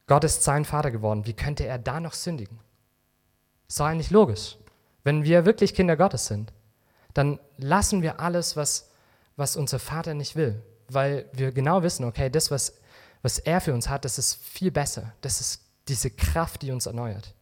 Gott 0.07 0.25
ist 0.25 0.43
sein 0.43 0.65
Vater 0.65 0.91
geworden. 0.91 1.27
Wie 1.27 1.33
könnte 1.33 1.67
er 1.67 1.79
da 1.79 2.01
noch 2.01 2.13
sündigen? 2.13 2.61
Ist 3.67 3.81
doch 3.81 3.87
eigentlich 3.87 4.11
logisch. 4.11 4.57
Wenn 5.03 5.25
wir 5.25 5.45
wirklich 5.45 5.75
Kinder 5.75 5.97
Gottes 5.97 6.27
sind, 6.27 6.53
dann 7.15 7.41
lassen 7.57 8.03
wir 8.03 8.21
alles, 8.21 8.57
was 8.57 8.91
was 9.37 9.57
unser 9.57 9.79
Vater 9.79 10.15
nicht 10.15 10.35
will, 10.35 10.63
weil 10.89 11.29
wir 11.33 11.53
genau 11.53 11.83
wissen, 11.83 12.05
okay, 12.05 12.31
das, 12.31 12.51
was, 12.51 12.75
was 13.23 13.39
er 13.39 13.61
für 13.61 13.75
uns 13.75 13.89
hat, 13.89 14.05
das 14.05 14.19
ist 14.19 14.35
viel 14.35 14.71
besser. 14.71 15.13
Das 15.21 15.41
ist 15.41 15.63
diese 15.89 16.11
Kraft, 16.11 16.63
die 16.63 16.73
uns 16.73 16.87
erneuert. 16.87 17.35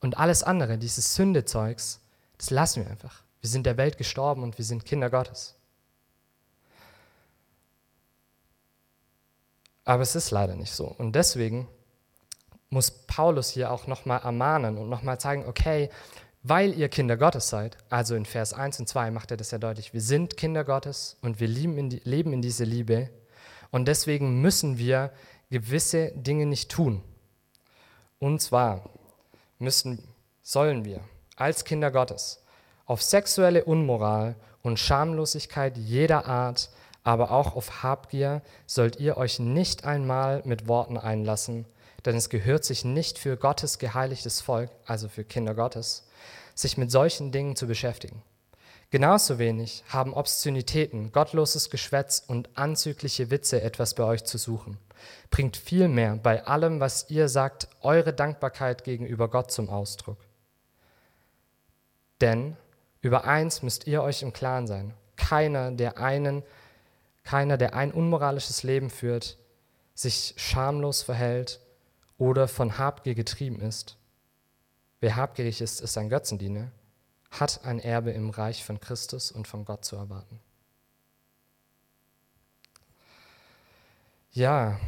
Und 0.00 0.18
alles 0.18 0.42
andere, 0.42 0.78
dieses 0.78 1.14
Sündezeugs, 1.14 2.00
das 2.36 2.50
lassen 2.50 2.84
wir 2.84 2.90
einfach. 2.90 3.22
Wir 3.40 3.50
sind 3.50 3.66
der 3.66 3.76
Welt 3.76 3.98
gestorben 3.98 4.42
und 4.42 4.58
wir 4.58 4.64
sind 4.64 4.84
Kinder 4.84 5.10
Gottes. 5.10 5.54
Aber 9.84 10.02
es 10.02 10.14
ist 10.14 10.30
leider 10.30 10.54
nicht 10.54 10.72
so. 10.72 10.86
Und 10.86 11.14
deswegen 11.14 11.66
muss 12.70 12.90
Paulus 12.90 13.48
hier 13.50 13.72
auch 13.72 13.86
nochmal 13.86 14.20
ermahnen 14.20 14.76
und 14.76 14.88
nochmal 14.88 15.18
zeigen, 15.18 15.46
okay, 15.46 15.88
weil 16.42 16.74
ihr 16.74 16.88
Kinder 16.88 17.16
Gottes 17.16 17.48
seid, 17.48 17.78
also 17.88 18.14
in 18.14 18.24
Vers 18.24 18.52
1 18.52 18.80
und 18.80 18.88
2 18.88 19.10
macht 19.10 19.30
er 19.30 19.36
das 19.36 19.50
ja 19.50 19.58
deutlich, 19.58 19.92
wir 19.92 20.00
sind 20.00 20.36
Kinder 20.36 20.64
Gottes 20.64 21.16
und 21.22 21.40
wir 21.40 21.48
in 21.48 21.90
die, 21.90 22.00
leben 22.04 22.32
in 22.32 22.42
diese 22.42 22.64
Liebe 22.64 23.10
und 23.70 23.88
deswegen 23.88 24.40
müssen 24.40 24.78
wir 24.78 25.12
gewisse 25.50 26.12
Dinge 26.12 26.46
nicht 26.46 26.70
tun. 26.70 27.02
Und 28.18 28.40
zwar 28.40 28.90
müssen, 29.58 30.02
sollen 30.42 30.84
wir 30.84 31.00
als 31.36 31.64
Kinder 31.64 31.90
Gottes 31.90 32.42
auf 32.88 33.02
sexuelle 33.02 33.64
Unmoral 33.64 34.34
und 34.62 34.78
Schamlosigkeit 34.78 35.76
jeder 35.76 36.26
Art, 36.26 36.70
aber 37.04 37.30
auch 37.30 37.54
auf 37.54 37.82
Habgier 37.82 38.42
sollt 38.66 38.98
ihr 38.98 39.18
euch 39.18 39.38
nicht 39.38 39.84
einmal 39.84 40.42
mit 40.44 40.68
Worten 40.68 40.96
einlassen, 40.96 41.66
denn 42.06 42.16
es 42.16 42.30
gehört 42.30 42.64
sich 42.64 42.84
nicht 42.84 43.18
für 43.18 43.36
Gottes 43.36 43.78
geheiligtes 43.78 44.40
Volk, 44.40 44.70
also 44.86 45.08
für 45.08 45.22
Kinder 45.22 45.54
Gottes, 45.54 46.08
sich 46.54 46.78
mit 46.78 46.90
solchen 46.90 47.30
Dingen 47.30 47.56
zu 47.56 47.66
beschäftigen. 47.66 48.22
Genauso 48.90 49.38
wenig 49.38 49.84
haben 49.88 50.14
Obszönitäten, 50.14 51.12
gottloses 51.12 51.68
Geschwätz 51.68 52.24
und 52.26 52.48
anzügliche 52.54 53.30
Witze 53.30 53.60
etwas 53.60 53.94
bei 53.94 54.04
euch 54.04 54.24
zu 54.24 54.38
suchen. 54.38 54.78
Bringt 55.30 55.56
vielmehr 55.56 56.16
bei 56.16 56.44
allem, 56.46 56.80
was 56.80 57.10
ihr 57.10 57.28
sagt, 57.28 57.68
eure 57.82 58.12
Dankbarkeit 58.12 58.84
gegenüber 58.84 59.28
Gott 59.28 59.50
zum 59.50 59.68
Ausdruck. 59.68 60.18
Denn 62.20 62.56
über 63.00 63.24
eins 63.24 63.62
müsst 63.62 63.86
ihr 63.86 64.02
euch 64.02 64.22
im 64.22 64.32
Klaren 64.32 64.66
sein. 64.66 64.94
keiner, 65.16 65.72
der 65.72 65.98
einen, 65.98 66.42
keiner, 67.24 67.58
der 67.58 67.74
ein 67.74 67.92
unmoralisches 67.92 68.62
Leben 68.62 68.88
führt, 68.88 69.36
sich 69.94 70.34
schamlos 70.36 71.02
verhält 71.02 71.60
oder 72.16 72.48
von 72.48 72.78
Habgier 72.78 73.14
getrieben 73.14 73.60
ist. 73.60 73.96
Wer 75.00 75.16
habgierig 75.16 75.60
ist, 75.60 75.80
ist 75.80 75.98
ein 75.98 76.08
Götzendiener, 76.08 76.70
hat 77.30 77.64
ein 77.64 77.78
Erbe 77.78 78.10
im 78.12 78.30
Reich 78.30 78.64
von 78.64 78.80
Christus 78.80 79.30
und 79.30 79.46
von 79.46 79.64
Gott 79.64 79.84
zu 79.84 79.96
erwarten. 79.96 80.40
Ja, 84.38 84.78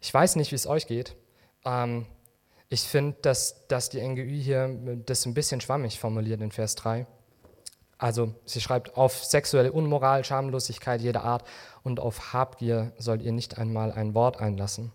ich 0.00 0.14
weiß 0.14 0.36
nicht, 0.36 0.50
wie 0.50 0.54
es 0.54 0.66
euch 0.66 0.86
geht. 0.86 1.14
Ähm, 1.66 2.06
ich 2.70 2.80
finde, 2.80 3.18
dass, 3.20 3.66
dass 3.68 3.90
die 3.90 4.00
NGÜ 4.00 4.30
hier 4.30 4.74
das 5.04 5.26
ein 5.26 5.34
bisschen 5.34 5.60
schwammig 5.60 6.00
formuliert 6.00 6.40
in 6.40 6.50
Vers 6.50 6.74
3. 6.76 7.06
Also 7.98 8.34
sie 8.46 8.62
schreibt, 8.62 8.96
auf 8.96 9.22
sexuelle 9.22 9.72
Unmoral, 9.72 10.24
Schamlosigkeit 10.24 11.02
jeder 11.02 11.22
Art 11.22 11.46
und 11.82 12.00
auf 12.00 12.32
Habgier 12.32 12.92
sollt 12.96 13.20
ihr 13.20 13.32
nicht 13.32 13.58
einmal 13.58 13.92
ein 13.92 14.14
Wort 14.14 14.40
einlassen. 14.40 14.90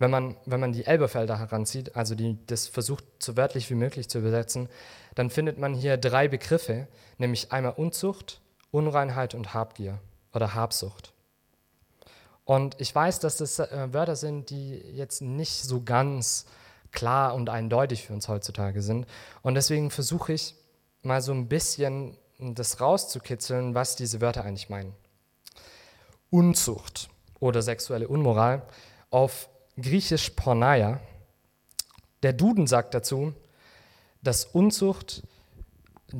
Wenn 0.00 0.10
man, 0.10 0.36
wenn 0.44 0.58
man 0.58 0.72
die 0.72 0.84
Elberfelder 0.84 1.38
heranzieht, 1.38 1.94
also 1.94 2.16
die 2.16 2.44
das 2.46 2.66
versucht, 2.66 3.04
so 3.20 3.36
wörtlich 3.36 3.70
wie 3.70 3.74
möglich 3.76 4.08
zu 4.08 4.18
übersetzen, 4.18 4.68
dann 5.14 5.30
findet 5.30 5.58
man 5.58 5.74
hier 5.74 5.96
drei 5.96 6.26
Begriffe, 6.26 6.88
nämlich 7.18 7.52
einmal 7.52 7.74
Unzucht, 7.76 8.40
Unreinheit 8.72 9.36
und 9.36 9.54
Habgier 9.54 10.00
oder 10.32 10.54
Habsucht. 10.54 11.14
Und 12.44 12.80
ich 12.80 12.94
weiß, 12.94 13.20
dass 13.20 13.36
das 13.36 13.58
äh, 13.58 13.88
Wörter 13.92 14.16
sind, 14.16 14.50
die 14.50 14.76
jetzt 14.94 15.22
nicht 15.22 15.62
so 15.62 15.82
ganz 15.82 16.46
klar 16.92 17.34
und 17.34 17.48
eindeutig 17.48 18.06
für 18.06 18.12
uns 18.12 18.28
heutzutage 18.28 18.82
sind. 18.82 19.06
Und 19.42 19.54
deswegen 19.54 19.90
versuche 19.90 20.32
ich 20.32 20.54
mal 21.02 21.22
so 21.22 21.32
ein 21.32 21.48
bisschen 21.48 22.16
das 22.38 22.80
rauszukitzeln, 22.80 23.74
was 23.74 23.96
diese 23.96 24.20
Wörter 24.20 24.44
eigentlich 24.44 24.68
meinen. 24.68 24.94
Unzucht 26.30 27.08
oder 27.38 27.62
sexuelle 27.62 28.08
Unmoral 28.08 28.62
auf 29.10 29.48
Griechisch 29.80 30.30
Porneia. 30.30 31.00
Der 32.22 32.32
Duden 32.32 32.66
sagt 32.66 32.94
dazu, 32.94 33.34
dass 34.22 34.44
Unzucht, 34.44 35.22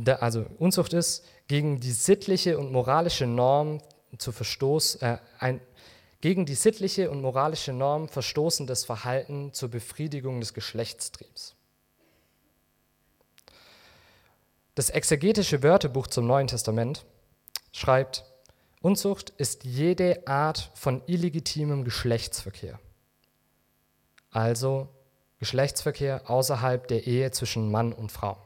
also 0.06 0.46
Unzucht 0.58 0.92
ist, 0.92 1.24
gegen 1.46 1.80
die 1.80 1.92
sittliche 1.92 2.58
und 2.58 2.72
moralische 2.72 3.26
Norm 3.26 3.80
zu 4.18 4.32
Verstoß, 4.32 4.96
äh, 4.96 5.18
ein, 5.38 5.60
gegen 6.20 6.44
die 6.46 6.54
sittliche 6.54 7.10
und 7.10 7.22
moralische 7.22 7.72
Norm 7.72 8.08
verstoßendes 8.08 8.84
Verhalten 8.84 9.52
zur 9.52 9.70
Befriedigung 9.70 10.40
des 10.40 10.54
Geschlechtstriebs. 10.54 11.54
Das 14.74 14.90
exegetische 14.90 15.62
Wörterbuch 15.62 16.06
zum 16.06 16.26
Neuen 16.26 16.46
Testament 16.46 17.04
schreibt, 17.72 18.24
Unzucht 18.82 19.30
ist 19.30 19.64
jede 19.64 20.26
Art 20.26 20.70
von 20.74 21.02
illegitimem 21.06 21.84
Geschlechtsverkehr. 21.84 22.80
Also 24.30 24.88
Geschlechtsverkehr 25.38 26.30
außerhalb 26.30 26.88
der 26.88 27.06
Ehe 27.06 27.30
zwischen 27.30 27.70
Mann 27.70 27.92
und 27.92 28.10
Frau. 28.10 28.38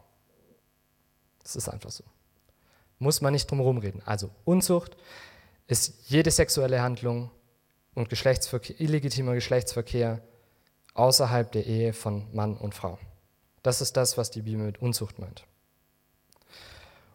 Das 1.42 1.56
ist 1.56 1.68
einfach 1.68 1.90
so. 1.90 2.04
Muss 2.98 3.20
man 3.20 3.32
nicht 3.32 3.48
drum 3.48 3.58
herum 3.58 3.78
reden. 3.78 4.02
Also 4.04 4.30
Unzucht 4.44 4.96
ist 5.66 6.08
jede 6.08 6.30
sexuelle 6.30 6.82
Handlung 6.82 7.30
und 7.94 8.08
Geschlechtsverkehr, 8.08 8.80
illegitimer 8.80 9.34
Geschlechtsverkehr 9.34 10.20
außerhalb 10.94 11.50
der 11.52 11.66
Ehe 11.66 11.92
von 11.92 12.26
Mann 12.32 12.56
und 12.56 12.74
Frau. 12.74 12.98
Das 13.62 13.80
ist 13.80 13.96
das, 13.96 14.18
was 14.18 14.30
die 14.30 14.42
Bibel 14.42 14.66
mit 14.66 14.80
Unzucht 14.80 15.18
meint. 15.18 15.44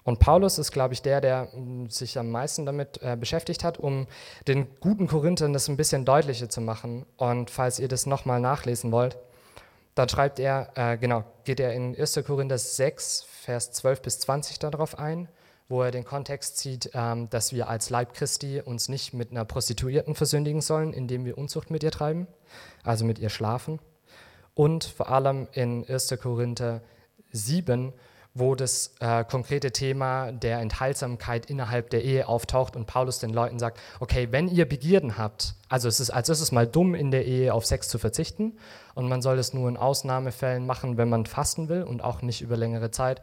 Und 0.03 0.19
Paulus 0.19 0.57
ist, 0.57 0.71
glaube 0.71 0.93
ich, 0.93 1.01
der, 1.01 1.21
der 1.21 1.49
sich 1.89 2.17
am 2.17 2.31
meisten 2.31 2.65
damit 2.65 2.99
äh, 3.03 3.15
beschäftigt 3.15 3.63
hat, 3.63 3.77
um 3.77 4.07
den 4.47 4.67
guten 4.79 5.07
Korinthern 5.07 5.53
das 5.53 5.67
ein 5.67 5.77
bisschen 5.77 6.05
deutlicher 6.05 6.49
zu 6.49 6.61
machen. 6.61 7.05
Und 7.17 7.51
falls 7.51 7.79
ihr 7.79 7.87
das 7.87 8.05
nochmal 8.05 8.39
nachlesen 8.39 8.91
wollt, 8.91 9.17
dann 9.95 10.09
schreibt 10.09 10.39
er, 10.39 10.71
äh, 10.75 10.97
genau, 10.97 11.25
geht 11.43 11.59
er 11.59 11.73
in 11.73 11.95
1. 11.95 12.21
Korinther 12.25 12.57
6, 12.57 13.25
Vers 13.43 13.71
12 13.73 14.01
bis 14.01 14.19
20 14.21 14.57
darauf 14.57 14.97
ein 14.97 15.27
wo 15.69 15.83
er 15.83 15.91
den 15.91 16.03
Kontext 16.03 16.57
zieht, 16.57 16.89
ähm, 16.93 17.29
dass 17.29 17.53
wir 17.53 17.69
als 17.69 17.89
Leib 17.89 18.13
Christi 18.13 18.59
uns 18.59 18.89
nicht 18.89 19.13
mit 19.13 19.31
einer 19.31 19.45
Prostituierten 19.45 20.15
versündigen 20.15 20.61
sollen, 20.61 20.91
indem 20.93 21.23
wir 21.23 21.37
Unzucht 21.37 21.69
mit 21.69 21.83
ihr 21.83 21.91
treiben, 21.91 22.27
also 22.83 23.05
mit 23.05 23.19
ihr 23.19 23.29
schlafen. 23.29 23.79
Und 24.55 24.83
vor 24.83 25.09
allem 25.09 25.47
in 25.53 25.85
1. 25.87 26.17
Korinther 26.21 26.81
7, 27.31 27.93
wo 28.33 28.55
das 28.55 28.95
äh, 28.99 29.23
konkrete 29.23 29.71
Thema 29.71 30.31
der 30.31 30.59
Enthaltsamkeit 30.59 31.45
innerhalb 31.47 31.89
der 31.91 32.03
Ehe 32.03 32.27
auftaucht 32.27 32.75
und 32.75 32.85
Paulus 32.85 33.19
den 33.19 33.31
Leuten 33.31 33.59
sagt, 33.59 33.79
okay, 33.99 34.27
wenn 34.31 34.47
ihr 34.47 34.67
Begierden 34.67 35.17
habt, 35.17 35.55
also 35.67 35.87
es 35.87 35.99
ist 35.99 36.09
als 36.09 36.29
erstes 36.29 36.51
mal 36.51 36.67
dumm 36.67 36.95
in 36.95 37.11
der 37.11 37.25
Ehe 37.25 37.53
auf 37.53 37.65
Sex 37.65 37.89
zu 37.89 37.99
verzichten 37.99 38.57
und 38.95 39.07
man 39.07 39.21
soll 39.21 39.37
es 39.37 39.53
nur 39.53 39.69
in 39.69 39.77
Ausnahmefällen 39.77 40.65
machen, 40.65 40.97
wenn 40.97 41.09
man 41.09 41.25
fasten 41.25 41.69
will 41.69 41.83
und 41.83 42.03
auch 42.03 42.21
nicht 42.21 42.41
über 42.41 42.57
längere 42.57 42.91
Zeit. 42.91 43.21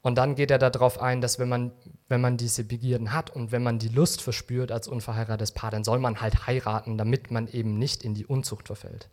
Und 0.00 0.16
dann 0.16 0.36
geht 0.36 0.50
er 0.50 0.58
darauf 0.58 1.00
ein, 1.00 1.20
dass 1.20 1.38
wenn 1.38 1.48
man, 1.48 1.72
wenn 2.08 2.20
man 2.20 2.36
diese 2.36 2.64
Begierden 2.64 3.12
hat 3.12 3.30
und 3.30 3.50
wenn 3.50 3.62
man 3.62 3.78
die 3.78 3.88
Lust 3.88 4.22
verspürt 4.22 4.70
als 4.70 4.86
unverheiratetes 4.86 5.52
Paar, 5.52 5.70
dann 5.70 5.84
soll 5.84 5.98
man 5.98 6.20
halt 6.20 6.46
heiraten, 6.46 6.96
damit 6.96 7.30
man 7.30 7.48
eben 7.48 7.78
nicht 7.78 8.04
in 8.04 8.14
die 8.14 8.26
Unzucht 8.26 8.68
verfällt. 8.68 9.08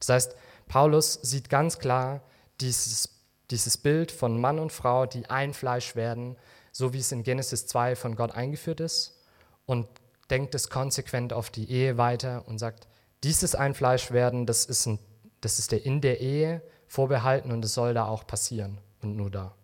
Das 0.00 0.08
heißt, 0.08 0.36
Paulus 0.66 1.14
sieht 1.22 1.50
ganz 1.50 1.78
klar 1.78 2.22
dieses, 2.60 3.10
dieses 3.50 3.78
Bild 3.78 4.10
von 4.10 4.40
Mann 4.40 4.58
und 4.58 4.72
Frau, 4.72 5.06
die 5.06 5.30
ein 5.30 5.54
Fleisch 5.54 5.94
werden, 5.94 6.36
so 6.72 6.92
wie 6.92 6.98
es 6.98 7.12
in 7.12 7.22
Genesis 7.22 7.66
2 7.66 7.94
von 7.94 8.16
Gott 8.16 8.32
eingeführt 8.32 8.80
ist, 8.80 9.22
und 9.66 9.86
denkt 10.30 10.54
es 10.54 10.68
konsequent 10.68 11.32
auf 11.32 11.50
die 11.50 11.70
Ehe 11.70 11.96
weiter 11.96 12.46
und 12.48 12.58
sagt, 12.58 12.88
dieses 13.22 13.54
ein 13.54 13.74
Fleisch 13.74 14.10
werden, 14.10 14.46
das 14.46 14.66
ist, 14.66 14.86
ein, 14.86 14.98
das 15.40 15.58
ist 15.58 15.72
der 15.72 15.84
in 15.84 16.00
der 16.00 16.20
Ehe 16.20 16.62
vorbehalten 16.86 17.52
und 17.52 17.64
es 17.64 17.74
soll 17.74 17.94
da 17.94 18.06
auch 18.06 18.26
passieren 18.26 18.78
und 19.00 19.16
nur 19.16 19.30
da. 19.30 19.54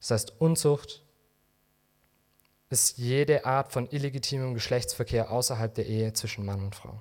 Das 0.00 0.10
heißt, 0.10 0.40
Unzucht 0.40 1.02
ist 2.70 2.98
jede 2.98 3.44
Art 3.44 3.72
von 3.72 3.88
illegitimem 3.90 4.54
Geschlechtsverkehr 4.54 5.30
außerhalb 5.30 5.74
der 5.74 5.86
Ehe 5.86 6.12
zwischen 6.12 6.44
Mann 6.44 6.62
und 6.62 6.74
Frau. 6.74 7.00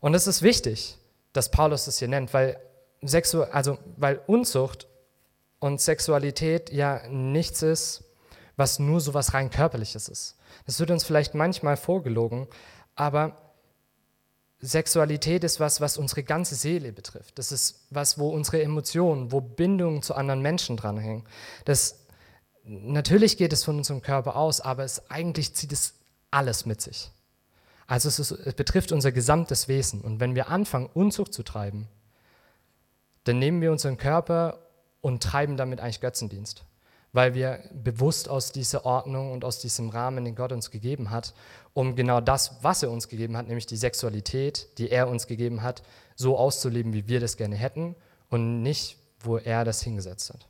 Und 0.00 0.14
es 0.14 0.26
ist 0.26 0.42
wichtig, 0.42 0.96
dass 1.32 1.50
Paulus 1.50 1.86
das 1.86 1.98
hier 1.98 2.08
nennt, 2.08 2.32
weil, 2.34 2.60
Sexu 3.02 3.42
also, 3.42 3.78
weil 3.96 4.20
Unzucht 4.26 4.86
und 5.58 5.80
Sexualität 5.80 6.70
ja 6.70 7.06
nichts 7.08 7.62
ist, 7.62 8.04
was 8.56 8.78
nur 8.78 9.00
so 9.00 9.14
was 9.14 9.34
rein 9.34 9.50
körperliches 9.50 10.08
ist. 10.08 10.36
Das 10.66 10.78
wird 10.80 10.90
uns 10.90 11.04
vielleicht 11.04 11.34
manchmal 11.34 11.76
vorgelogen, 11.76 12.46
aber 12.94 13.47
Sexualität 14.60 15.44
ist 15.44 15.60
was, 15.60 15.80
was 15.80 15.98
unsere 15.98 16.24
ganze 16.24 16.54
Seele 16.54 16.92
betrifft. 16.92 17.38
Das 17.38 17.52
ist 17.52 17.86
was, 17.90 18.18
wo 18.18 18.30
unsere 18.30 18.62
Emotionen, 18.62 19.30
wo 19.30 19.40
Bindungen 19.40 20.02
zu 20.02 20.14
anderen 20.14 20.42
Menschen 20.42 20.76
dranhängen. 20.76 21.24
Das, 21.64 22.00
natürlich 22.64 23.36
geht 23.36 23.52
es 23.52 23.64
von 23.64 23.76
unserem 23.76 24.02
Körper 24.02 24.36
aus, 24.36 24.60
aber 24.60 24.84
es, 24.84 25.10
eigentlich 25.10 25.54
zieht 25.54 25.72
es 25.72 25.94
alles 26.30 26.66
mit 26.66 26.80
sich. 26.80 27.10
Also 27.86 28.08
es, 28.08 28.18
ist, 28.18 28.32
es 28.32 28.54
betrifft 28.54 28.90
unser 28.90 29.12
gesamtes 29.12 29.68
Wesen. 29.68 30.00
Und 30.00 30.18
wenn 30.20 30.34
wir 30.34 30.48
anfangen, 30.48 30.90
Unzucht 30.92 31.32
zu 31.32 31.44
treiben, 31.44 31.86
dann 33.24 33.38
nehmen 33.38 33.60
wir 33.60 33.70
unseren 33.70 33.96
Körper 33.96 34.58
und 35.00 35.22
treiben 35.22 35.56
damit 35.56 35.80
eigentlich 35.80 36.00
Götzendienst 36.00 36.64
weil 37.18 37.34
wir 37.34 37.64
bewusst 37.72 38.28
aus 38.28 38.52
dieser 38.52 38.86
Ordnung 38.86 39.32
und 39.32 39.44
aus 39.44 39.58
diesem 39.58 39.88
Rahmen, 39.88 40.24
den 40.24 40.36
Gott 40.36 40.52
uns 40.52 40.70
gegeben 40.70 41.10
hat, 41.10 41.34
um 41.74 41.96
genau 41.96 42.20
das, 42.20 42.62
was 42.62 42.84
er 42.84 42.92
uns 42.92 43.08
gegeben 43.08 43.36
hat, 43.36 43.48
nämlich 43.48 43.66
die 43.66 43.76
Sexualität, 43.76 44.68
die 44.78 44.88
er 44.88 45.08
uns 45.08 45.26
gegeben 45.26 45.64
hat, 45.64 45.82
so 46.14 46.38
auszuleben, 46.38 46.92
wie 46.92 47.08
wir 47.08 47.18
das 47.18 47.36
gerne 47.36 47.56
hätten 47.56 47.96
und 48.30 48.62
nicht, 48.62 48.98
wo 49.18 49.36
er 49.36 49.64
das 49.64 49.82
hingesetzt 49.82 50.32
hat. 50.32 50.46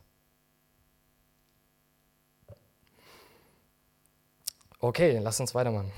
Okay, 4.79 5.19
lass 5.23 5.41
uns 5.41 5.55
weitermachen. 5.55 5.91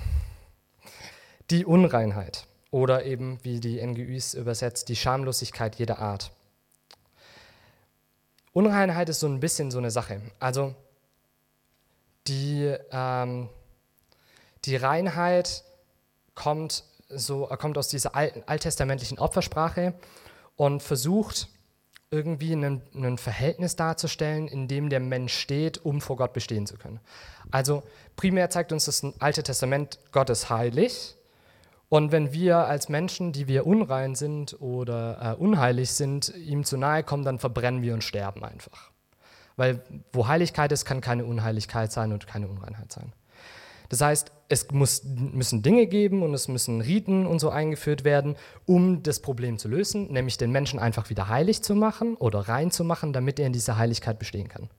Die 1.50 1.64
Unreinheit 1.64 2.46
oder 2.70 3.04
eben, 3.06 3.40
wie 3.42 3.58
die 3.58 3.84
NGÜs 3.84 4.34
übersetzt, 4.34 4.88
die 4.88 4.94
Schamlosigkeit 4.94 5.74
jeder 5.80 5.98
Art. 5.98 6.30
Unreinheit 8.52 9.08
ist 9.08 9.20
so 9.20 9.28
ein 9.28 9.40
bisschen 9.40 9.70
so 9.70 9.78
eine 9.78 9.90
Sache. 9.90 10.20
Also 10.38 10.74
die, 12.26 12.74
ähm, 12.90 13.48
die 14.64 14.76
Reinheit 14.76 15.64
kommt, 16.34 16.84
so, 17.08 17.46
kommt 17.46 17.78
aus 17.78 17.88
dieser 17.88 18.14
alten, 18.14 18.42
alttestamentlichen 18.46 19.18
Opfersprache 19.18 19.94
und 20.56 20.82
versucht 20.82 21.48
irgendwie 22.10 22.54
ein 22.54 23.18
Verhältnis 23.18 23.76
darzustellen, 23.76 24.48
in 24.48 24.66
dem 24.66 24.90
der 24.90 24.98
Mensch 24.98 25.32
steht, 25.32 25.84
um 25.84 26.00
vor 26.00 26.16
Gott 26.16 26.32
bestehen 26.32 26.66
zu 26.66 26.76
können. 26.76 26.98
Also 27.52 27.84
primär 28.16 28.50
zeigt 28.50 28.72
uns 28.72 28.86
das 28.86 29.06
Alte 29.20 29.44
Testament, 29.44 30.00
Gott 30.10 30.28
ist 30.28 30.50
heilig 30.50 31.16
und 31.90 32.12
wenn 32.12 32.32
wir 32.32 32.58
als 32.58 32.88
Menschen, 32.88 33.32
die 33.32 33.48
wir 33.48 33.66
unrein 33.66 34.14
sind 34.14 34.56
oder 34.60 35.36
äh, 35.36 35.42
unheilig 35.42 35.90
sind, 35.90 36.32
ihm 36.36 36.62
zu 36.62 36.76
nahe 36.76 37.02
kommen, 37.02 37.24
dann 37.24 37.40
verbrennen 37.40 37.82
wir 37.82 37.94
und 37.94 38.04
sterben 38.04 38.44
einfach. 38.44 38.92
Weil 39.56 39.82
wo 40.12 40.28
Heiligkeit 40.28 40.70
ist, 40.70 40.84
kann 40.84 41.00
keine 41.00 41.24
Unheiligkeit 41.24 41.90
sein 41.90 42.12
und 42.12 42.28
keine 42.28 42.46
Unreinheit 42.46 42.92
sein. 42.92 43.12
Das 43.88 44.00
heißt, 44.02 44.30
es 44.48 44.70
muss, 44.70 45.02
müssen 45.02 45.62
Dinge 45.62 45.88
geben 45.88 46.22
und 46.22 46.32
es 46.32 46.46
müssen 46.46 46.80
Riten 46.80 47.26
und 47.26 47.40
so 47.40 47.50
eingeführt 47.50 48.04
werden, 48.04 48.36
um 48.66 49.02
das 49.02 49.18
Problem 49.18 49.58
zu 49.58 49.66
lösen, 49.66 50.12
nämlich 50.12 50.38
den 50.38 50.52
Menschen 50.52 50.78
einfach 50.78 51.10
wieder 51.10 51.28
heilig 51.28 51.62
zu 51.64 51.74
machen 51.74 52.14
oder 52.14 52.48
rein 52.48 52.70
zu 52.70 52.84
machen, 52.84 53.12
damit 53.12 53.40
er 53.40 53.48
in 53.48 53.52
dieser 53.52 53.78
Heiligkeit 53.78 54.20
bestehen 54.20 54.46
kann. 54.46 54.70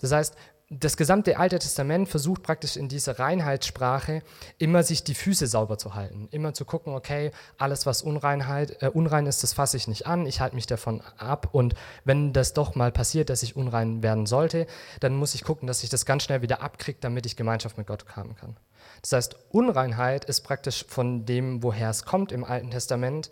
Das 0.00 0.12
heißt, 0.12 0.34
das 0.80 0.96
gesamte 0.96 1.38
Alte 1.38 1.58
Testament 1.58 2.08
versucht 2.08 2.42
praktisch 2.42 2.76
in 2.76 2.88
dieser 2.88 3.18
Reinheitssprache 3.18 4.22
immer 4.58 4.82
sich 4.82 5.04
die 5.04 5.14
Füße 5.14 5.46
sauber 5.46 5.76
zu 5.76 5.94
halten, 5.94 6.28
immer 6.30 6.54
zu 6.54 6.64
gucken, 6.64 6.94
okay, 6.94 7.30
alles 7.58 7.84
was 7.84 8.02
Unreinheit, 8.02 8.82
äh, 8.82 8.88
unrein 8.88 9.26
ist, 9.26 9.42
das 9.42 9.52
fasse 9.52 9.76
ich 9.76 9.86
nicht 9.86 10.06
an, 10.06 10.24
ich 10.24 10.40
halte 10.40 10.54
mich 10.54 10.66
davon 10.66 11.02
ab 11.18 11.48
und 11.52 11.74
wenn 12.04 12.32
das 12.32 12.54
doch 12.54 12.74
mal 12.74 12.90
passiert, 12.90 13.28
dass 13.28 13.42
ich 13.42 13.54
unrein 13.54 14.02
werden 14.02 14.24
sollte, 14.26 14.66
dann 15.00 15.14
muss 15.14 15.34
ich 15.34 15.44
gucken, 15.44 15.66
dass 15.66 15.82
ich 15.82 15.90
das 15.90 16.06
ganz 16.06 16.22
schnell 16.22 16.40
wieder 16.40 16.62
abkriege, 16.62 16.98
damit 17.00 17.26
ich 17.26 17.36
Gemeinschaft 17.36 17.76
mit 17.76 17.86
Gott 17.86 18.04
haben 18.16 18.34
kann. 18.34 18.56
Das 19.02 19.12
heißt, 19.12 19.36
Unreinheit 19.50 20.24
ist 20.24 20.40
praktisch 20.40 20.86
von 20.88 21.26
dem, 21.26 21.62
woher 21.62 21.90
es 21.90 22.04
kommt 22.04 22.32
im 22.32 22.44
Alten 22.44 22.70
Testament, 22.70 23.30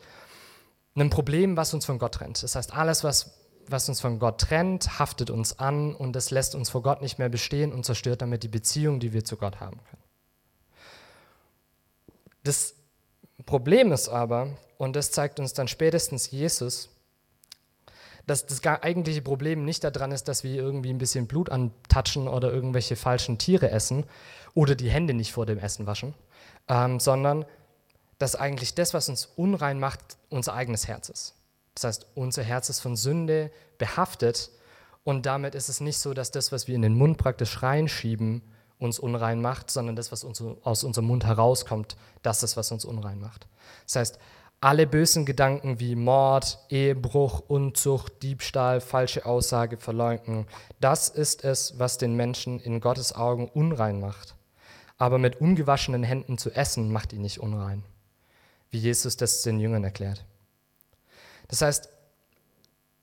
ein 0.97 1.11
Problem, 1.11 1.57
was 1.57 1.73
uns 1.73 1.87
von 1.87 1.99
Gott 1.99 2.15
trennt. 2.15 2.43
Das 2.43 2.55
heißt, 2.55 2.75
alles, 2.75 3.05
was 3.05 3.40
was 3.71 3.89
uns 3.89 4.01
von 4.01 4.19
Gott 4.19 4.41
trennt, 4.41 4.99
haftet 4.99 5.31
uns 5.31 5.59
an 5.59 5.95
und 5.95 6.17
es 6.17 6.31
lässt 6.31 6.55
uns 6.55 6.71
vor 6.71 6.83
Gott 6.83 7.03
nicht 7.03 7.19
mehr 7.19 7.29
bestehen 7.29 7.73
und 7.73 7.85
zerstört 7.85 8.23
damit 8.23 8.43
die 8.43 8.49
Beziehung, 8.49 9.01
die 9.01 9.13
wir 9.13 9.25
zu 9.25 9.37
Gott 9.37 9.61
haben 9.61 9.79
können. 9.91 10.03
Das 12.43 12.75
Problem 13.47 13.93
ist 13.93 14.09
aber, 14.09 14.57
und 14.79 14.97
das 14.97 15.11
zeigt 15.11 15.41
uns 15.41 15.53
dann 15.53 15.69
spätestens 15.69 16.31
Jesus, 16.31 16.89
dass 18.27 18.47
das 18.47 18.65
eigentliche 18.65 19.23
Problem 19.23 19.65
nicht 19.65 19.83
daran 19.83 20.13
ist, 20.13 20.29
dass 20.29 20.45
wir 20.45 20.55
irgendwie 20.55 20.91
ein 20.91 20.99
bisschen 20.99 21.27
Blut 21.27 21.51
antatschen 21.51 22.29
oder 22.29 22.53
irgendwelche 22.53 22.97
falschen 22.97 23.39
Tiere 23.39 23.71
essen 23.71 24.05
oder 24.55 24.75
die 24.75 24.91
Hände 24.91 25.15
nicht 25.15 25.33
vor 25.33 25.47
dem 25.47 25.59
Essen 25.59 25.87
waschen, 25.87 26.15
ähm, 26.69 27.01
sondern 27.01 27.45
dass 28.19 28.37
eigentlich 28.37 28.75
das, 28.75 28.95
was 28.95 29.09
uns 29.09 29.27
unrein 29.37 29.81
macht, 29.81 30.01
unser 30.29 30.55
eigenes 30.55 30.87
Herz 30.87 31.09
ist. 31.09 31.35
Das 31.75 31.85
heißt, 31.85 32.07
unser 32.15 32.43
Herz 32.43 32.69
ist 32.69 32.81
von 32.81 32.97
Sünde 32.97 33.51
behaftet 33.79 34.51
und 35.05 35.27
damit 35.27 35.55
ist 35.55 35.69
es 35.69 35.81
nicht 35.81 35.99
so, 35.99 36.15
dass 36.15 36.31
das, 36.31 36.53
was 36.53 36.69
wir 36.69 36.75
in 36.75 36.83
den 36.83 36.95
Mund 36.95 37.19
praktisch 37.19 37.63
reinschieben, 37.63 38.43
uns 38.79 38.99
unrein 38.99 39.41
macht, 39.41 39.71
sondern 39.71 39.95
das, 39.95 40.11
was 40.11 40.25
uns, 40.25 40.43
aus 40.63 40.85
unserem 40.85 41.07
Mund 41.07 41.25
herauskommt, 41.25 41.97
das 42.23 42.43
ist, 42.43 42.57
was 42.57 42.73
uns 42.73 42.85
unrein 42.85 43.21
macht. 43.21 43.47
Das 43.85 43.97
heißt, 43.97 44.19
alle 44.63 44.87
bösen 44.87 45.25
Gedanken 45.25 45.81
wie 45.81 45.95
Mord, 45.95 46.59
Ehebruch, 46.69 47.41
Unzucht, 47.49 48.23
Diebstahl, 48.23 48.81
falsche 48.81 49.25
Aussage, 49.25 49.79
Verleugnen, 49.79 50.47
das 50.81 51.09
ist 51.09 51.45
es, 51.45 51.79
was 51.79 51.99
den 51.99 52.15
Menschen 52.15 52.61
in 52.61 52.81
Gottes 52.81 53.15
Augen 53.15 53.49
unrein 53.49 54.01
macht. 54.01 54.35
Aber 54.99 55.19
mit 55.19 55.41
ungewaschenen 55.41 56.03
Händen 56.03 56.37
zu 56.37 56.51
essen, 56.51 56.93
macht 56.93 57.15
ihn 57.15 57.23
nicht 57.23 57.41
unrein, 57.41 57.85
wie 58.71 58.79
Jesus 58.79 59.17
das 59.17 59.41
den 59.41 59.61
Jüngern 59.61 59.85
erklärt. 59.85 60.27
Das 61.51 61.63
heißt, 61.63 61.89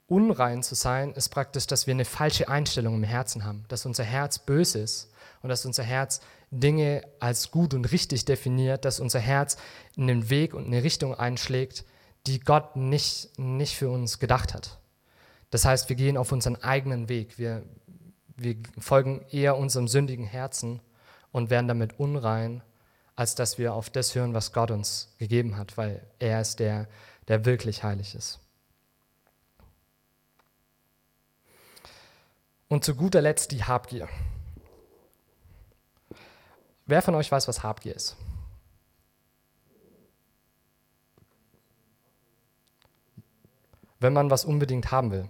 unrein 0.06 0.62
zu 0.62 0.74
sein 0.74 1.12
ist 1.12 1.28
praktisch, 1.28 1.66
dass 1.66 1.86
wir 1.86 1.92
eine 1.92 2.06
falsche 2.06 2.48
Einstellung 2.48 2.94
im 2.94 3.04
Herzen 3.04 3.44
haben, 3.44 3.64
dass 3.68 3.84
unser 3.84 4.04
Herz 4.04 4.38
böse 4.38 4.78
ist 4.80 5.10
und 5.42 5.50
dass 5.50 5.66
unser 5.66 5.82
Herz 5.82 6.20
Dinge 6.50 7.02
als 7.20 7.50
gut 7.50 7.74
und 7.74 7.84
richtig 7.92 8.24
definiert, 8.24 8.86
dass 8.86 9.00
unser 9.00 9.20
Herz 9.20 9.58
einen 9.98 10.30
Weg 10.30 10.54
und 10.54 10.66
eine 10.66 10.82
Richtung 10.82 11.14
einschlägt, 11.14 11.84
die 12.26 12.40
Gott 12.40 12.74
nicht, 12.74 13.38
nicht 13.38 13.76
für 13.76 13.90
uns 13.90 14.18
gedacht 14.18 14.54
hat. 14.54 14.78
Das 15.50 15.66
heißt, 15.66 15.90
wir 15.90 15.96
gehen 15.96 16.16
auf 16.16 16.32
unseren 16.32 16.56
eigenen 16.56 17.10
Weg. 17.10 17.38
Wir, 17.38 17.62
wir 18.36 18.56
folgen 18.78 19.24
eher 19.30 19.58
unserem 19.58 19.88
sündigen 19.88 20.24
Herzen 20.24 20.80
und 21.32 21.50
werden 21.50 21.68
damit 21.68 21.98
unrein, 21.98 22.62
als 23.14 23.34
dass 23.34 23.58
wir 23.58 23.74
auf 23.74 23.90
das 23.90 24.14
hören, 24.14 24.32
was 24.32 24.52
Gott 24.52 24.70
uns 24.70 25.14
gegeben 25.18 25.58
hat, 25.58 25.76
weil 25.76 26.02
er 26.18 26.40
ist 26.40 26.60
der, 26.60 26.88
der 27.28 27.44
wirklich 27.44 27.84
heilig 27.84 28.14
ist. 28.14 28.40
Und 32.68 32.84
zu 32.84 32.94
guter 32.94 33.20
Letzt 33.20 33.52
die 33.52 33.64
Habgier. 33.64 34.08
Wer 36.86 37.02
von 37.02 37.14
euch 37.14 37.30
weiß, 37.30 37.48
was 37.48 37.62
Habgier 37.62 37.94
ist? 37.94 38.16
Wenn 44.00 44.12
man 44.12 44.30
was 44.30 44.44
unbedingt 44.44 44.90
haben 44.90 45.10
will. 45.10 45.28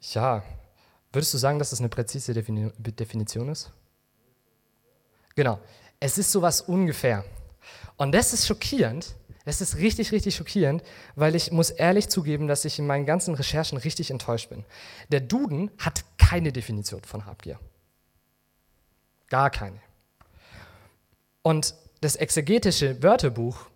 Ja, 0.00 0.42
würdest 1.12 1.32
du 1.34 1.38
sagen, 1.38 1.58
dass 1.58 1.70
das 1.70 1.80
eine 1.80 1.88
präzise 1.88 2.34
Definition 2.34 3.48
ist? 3.48 3.72
Genau. 5.34 5.58
Es 5.98 6.18
ist 6.18 6.30
sowas 6.30 6.60
ungefähr. 6.60 7.24
Und 7.96 8.12
das 8.12 8.32
ist 8.32 8.46
schockierend, 8.46 9.14
das 9.44 9.60
ist 9.60 9.76
richtig, 9.76 10.12
richtig 10.12 10.34
schockierend, 10.34 10.82
weil 11.16 11.34
ich 11.34 11.52
muss 11.52 11.70
ehrlich 11.70 12.08
zugeben, 12.08 12.48
dass 12.48 12.64
ich 12.64 12.78
in 12.78 12.86
meinen 12.86 13.06
ganzen 13.06 13.34
Recherchen 13.34 13.78
richtig 13.78 14.10
enttäuscht 14.10 14.48
bin. 14.48 14.64
Der 15.10 15.20
Duden 15.20 15.70
hat 15.78 16.04
keine 16.16 16.52
Definition 16.52 17.02
von 17.02 17.26
Habgier. 17.26 17.58
Gar 19.28 19.50
keine. 19.50 19.80
Und 21.42 21.74
das 22.00 22.16
exegetische 22.16 23.02
Wörterbuch 23.02 23.66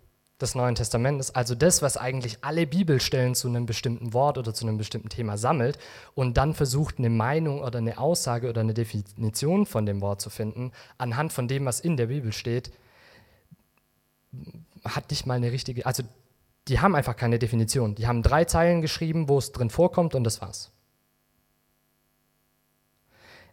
des 0.41 0.55
Neuen 0.55 0.75
Testamentes, 0.75 1.35
also 1.35 1.53
das, 1.53 1.81
was 1.81 1.97
eigentlich 1.97 2.37
alle 2.43 2.65
Bibelstellen 2.65 3.35
zu 3.35 3.47
einem 3.49 3.65
bestimmten 3.65 4.13
Wort 4.13 4.37
oder 4.37 4.53
zu 4.53 4.65
einem 4.65 4.77
bestimmten 4.77 5.09
Thema 5.09 5.37
sammelt 5.37 5.77
und 6.15 6.37
dann 6.37 6.53
versucht, 6.53 6.97
eine 6.97 7.09
Meinung 7.09 7.61
oder 7.61 7.79
eine 7.79 7.97
Aussage 7.97 8.49
oder 8.49 8.61
eine 8.61 8.73
Definition 8.73 9.65
von 9.65 9.85
dem 9.85 10.01
Wort 10.01 10.21
zu 10.21 10.29
finden, 10.29 10.71
anhand 10.97 11.33
von 11.33 11.47
dem, 11.47 11.65
was 11.65 11.81
in 11.81 11.97
der 11.97 12.07
Bibel 12.07 12.31
steht, 12.31 12.71
hat 14.83 15.09
nicht 15.09 15.25
mal 15.25 15.35
eine 15.35 15.51
richtige, 15.51 15.85
also 15.85 16.03
die 16.67 16.79
haben 16.79 16.95
einfach 16.95 17.15
keine 17.15 17.39
Definition. 17.39 17.95
Die 17.95 18.07
haben 18.07 18.21
drei 18.21 18.45
Zeilen 18.45 18.81
geschrieben, 18.81 19.27
wo 19.27 19.37
es 19.37 19.51
drin 19.51 19.69
vorkommt 19.69 20.15
und 20.15 20.23
das 20.23 20.41
war's. 20.41 20.71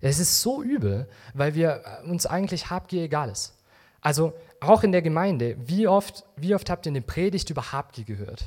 Es 0.00 0.18
ist 0.18 0.42
so 0.42 0.62
übel, 0.62 1.08
weil 1.32 1.54
wir 1.54 1.82
uns 2.04 2.26
eigentlich 2.26 2.70
Habgier 2.70 3.04
egal 3.04 3.30
ist. 3.30 3.56
Also 4.00 4.34
auch 4.60 4.82
in 4.82 4.92
der 4.92 5.02
Gemeinde, 5.02 5.56
wie 5.58 5.88
oft, 5.88 6.24
wie 6.36 6.54
oft 6.54 6.70
habt 6.70 6.86
ihr 6.86 6.92
eine 6.92 7.00
Predigt 7.00 7.50
über 7.50 7.72
Habgier 7.72 8.04
gehört? 8.04 8.44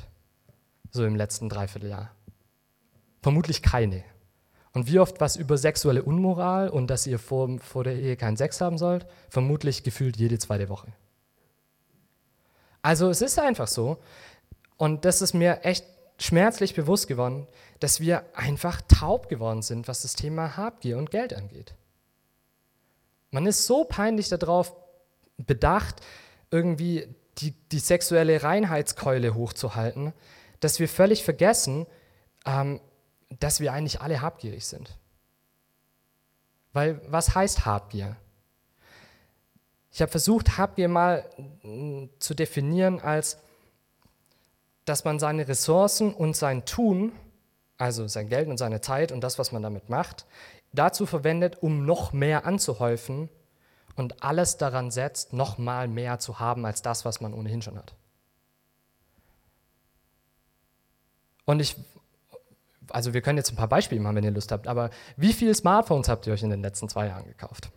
So 0.90 1.04
im 1.04 1.16
letzten 1.16 1.48
Dreivierteljahr. 1.48 2.10
Vermutlich 3.22 3.62
keine. 3.62 4.04
Und 4.72 4.86
wie 4.86 5.00
oft 5.00 5.20
was 5.20 5.36
über 5.36 5.58
sexuelle 5.58 6.02
Unmoral 6.02 6.68
und 6.68 6.88
dass 6.88 7.06
ihr 7.06 7.18
vor, 7.18 7.58
vor 7.58 7.84
der 7.84 7.96
Ehe 7.96 8.16
keinen 8.16 8.36
Sex 8.36 8.60
haben 8.60 8.78
sollt? 8.78 9.06
Vermutlich 9.28 9.82
gefühlt 9.82 10.16
jede 10.16 10.38
zweite 10.38 10.68
Woche. 10.68 10.92
Also 12.82 13.10
es 13.10 13.20
ist 13.20 13.38
einfach 13.38 13.68
so, 13.68 13.98
und 14.76 15.04
das 15.04 15.20
ist 15.22 15.34
mir 15.34 15.60
echt 15.64 15.84
schmerzlich 16.18 16.74
bewusst 16.74 17.08
geworden, 17.08 17.46
dass 17.80 18.00
wir 18.00 18.24
einfach 18.34 18.80
taub 18.82 19.28
geworden 19.28 19.62
sind, 19.62 19.88
was 19.88 20.02
das 20.02 20.14
Thema 20.14 20.56
Habgier 20.56 20.98
und 20.98 21.10
Geld 21.10 21.34
angeht. 21.34 21.74
Man 23.30 23.46
ist 23.46 23.66
so 23.66 23.84
peinlich 23.84 24.28
darauf 24.28 24.74
bedacht, 25.36 25.96
irgendwie 26.50 27.14
die, 27.38 27.52
die 27.52 27.78
sexuelle 27.78 28.42
Reinheitskeule 28.42 29.34
hochzuhalten, 29.34 30.12
dass 30.60 30.78
wir 30.78 30.88
völlig 30.88 31.24
vergessen, 31.24 31.86
ähm, 32.44 32.80
dass 33.38 33.60
wir 33.60 33.72
eigentlich 33.72 34.00
alle 34.00 34.20
habgierig 34.20 34.66
sind. 34.66 34.98
Weil 36.72 37.00
was 37.06 37.34
heißt 37.34 37.64
Habgier? 37.64 38.16
Ich 39.92 40.00
habe 40.00 40.10
versucht, 40.10 40.56
Habgier 40.56 40.88
mal 40.88 41.28
mm, 41.62 42.04
zu 42.18 42.34
definieren 42.34 43.00
als, 43.00 43.38
dass 44.84 45.04
man 45.04 45.18
seine 45.18 45.48
Ressourcen 45.48 46.14
und 46.14 46.36
sein 46.36 46.64
Tun, 46.64 47.12
also 47.76 48.06
sein 48.06 48.28
Geld 48.28 48.48
und 48.48 48.58
seine 48.58 48.80
Zeit 48.80 49.12
und 49.12 49.22
das, 49.22 49.38
was 49.38 49.52
man 49.52 49.62
damit 49.62 49.88
macht, 49.88 50.26
dazu 50.72 51.06
verwendet, 51.06 51.58
um 51.60 51.84
noch 51.84 52.12
mehr 52.12 52.46
anzuhäufen 52.46 53.28
und 53.96 54.22
alles 54.22 54.56
daran 54.56 54.90
setzt, 54.90 55.32
noch 55.32 55.58
mal 55.58 55.88
mehr 55.88 56.18
zu 56.18 56.38
haben 56.38 56.64
als 56.64 56.82
das, 56.82 57.04
was 57.04 57.20
man 57.20 57.34
ohnehin 57.34 57.62
schon 57.62 57.76
hat. 57.76 57.94
Und 61.44 61.58
ich, 61.60 61.76
also 62.90 63.12
wir 63.12 63.22
können 63.22 63.38
jetzt 63.38 63.50
ein 63.50 63.56
paar 63.56 63.68
Beispiele 63.68 64.00
machen, 64.00 64.16
wenn 64.16 64.24
ihr 64.24 64.30
Lust 64.30 64.52
habt, 64.52 64.68
aber 64.68 64.90
wie 65.16 65.32
viele 65.32 65.54
Smartphones 65.54 66.08
habt 66.08 66.26
ihr 66.26 66.32
euch 66.32 66.44
in 66.44 66.50
den 66.50 66.62
letzten 66.62 66.88
zwei 66.88 67.08
Jahren 67.08 67.26
gekauft? 67.26 67.72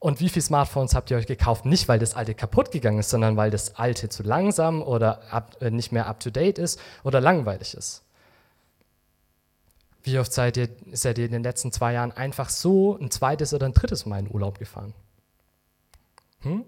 Und 0.00 0.20
wie 0.20 0.28
viele 0.28 0.44
Smartphones 0.44 0.94
habt 0.94 1.10
ihr 1.10 1.16
euch 1.16 1.26
gekauft? 1.26 1.64
Nicht, 1.64 1.88
weil 1.88 1.98
das 1.98 2.14
alte 2.14 2.34
kaputt 2.34 2.70
gegangen 2.70 3.00
ist, 3.00 3.10
sondern 3.10 3.36
weil 3.36 3.50
das 3.50 3.74
alte 3.76 4.08
zu 4.08 4.22
langsam 4.22 4.82
oder 4.82 5.20
up, 5.32 5.60
äh, 5.60 5.70
nicht 5.70 5.90
mehr 5.90 6.06
up-to-date 6.06 6.58
ist 6.58 6.80
oder 7.02 7.20
langweilig 7.20 7.74
ist. 7.74 8.02
Wie 10.04 10.18
oft 10.18 10.32
seid 10.32 10.56
ihr, 10.56 10.68
seid 10.92 11.18
ihr 11.18 11.26
in 11.26 11.32
den 11.32 11.42
letzten 11.42 11.72
zwei 11.72 11.94
Jahren 11.94 12.12
einfach 12.12 12.48
so 12.48 12.96
ein 12.96 13.10
zweites 13.10 13.52
oder 13.52 13.66
ein 13.66 13.72
drittes 13.72 14.06
Mal 14.06 14.20
in 14.20 14.30
Urlaub 14.30 14.58
gefahren? 14.58 14.94
Hm? 16.42 16.64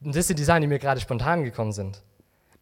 Das 0.00 0.26
sind 0.26 0.38
die 0.38 0.44
Sachen, 0.44 0.62
die 0.62 0.66
mir 0.66 0.78
gerade 0.78 1.00
spontan 1.00 1.44
gekommen 1.44 1.72
sind. 1.72 2.02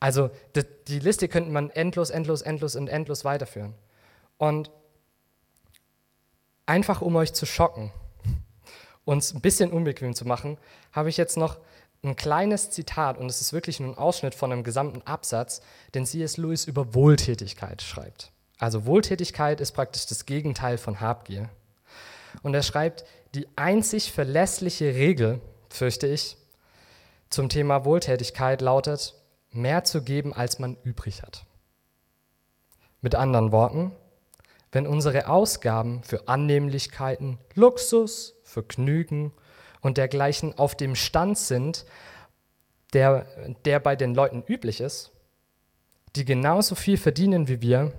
Also 0.00 0.30
die, 0.56 0.64
die 0.88 0.98
Liste 0.98 1.28
könnte 1.28 1.50
man 1.50 1.70
endlos, 1.70 2.10
endlos, 2.10 2.42
endlos 2.42 2.74
und 2.74 2.88
endlos 2.88 3.24
weiterführen. 3.24 3.74
Und 4.38 4.70
einfach 6.66 7.00
um 7.00 7.14
euch 7.16 7.32
zu 7.32 7.46
schocken, 7.46 7.92
uns 9.10 9.34
ein 9.34 9.40
bisschen 9.40 9.72
unbequem 9.72 10.14
zu 10.14 10.24
machen, 10.24 10.56
habe 10.92 11.08
ich 11.08 11.16
jetzt 11.16 11.36
noch 11.36 11.58
ein 12.02 12.14
kleines 12.14 12.70
Zitat 12.70 13.18
und 13.18 13.26
es 13.26 13.40
ist 13.40 13.52
wirklich 13.52 13.80
nur 13.80 13.90
ein 13.90 13.98
Ausschnitt 13.98 14.36
von 14.36 14.52
einem 14.52 14.62
gesamten 14.62 15.02
Absatz, 15.02 15.60
den 15.94 16.06
C.S. 16.06 16.36
Lewis 16.36 16.64
über 16.64 16.94
Wohltätigkeit 16.94 17.82
schreibt. 17.82 18.30
Also 18.58 18.86
Wohltätigkeit 18.86 19.60
ist 19.60 19.72
praktisch 19.72 20.06
das 20.06 20.26
Gegenteil 20.26 20.78
von 20.78 21.00
Habgier. 21.00 21.50
Und 22.42 22.54
er 22.54 22.62
schreibt, 22.62 23.04
die 23.34 23.48
einzig 23.56 24.12
verlässliche 24.12 24.94
Regel, 24.94 25.40
fürchte 25.68 26.06
ich, 26.06 26.36
zum 27.30 27.48
Thema 27.48 27.84
Wohltätigkeit 27.84 28.60
lautet, 28.60 29.14
mehr 29.50 29.82
zu 29.82 30.02
geben, 30.02 30.32
als 30.32 30.60
man 30.60 30.76
übrig 30.84 31.22
hat. 31.22 31.44
Mit 33.00 33.16
anderen 33.16 33.50
Worten, 33.50 33.90
wenn 34.72 34.86
unsere 34.86 35.28
Ausgaben 35.28 36.04
für 36.04 36.28
Annehmlichkeiten, 36.28 37.38
Luxus, 37.54 38.39
Vergnügen 38.50 39.32
und 39.80 39.96
dergleichen 39.96 40.58
auf 40.58 40.74
dem 40.74 40.94
Stand 40.94 41.38
sind, 41.38 41.86
der, 42.92 43.26
der 43.64 43.78
bei 43.78 43.94
den 43.94 44.14
Leuten 44.14 44.42
üblich 44.42 44.80
ist, 44.80 45.12
die 46.16 46.24
genauso 46.24 46.74
viel 46.74 46.96
verdienen 46.96 47.46
wie 47.46 47.62
wir, 47.62 47.92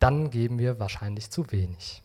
dann 0.00 0.30
geben 0.30 0.58
wir 0.58 0.80
wahrscheinlich 0.80 1.30
zu 1.30 1.50
wenig. 1.52 2.02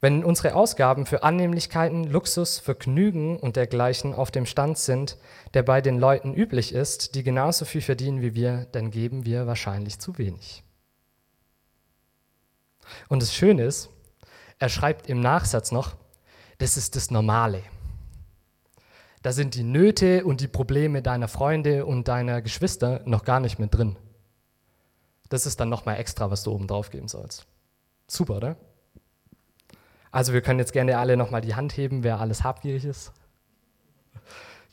Wenn 0.00 0.24
unsere 0.24 0.54
Ausgaben 0.54 1.06
für 1.06 1.22
Annehmlichkeiten, 1.22 2.04
Luxus, 2.04 2.58
Vergnügen 2.58 3.38
und 3.38 3.56
dergleichen 3.56 4.14
auf 4.14 4.30
dem 4.30 4.46
Stand 4.46 4.78
sind, 4.78 5.18
der 5.54 5.62
bei 5.62 5.82
den 5.82 5.98
Leuten 5.98 6.34
üblich 6.34 6.72
ist, 6.72 7.14
die 7.14 7.22
genauso 7.22 7.66
viel 7.66 7.82
verdienen 7.82 8.22
wie 8.22 8.34
wir, 8.34 8.66
dann 8.72 8.90
geben 8.90 9.24
wir 9.26 9.46
wahrscheinlich 9.46 9.98
zu 10.00 10.16
wenig. 10.18 10.64
Und 13.08 13.22
das 13.22 13.34
Schöne 13.34 13.64
ist, 13.64 13.90
er 14.60 14.68
schreibt 14.68 15.08
im 15.08 15.20
Nachsatz 15.20 15.72
noch, 15.72 15.96
das 16.58 16.76
ist 16.76 16.94
das 16.94 17.10
Normale. 17.10 17.62
Da 19.22 19.32
sind 19.32 19.54
die 19.54 19.62
Nöte 19.62 20.24
und 20.24 20.40
die 20.40 20.48
Probleme 20.48 21.02
deiner 21.02 21.28
Freunde 21.28 21.84
und 21.86 22.08
deiner 22.08 22.40
Geschwister 22.42 23.00
noch 23.06 23.24
gar 23.24 23.40
nicht 23.40 23.58
mit 23.58 23.74
drin. 23.74 23.96
Das 25.30 25.46
ist 25.46 25.58
dann 25.60 25.68
nochmal 25.68 25.98
extra, 25.98 26.30
was 26.30 26.42
du 26.42 26.52
oben 26.52 26.66
drauf 26.66 26.90
geben 26.90 27.08
sollst. 27.08 27.46
Super, 28.06 28.36
oder? 28.36 28.56
Also 30.10 30.32
wir 30.32 30.42
können 30.42 30.58
jetzt 30.58 30.72
gerne 30.72 30.98
alle 30.98 31.16
nochmal 31.16 31.40
die 31.40 31.54
Hand 31.54 31.76
heben, 31.76 32.02
wer 32.02 32.20
alles 32.20 32.44
habgierig 32.44 32.84
ist. 32.84 33.12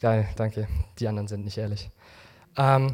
Geil, 0.02 0.28
danke. 0.36 0.68
Die 1.00 1.08
anderen 1.08 1.28
sind 1.28 1.46
nicht 1.46 1.58
ehrlich. 1.58 1.90
Ähm, 2.58 2.94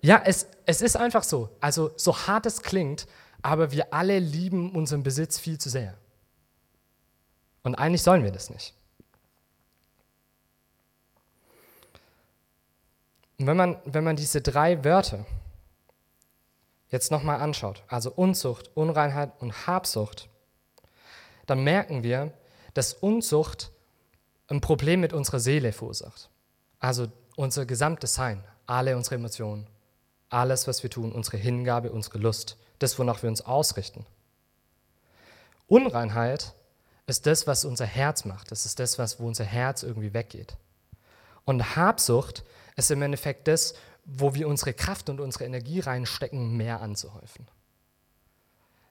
ja, 0.00 0.22
es, 0.24 0.46
es 0.66 0.82
ist 0.82 0.96
einfach 0.96 1.24
so. 1.24 1.48
Also 1.60 1.90
so 1.96 2.16
hart 2.16 2.46
es 2.46 2.62
klingt, 2.62 3.06
aber 3.46 3.70
wir 3.70 3.94
alle 3.94 4.18
lieben 4.18 4.72
unseren 4.72 5.04
Besitz 5.04 5.38
viel 5.38 5.56
zu 5.56 5.70
sehr. 5.70 5.96
Und 7.62 7.76
eigentlich 7.76 8.02
sollen 8.02 8.24
wir 8.24 8.32
das 8.32 8.50
nicht. 8.50 8.74
Und 13.38 13.46
wenn 13.46 13.56
man, 13.56 13.76
wenn 13.84 14.02
man 14.02 14.16
diese 14.16 14.40
drei 14.40 14.82
Wörter 14.82 15.26
jetzt 16.90 17.12
nochmal 17.12 17.40
anschaut, 17.40 17.84
also 17.86 18.10
Unzucht, 18.10 18.72
Unreinheit 18.74 19.30
und 19.40 19.68
Habsucht, 19.68 20.28
dann 21.46 21.62
merken 21.62 22.02
wir, 22.02 22.32
dass 22.74 22.94
Unzucht 22.94 23.70
ein 24.48 24.60
Problem 24.60 25.00
mit 25.00 25.12
unserer 25.12 25.38
Seele 25.38 25.70
verursacht. 25.70 26.30
Also 26.80 27.12
unser 27.36 27.64
gesamtes 27.64 28.14
Sein, 28.14 28.42
alle 28.66 28.96
unsere 28.96 29.14
Emotionen, 29.14 29.68
alles, 30.30 30.66
was 30.66 30.82
wir 30.82 30.90
tun, 30.90 31.12
unsere 31.12 31.36
Hingabe, 31.36 31.92
unsere 31.92 32.18
Lust, 32.18 32.56
das, 32.78 32.98
wonach 32.98 33.22
wir 33.22 33.30
uns 33.30 33.42
ausrichten. 33.42 34.06
Unreinheit 35.68 36.54
ist 37.06 37.26
das, 37.26 37.46
was 37.46 37.64
unser 37.64 37.86
Herz 37.86 38.24
macht. 38.24 38.50
Das 38.50 38.66
ist 38.66 38.78
das, 38.78 38.98
was, 38.98 39.20
wo 39.20 39.26
unser 39.26 39.44
Herz 39.44 39.82
irgendwie 39.82 40.12
weggeht. 40.12 40.56
Und 41.44 41.76
Habsucht 41.76 42.44
ist 42.76 42.90
im 42.90 43.02
Endeffekt 43.02 43.48
das, 43.48 43.74
wo 44.04 44.34
wir 44.34 44.48
unsere 44.48 44.72
Kraft 44.72 45.08
und 45.08 45.20
unsere 45.20 45.44
Energie 45.44 45.80
reinstecken, 45.80 46.56
mehr 46.56 46.80
anzuhäufen. 46.80 47.48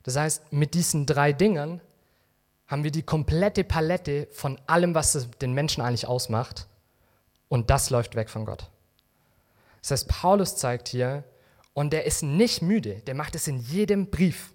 Das 0.04 0.16
heißt, 0.16 0.52
mit 0.52 0.74
diesen 0.74 1.06
drei 1.06 1.34
Dingen 1.34 1.82
haben 2.68 2.84
wir 2.84 2.92
die 2.92 3.04
komplette 3.04 3.64
Palette 3.64 4.28
von 4.32 4.60
allem, 4.68 4.96
was 4.96 5.28
den 5.42 5.54
Menschen 5.54 5.82
eigentlich 5.82 6.08
ausmacht. 6.08 6.68
Und 7.48 7.70
das 7.70 7.90
läuft 7.90 8.16
weg 8.16 8.30
von 8.30 8.46
Gott. 8.46 8.70
Das 9.82 9.92
heißt, 9.92 10.08
Paulus 10.08 10.56
zeigt 10.58 10.88
hier, 10.88 11.24
und 11.76 11.92
der 11.92 12.06
ist 12.06 12.24
nicht 12.24 12.62
müde, 12.62 13.02
der 13.06 13.16
macht 13.16 13.36
es 13.36 13.50
in 13.50 13.60
jedem 13.60 14.10
Brief. 14.10 14.54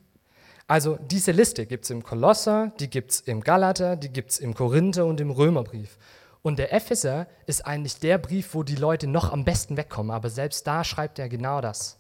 Also 0.67 0.97
diese 0.97 1.33
Liste 1.33 1.67
gibt 1.67 1.85
es 1.85 1.91
im 1.91 2.03
Kolosser, 2.03 2.73
die 2.81 2.89
gibt 2.89 3.11
es 3.11 3.21
im 3.21 3.43
Galater, 3.43 3.95
die 3.95 4.09
gibt 4.09 4.31
es 4.31 4.39
im 4.39 4.55
Korinther 4.55 5.05
und 5.05 5.21
im 5.21 5.31
Römerbrief. 5.31 5.99
Und 6.41 6.59
der 6.59 6.73
Epheser 6.73 7.27
ist 7.47 7.67
eigentlich 7.67 7.99
der 8.01 8.17
Brief, 8.17 8.55
wo 8.55 8.63
die 8.63 8.75
Leute 8.75 9.07
noch 9.07 9.33
am 9.33 9.45
besten 9.45 9.77
wegkommen, 9.77 10.11
aber 10.11 10.31
selbst 10.31 10.67
da 10.67 10.83
schreibt 10.83 11.19
er 11.19 11.29
genau 11.29 11.61
das. 11.61 11.99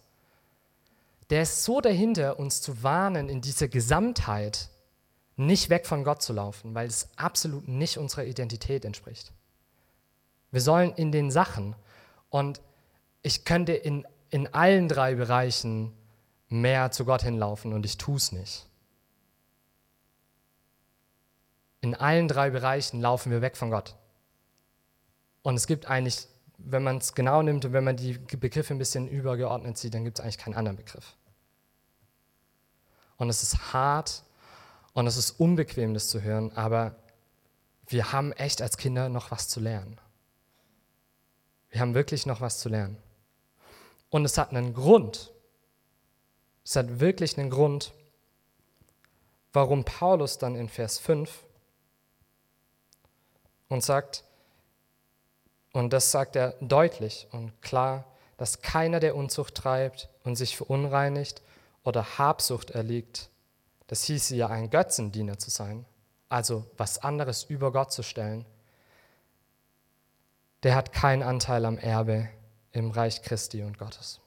Der 1.29 1.43
ist 1.43 1.65
so 1.65 1.83
dahinter, 1.83 2.39
uns 2.39 2.63
zu 2.63 2.83
warnen 2.83 3.29
in 3.29 3.43
dieser 3.43 3.69
Gesamtheit, 3.69 4.71
nicht 5.37 5.69
weg 5.69 5.87
von 5.87 6.03
Gott 6.03 6.23
zu 6.23 6.33
laufen, 6.33 6.75
weil 6.75 6.89
es 6.89 7.11
absolut 7.17 7.69
nicht 7.69 7.99
unserer 7.99 8.25
Identität 8.25 8.87
entspricht. 8.87 9.33
Wir 10.51 10.63
sollen 10.63 10.95
in 10.95 11.13
den 11.13 11.31
Sachen 11.31 11.77
und 12.31 12.63
ich 13.23 13.45
könnte 13.45 13.73
in, 13.73 14.07
in 14.31 14.53
allen 14.55 14.89
drei 14.89 15.15
Bereichen 15.15 15.93
mehr 16.49 16.91
zu 16.91 17.05
Gott 17.05 17.23
hinlaufen 17.23 17.73
und 17.73 17.85
ich 17.85 17.99
tue 17.99 18.17
es 18.17 18.33
nicht. 18.33 18.67
In 21.81 21.95
allen 21.95 22.29
drei 22.29 22.51
Bereichen 22.51 23.01
laufen 23.01 23.31
wir 23.31 23.41
weg 23.41 23.57
von 23.57 23.71
Gott. 23.71 23.97
Und 25.43 25.55
es 25.55 25.67
gibt 25.67 25.87
eigentlich, 25.87 26.29
wenn 26.59 26.83
man 26.83 26.99
es 26.99 27.15
genau 27.15 27.43
nimmt 27.43 27.65
und 27.65 27.73
wenn 27.73 27.85
man 27.85 27.97
die 27.97 28.19
Begriffe 28.19 28.75
ein 28.75 28.79
bisschen 28.79 29.09
übergeordnet 29.09 29.79
sieht, 29.79 29.95
dann 29.95 30.05
gibt 30.05 30.19
es 30.19 30.23
eigentlich 30.23 30.39
keinen 30.39 30.55
anderen 30.55 30.77
Begriff. 30.77 31.17
Und 33.17 33.31
es 33.31 33.43
ist 33.43 33.73
hart 33.73 34.23
und 34.93 35.07
es 35.07 35.17
ist 35.17 35.33
unbequem, 35.33 35.95
das 35.95 36.09
zu 36.09 36.23
hören, 36.23 36.53
aber 36.53 36.97
wir 37.87 38.13
haben 38.13 38.33
echt 38.33 38.63
als 38.63 38.77
Kinder 38.77 39.09
noch 39.09 39.31
was 39.31 39.49
zu 39.49 39.61
lernen. 39.61 39.99
Wir 41.71 41.81
haben 41.81 41.95
wirklich 41.95 42.27
noch 42.27 42.41
was 42.41 42.59
zu 42.59 42.69
lernen. 42.69 42.99
Und 44.11 44.25
es 44.25 44.37
hat 44.37 44.51
einen 44.51 44.75
Grund. 44.75 45.33
Es 46.65 46.77
hat 46.77 47.01
wirklich 47.01 47.39
einen 47.39 47.51
Grund, 47.51 47.93
warum 49.53 49.85
Paulus 49.85 50.39
dann 50.39 50.55
in 50.55 50.69
Vers 50.69 50.99
5 50.99 51.45
und 53.69 53.83
sagt, 53.83 54.25
und 55.73 55.93
das 55.93 56.11
sagt 56.11 56.37
er 56.37 56.55
deutlich 56.61 57.29
und 57.33 57.61
klar, 57.63 58.05
dass 58.37 58.63
keiner, 58.63 59.01
der 59.01 59.15
Unzucht 59.17 59.55
treibt 59.55 60.09
und 60.25 60.37
sich 60.37 60.57
verunreinigt 60.57 61.43
oder 61.85 62.19
Habsucht 62.19 62.71
erliegt, 62.71 63.31
das 63.87 64.05
hieße 64.05 64.37
ja 64.37 64.49
ein 64.49 64.71
Götzendiener 64.71 65.39
zu 65.39 65.51
sein, 65.51 65.85
also 66.29 66.65
was 66.77 66.99
anderes 66.99 67.45
über 67.45 67.73
Gott 67.73 67.93
zu 67.93 68.03
stellen, 68.03 68.47
der 70.63 70.75
hat 70.75 70.93
keinen 70.93 71.23
Anteil 71.23 71.65
am 71.65 71.79
Erbe 71.79 72.29
im 72.73 72.91
Reich 72.91 73.23
Christi 73.23 73.63
und 73.63 73.79
Gottes. 73.79 74.21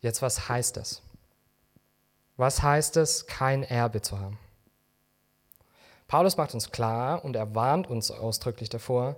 Jetzt, 0.00 0.22
was 0.22 0.48
heißt 0.48 0.76
das? 0.76 1.02
Was 2.36 2.62
heißt 2.62 2.96
es, 2.96 3.26
kein 3.26 3.62
Erbe 3.62 4.02
zu 4.02 4.18
haben? 4.18 4.38
Paulus 6.08 6.36
macht 6.36 6.54
uns 6.54 6.70
klar 6.70 7.24
und 7.24 7.36
er 7.36 7.54
warnt 7.54 7.88
uns 7.88 8.10
ausdrücklich 8.10 8.68
davor, 8.68 9.16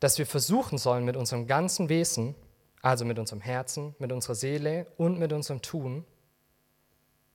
dass 0.00 0.18
wir 0.18 0.26
versuchen 0.26 0.78
sollen, 0.78 1.04
mit 1.04 1.16
unserem 1.16 1.46
ganzen 1.46 1.88
Wesen 1.88 2.34
also 2.82 3.04
mit 3.04 3.18
unserem 3.18 3.40
Herzen, 3.40 3.94
mit 3.98 4.12
unserer 4.12 4.34
Seele 4.34 4.86
und 4.96 5.18
mit 5.18 5.32
unserem 5.32 5.62
Tun, 5.62 6.04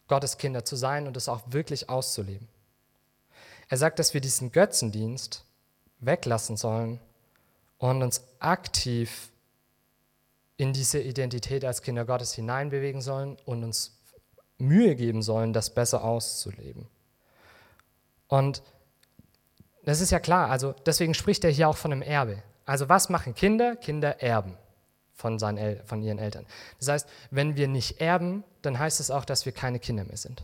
Gottes 0.07 0.37
Kinder 0.37 0.65
zu 0.65 0.75
sein 0.75 1.07
und 1.07 1.17
es 1.17 1.29
auch 1.29 1.41
wirklich 1.47 1.89
auszuleben. 1.89 2.47
Er 3.69 3.77
sagt, 3.77 3.97
dass 3.99 4.13
wir 4.13 4.21
diesen 4.21 4.51
Götzendienst 4.51 5.43
weglassen 5.99 6.57
sollen 6.57 6.99
und 7.77 8.01
uns 8.01 8.23
aktiv 8.39 9.31
in 10.57 10.73
diese 10.73 10.99
Identität 10.99 11.65
als 11.65 11.81
Kinder 11.81 12.05
Gottes 12.05 12.33
hineinbewegen 12.33 13.01
sollen 13.01 13.37
und 13.45 13.63
uns 13.63 13.97
Mühe 14.57 14.95
geben 14.95 15.21
sollen, 15.21 15.51
das 15.51 15.73
besser 15.73 16.03
auszuleben. 16.03 16.87
Und 18.27 18.63
das 19.83 20.01
ist 20.01 20.11
ja 20.11 20.19
klar, 20.19 20.49
also 20.49 20.73
deswegen 20.85 21.13
spricht 21.13 21.43
er 21.43 21.51
hier 21.51 21.69
auch 21.69 21.77
von 21.77 21.91
einem 21.91 22.01
Erbe. 22.01 22.41
Also 22.65 22.89
was 22.89 23.09
machen 23.09 23.35
Kinder? 23.35 23.75
Kinder 23.75 24.21
erben 24.21 24.57
von, 25.13 25.37
seinen 25.37 25.57
El 25.57 25.83
von 25.85 26.01
ihren 26.01 26.17
Eltern. 26.17 26.45
Das 26.79 26.87
heißt, 26.87 27.09
wenn 27.31 27.55
wir 27.55 27.67
nicht 27.67 28.01
erben, 28.01 28.43
dann 28.61 28.79
heißt 28.79 28.99
es 28.99 29.11
auch, 29.11 29.25
dass 29.25 29.45
wir 29.45 29.51
keine 29.51 29.79
Kinder 29.79 30.03
mehr 30.03 30.17
sind. 30.17 30.43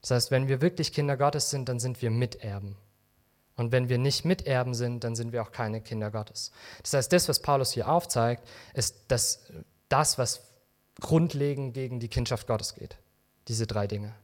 Das 0.00 0.10
heißt, 0.10 0.30
wenn 0.30 0.48
wir 0.48 0.60
wirklich 0.60 0.92
Kinder 0.92 1.16
Gottes 1.16 1.50
sind, 1.50 1.68
dann 1.68 1.78
sind 1.78 2.00
wir 2.02 2.10
Miterben. 2.10 2.76
Und 3.56 3.72
wenn 3.72 3.88
wir 3.88 3.98
nicht 3.98 4.24
Miterben 4.24 4.74
sind, 4.74 5.04
dann 5.04 5.14
sind 5.14 5.32
wir 5.32 5.42
auch 5.42 5.52
keine 5.52 5.80
Kinder 5.80 6.10
Gottes. 6.10 6.50
Das 6.82 6.94
heißt, 6.94 7.12
das, 7.12 7.28
was 7.28 7.40
Paulus 7.40 7.72
hier 7.72 7.88
aufzeigt, 7.88 8.46
ist, 8.74 8.96
dass 9.08 9.40
das, 9.88 10.16
was 10.18 10.42
grundlegend 11.00 11.74
gegen 11.74 12.00
die 12.00 12.08
Kindschaft 12.08 12.46
Gottes 12.46 12.74
geht. 12.74 12.96
Diese 13.48 13.66
drei 13.66 13.86
Dinge. 13.86 14.14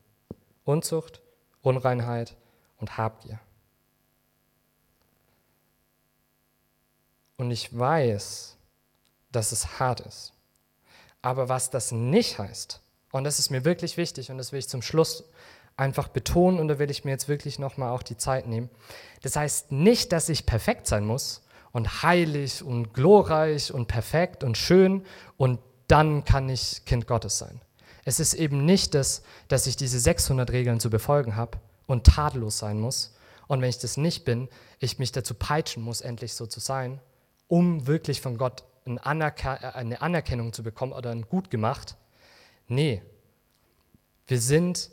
Unzucht, 0.64 1.20
Unreinheit 1.62 2.36
und 2.78 2.96
Habgier. 2.96 3.40
Und 7.36 7.50
ich 7.50 7.76
weiß, 7.76 8.56
dass 9.30 9.52
es 9.52 9.78
hart 9.78 10.00
ist. 10.00 10.32
Aber 11.20 11.48
was 11.48 11.70
das 11.70 11.92
nicht 11.92 12.38
heißt, 12.38 12.80
und 13.12 13.24
das 13.24 13.38
ist 13.38 13.50
mir 13.50 13.64
wirklich 13.64 13.96
wichtig 13.96 14.30
und 14.30 14.38
das 14.38 14.52
will 14.52 14.58
ich 14.58 14.68
zum 14.68 14.82
Schluss 14.82 15.24
einfach 15.76 16.08
betonen 16.08 16.58
und 16.58 16.68
da 16.68 16.78
will 16.78 16.90
ich 16.90 17.04
mir 17.04 17.10
jetzt 17.10 17.28
wirklich 17.28 17.58
nochmal 17.58 17.90
auch 17.90 18.02
die 18.02 18.16
Zeit 18.16 18.46
nehmen. 18.46 18.70
Das 19.22 19.36
heißt 19.36 19.72
nicht, 19.72 20.12
dass 20.12 20.28
ich 20.28 20.46
perfekt 20.46 20.86
sein 20.86 21.04
muss 21.04 21.42
und 21.72 22.02
heilig 22.02 22.62
und 22.62 22.94
glorreich 22.94 23.72
und 23.72 23.86
perfekt 23.86 24.42
und 24.44 24.56
schön 24.56 25.04
und 25.36 25.60
dann 25.88 26.24
kann 26.24 26.48
ich 26.48 26.84
Kind 26.84 27.06
Gottes 27.06 27.38
sein. 27.38 27.60
Es 28.04 28.20
ist 28.20 28.34
eben 28.34 28.64
nicht 28.64 28.94
das, 28.94 29.22
dass 29.48 29.66
ich 29.66 29.76
diese 29.76 29.98
600 29.98 30.50
Regeln 30.50 30.80
zu 30.80 30.90
befolgen 30.90 31.36
habe 31.36 31.58
und 31.86 32.04
tadellos 32.04 32.58
sein 32.58 32.80
muss. 32.80 33.14
Und 33.48 33.60
wenn 33.60 33.68
ich 33.68 33.78
das 33.78 33.96
nicht 33.96 34.24
bin, 34.24 34.48
ich 34.78 34.98
mich 34.98 35.12
dazu 35.12 35.34
peitschen 35.34 35.82
muss, 35.82 36.00
endlich 36.00 36.34
so 36.34 36.46
zu 36.46 36.60
sein, 36.60 37.00
um 37.48 37.86
wirklich 37.86 38.20
von 38.20 38.38
Gott 38.38 38.64
eine 38.84 40.00
Anerkennung 40.00 40.52
zu 40.52 40.62
bekommen 40.62 40.92
oder 40.92 41.10
ein 41.10 41.22
Gut 41.22 41.50
gemacht. 41.50 41.96
Nee, 42.68 43.02
wir 44.26 44.40
sind 44.40 44.90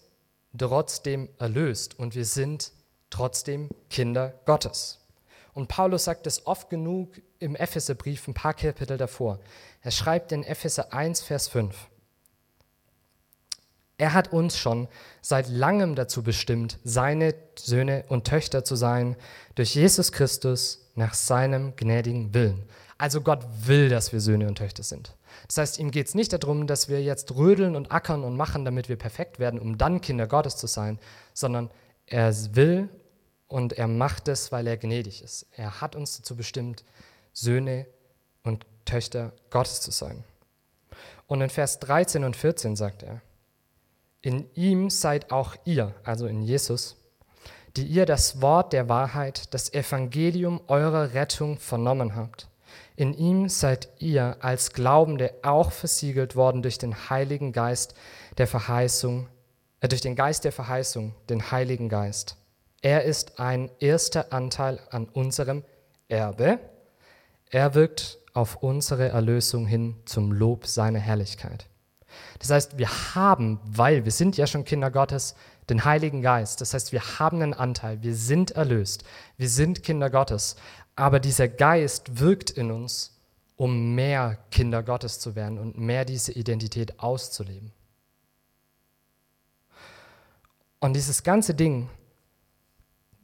trotzdem 0.58 1.30
erlöst 1.40 1.98
und 1.98 2.16
wir 2.16 2.26
sind 2.26 2.72
trotzdem 3.10 3.70
Kinder 3.90 4.34
Gottes. 4.46 5.00
Und 5.54 5.68
Paulus 5.68 6.06
sagt 6.06 6.26
es 6.26 6.48
oft 6.48 6.70
genug 6.70 7.22
im 7.40 7.56
Epheserbrief, 7.56 8.28
ein 8.28 8.34
paar 8.34 8.54
Kapitel 8.54 8.98
davor. 8.98 9.40
Er 9.82 9.92
schreibt 9.92 10.32
in 10.32 10.44
Epheser 10.44 10.94
1, 10.94 11.22
Vers 11.22 11.48
5. 11.48 11.76
Er 13.98 14.14
hat 14.14 14.34
uns 14.34 14.58
schon 14.58 14.88
seit 15.22 15.48
langem 15.48 15.96
dazu 15.96 16.24
bestimmt, 16.24 16.80
seine 16.84 17.36
Söhne 17.56 18.06
und 18.10 18.26
Töchter 18.26 18.64
zu 18.64 18.76
sein, 18.76 19.16
durch 19.56 19.76
Jesus 19.76 20.12
Christus 20.12 20.83
nach 20.96 21.14
seinem 21.14 21.76
gnädigen 21.76 22.34
Willen. 22.34 22.64
Also 22.98 23.22
Gott 23.22 23.46
will, 23.66 23.90
dass 23.90 24.14
wir 24.14 24.20
Söhne 24.20 24.48
und 24.48 24.58
Töchter 24.58 24.84
sind. 24.84 25.16
Das 25.48 25.58
heißt, 25.58 25.80
ihm 25.80 25.92
geht 25.92 26.08
es 26.08 26.16
nicht 26.16 26.32
darum, 26.32 26.68
dass 26.68 26.90
wir 26.90 27.02
jetzt 27.02 27.36
rödeln 27.36 27.76
und 27.76 27.92
ackern 27.92 28.24
und 28.24 28.38
machen, 28.38 28.66
damit 28.66 28.90
wir 28.90 28.96
perfekt 28.96 29.40
werden, 29.40 29.60
um 29.60 29.78
dann 29.78 30.02
Kinder 30.02 30.28
Gottes 30.28 30.58
zu 30.58 30.68
sein, 30.68 31.00
sondern 31.34 31.72
er 32.06 32.34
will 32.56 32.90
und 33.48 33.74
er 33.74 33.88
macht 33.88 34.28
es, 34.28 34.52
weil 34.52 34.68
er 34.68 34.78
gnädig 34.78 35.24
ist. 35.24 35.48
Er 35.56 35.82
hat 35.82 35.96
uns 35.96 36.18
dazu 36.18 36.36
bestimmt, 36.36 36.84
Söhne 37.34 37.88
und 38.44 38.66
Töchter 38.86 39.34
Gottes 39.50 39.82
zu 39.82 39.92
sein. 39.92 40.24
Und 41.28 41.42
in 41.42 41.50
Vers 41.50 41.80
13 41.80 42.24
und 42.24 42.36
14 42.36 42.76
sagt 42.76 43.04
er, 43.04 43.22
in 44.22 44.50
ihm 44.54 44.90
seid 44.90 45.32
auch 45.32 45.56
ihr, 45.66 45.94
also 46.04 46.28
in 46.28 46.42
Jesus, 46.42 46.96
die 47.76 47.86
ihr 47.86 48.06
das 48.06 48.42
Wort 48.42 48.74
der 48.74 48.90
Wahrheit, 48.90 49.54
das 49.54 49.74
Evangelium 49.74 50.62
eurer 50.68 51.14
Rettung 51.14 51.58
vernommen 51.58 52.16
habt. 52.16 52.48
In 52.96 53.14
ihm 53.14 53.50
seid 53.50 53.90
ihr 54.00 54.38
als 54.42 54.74
Glaubende 54.74 55.34
auch 55.42 55.72
versiegelt 55.72 56.36
worden 56.36 56.62
durch 56.62 56.78
den 56.78 57.10
Heiligen 57.10 57.52
Geist 57.52 57.96
der 58.38 58.48
Verheißung, 58.48 59.28
äh, 59.82 59.88
durch 59.88 60.02
den 60.02 60.16
Geist 60.16 60.44
der 60.44 60.52
Verheißung, 60.52 61.16
den 61.30 61.52
Heiligen 61.52 61.90
Geist. 61.90 62.38
Er 62.82 63.04
ist 63.04 63.40
ein 63.40 63.72
erster 63.80 64.32
Anteil 64.32 64.80
an 64.92 65.06
unserem 65.06 65.64
Erbe. 66.08 66.60
Er 67.50 67.74
wirkt 67.74 68.20
auf 68.34 68.58
unsere 68.62 69.10
Erlösung 69.10 69.66
hin 69.66 69.96
zum 70.06 70.32
Lob 70.32 70.68
seiner 70.68 71.00
Herrlichkeit. 71.00 71.66
Das 72.40 72.50
heißt, 72.50 72.78
wir 72.78 72.90
haben, 73.16 73.60
weil 73.66 74.06
wir 74.06 74.12
sind 74.12 74.38
ja 74.38 74.48
schon 74.48 74.66
Kinder 74.66 74.92
Gottes, 74.92 75.36
den 75.70 75.86
Heiligen 75.86 76.22
Geist. 76.22 76.62
Das 76.62 76.74
heißt, 76.74 76.92
wir 76.92 77.20
haben 77.20 77.42
einen 77.42 77.54
Anteil, 77.54 78.02
wir 78.04 78.16
sind 78.16 78.52
erlöst, 78.52 79.04
wir 79.38 79.50
sind 79.50 79.84
Kinder 79.84 80.10
Gottes. 80.10 80.56
Aber 80.96 81.20
dieser 81.20 81.48
Geist 81.48 82.20
wirkt 82.20 82.50
in 82.50 82.72
uns, 82.72 83.20
um 83.56 83.96
mehr 83.96 84.38
Kinder 84.52 84.84
Gottes 84.84 85.20
zu 85.20 85.36
werden 85.36 85.58
und 85.58 85.78
mehr 85.78 86.06
diese 86.06 86.32
Identität 86.32 87.00
auszuleben. 87.00 87.72
Und 90.80 90.94
dieses 90.94 91.24
ganze 91.24 91.54
Ding 91.54 91.90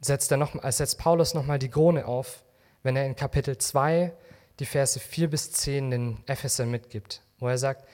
setzt, 0.00 0.30
er 0.30 0.38
noch, 0.38 0.54
setzt 0.72 0.98
Paulus 0.98 1.34
nochmal 1.34 1.58
die 1.58 1.68
Krone 1.68 2.06
auf, 2.06 2.42
wenn 2.82 2.96
er 2.96 3.04
in 3.04 3.16
Kapitel 3.16 3.58
2 3.58 4.12
die 4.58 4.66
Verse 4.66 4.98
4 4.98 5.28
bis 5.28 5.52
10 5.52 5.90
den 5.90 6.24
Epheser 6.26 6.66
mitgibt, 6.66 7.22
wo 7.38 7.48
er 7.48 7.58
sagt, 7.58 7.86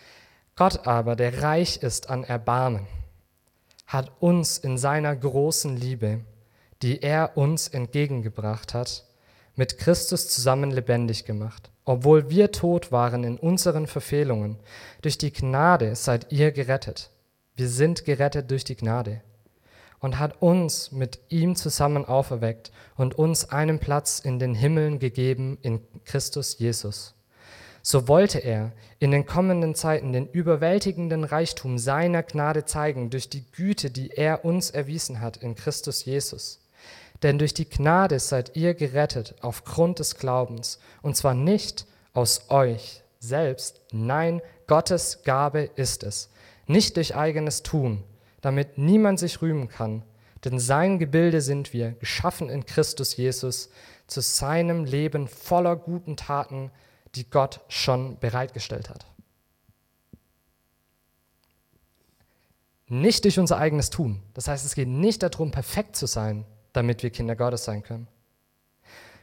Gott 0.58 0.86
aber, 0.86 1.16
der 1.16 1.42
reich 1.42 1.82
ist 1.82 2.08
an 2.08 2.24
Erbarmen, 2.24 2.86
hat 3.86 4.10
uns 4.20 4.56
in 4.56 4.78
seiner 4.78 5.14
großen 5.14 5.76
Liebe, 5.76 6.20
die 6.80 7.02
er 7.02 7.36
uns 7.36 7.68
entgegengebracht 7.68 8.72
hat, 8.72 9.04
mit 9.54 9.76
Christus 9.76 10.28
zusammen 10.28 10.70
lebendig 10.70 11.26
gemacht. 11.26 11.70
Obwohl 11.84 12.30
wir 12.30 12.52
tot 12.52 12.90
waren 12.90 13.22
in 13.22 13.38
unseren 13.38 13.86
Verfehlungen, 13.86 14.58
durch 15.02 15.18
die 15.18 15.32
Gnade 15.32 15.94
seid 15.94 16.32
ihr 16.32 16.52
gerettet. 16.52 17.10
Wir 17.54 17.68
sind 17.68 18.06
gerettet 18.06 18.50
durch 18.50 18.64
die 18.64 18.76
Gnade. 18.76 19.20
Und 19.98 20.18
hat 20.18 20.40
uns 20.40 20.90
mit 20.90 21.20
ihm 21.28 21.54
zusammen 21.54 22.06
auferweckt 22.06 22.72
und 22.96 23.14
uns 23.14 23.50
einen 23.50 23.78
Platz 23.78 24.20
in 24.20 24.38
den 24.38 24.54
Himmeln 24.54 24.98
gegeben 25.00 25.58
in 25.60 25.80
Christus 26.04 26.58
Jesus 26.58 27.15
so 27.88 28.08
wollte 28.08 28.40
er 28.40 28.72
in 28.98 29.12
den 29.12 29.26
kommenden 29.26 29.76
Zeiten 29.76 30.12
den 30.12 30.28
überwältigenden 30.28 31.22
Reichtum 31.22 31.78
seiner 31.78 32.24
Gnade 32.24 32.64
zeigen 32.64 33.10
durch 33.10 33.30
die 33.30 33.44
Güte, 33.52 33.92
die 33.92 34.10
er 34.10 34.44
uns 34.44 34.70
erwiesen 34.70 35.20
hat 35.20 35.36
in 35.36 35.54
Christus 35.54 36.04
Jesus. 36.04 36.66
Denn 37.22 37.38
durch 37.38 37.54
die 37.54 37.70
Gnade 37.70 38.18
seid 38.18 38.56
ihr 38.56 38.74
gerettet 38.74 39.36
aufgrund 39.40 40.00
des 40.00 40.16
Glaubens, 40.16 40.80
und 41.00 41.16
zwar 41.16 41.34
nicht 41.34 41.86
aus 42.12 42.50
euch 42.50 43.04
selbst, 43.20 43.80
nein, 43.92 44.42
Gottes 44.66 45.22
Gabe 45.22 45.70
ist 45.76 46.02
es, 46.02 46.30
nicht 46.66 46.96
durch 46.96 47.14
eigenes 47.14 47.62
Tun, 47.62 48.02
damit 48.40 48.78
niemand 48.78 49.20
sich 49.20 49.40
rühmen 49.42 49.68
kann, 49.68 50.02
denn 50.44 50.58
sein 50.58 50.98
Gebilde 50.98 51.40
sind 51.40 51.72
wir, 51.72 51.92
geschaffen 51.92 52.50
in 52.50 52.66
Christus 52.66 53.16
Jesus, 53.16 53.70
zu 54.08 54.20
seinem 54.22 54.84
Leben 54.84 55.28
voller 55.28 55.76
guten 55.76 56.16
Taten, 56.16 56.72
die 57.16 57.28
Gott 57.28 57.60
schon 57.68 58.18
bereitgestellt 58.18 58.90
hat. 58.90 59.06
Nicht 62.88 63.24
durch 63.24 63.38
unser 63.38 63.58
eigenes 63.58 63.90
Tun. 63.90 64.22
Das 64.34 64.46
heißt, 64.46 64.64
es 64.64 64.74
geht 64.74 64.88
nicht 64.88 65.22
darum, 65.22 65.50
perfekt 65.50 65.96
zu 65.96 66.06
sein, 66.06 66.44
damit 66.72 67.02
wir 67.02 67.10
Kinder 67.10 67.34
Gottes 67.34 67.64
sein 67.64 67.82
können. 67.82 68.06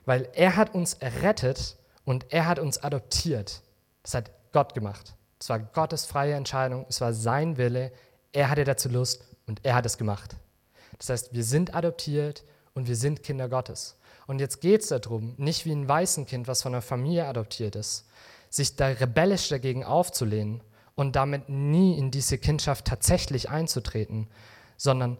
Weil 0.05 0.27
er 0.33 0.57
hat 0.57 0.73
uns 0.73 0.95
errettet 0.95 1.77
und 2.03 2.33
er 2.33 2.45
hat 2.47 2.59
uns 2.59 2.83
adoptiert. 2.83 3.61
Das 4.01 4.15
hat 4.15 4.31
Gott 4.51 4.73
gemacht. 4.73 5.15
Es 5.39 5.49
war 5.49 5.59
Gottes 5.59 6.05
freie 6.05 6.33
Entscheidung, 6.35 6.85
es 6.89 6.99
war 6.99 7.13
sein 7.13 7.57
Wille, 7.57 7.91
er 8.33 8.49
hatte 8.49 8.63
dazu 8.63 8.89
Lust 8.89 9.23
und 9.45 9.61
er 9.63 9.75
hat 9.75 9.85
es 9.85 9.97
gemacht. 9.97 10.35
Das 10.97 11.09
heißt, 11.09 11.33
wir 11.33 11.43
sind 11.43 11.75
adoptiert 11.75 12.43
und 12.73 12.87
wir 12.87 12.95
sind 12.95 13.23
Kinder 13.23 13.47
Gottes. 13.47 13.95
Und 14.27 14.39
jetzt 14.39 14.61
geht 14.61 14.81
es 14.81 14.87
darum, 14.87 15.35
nicht 15.37 15.65
wie 15.65 15.71
ein 15.71 15.87
Waisenkind, 15.87 16.47
was 16.47 16.61
von 16.61 16.73
einer 16.73 16.81
Familie 16.81 17.27
adoptiert 17.27 17.75
ist, 17.75 18.05
sich 18.49 18.75
da 18.75 18.87
rebellisch 18.87 19.49
dagegen 19.49 19.83
aufzulehnen 19.83 20.61
und 20.95 21.15
damit 21.15 21.49
nie 21.49 21.97
in 21.97 22.11
diese 22.11 22.37
Kindschaft 22.37 22.85
tatsächlich 22.85 23.49
einzutreten, 23.49 24.27
sondern 24.77 25.17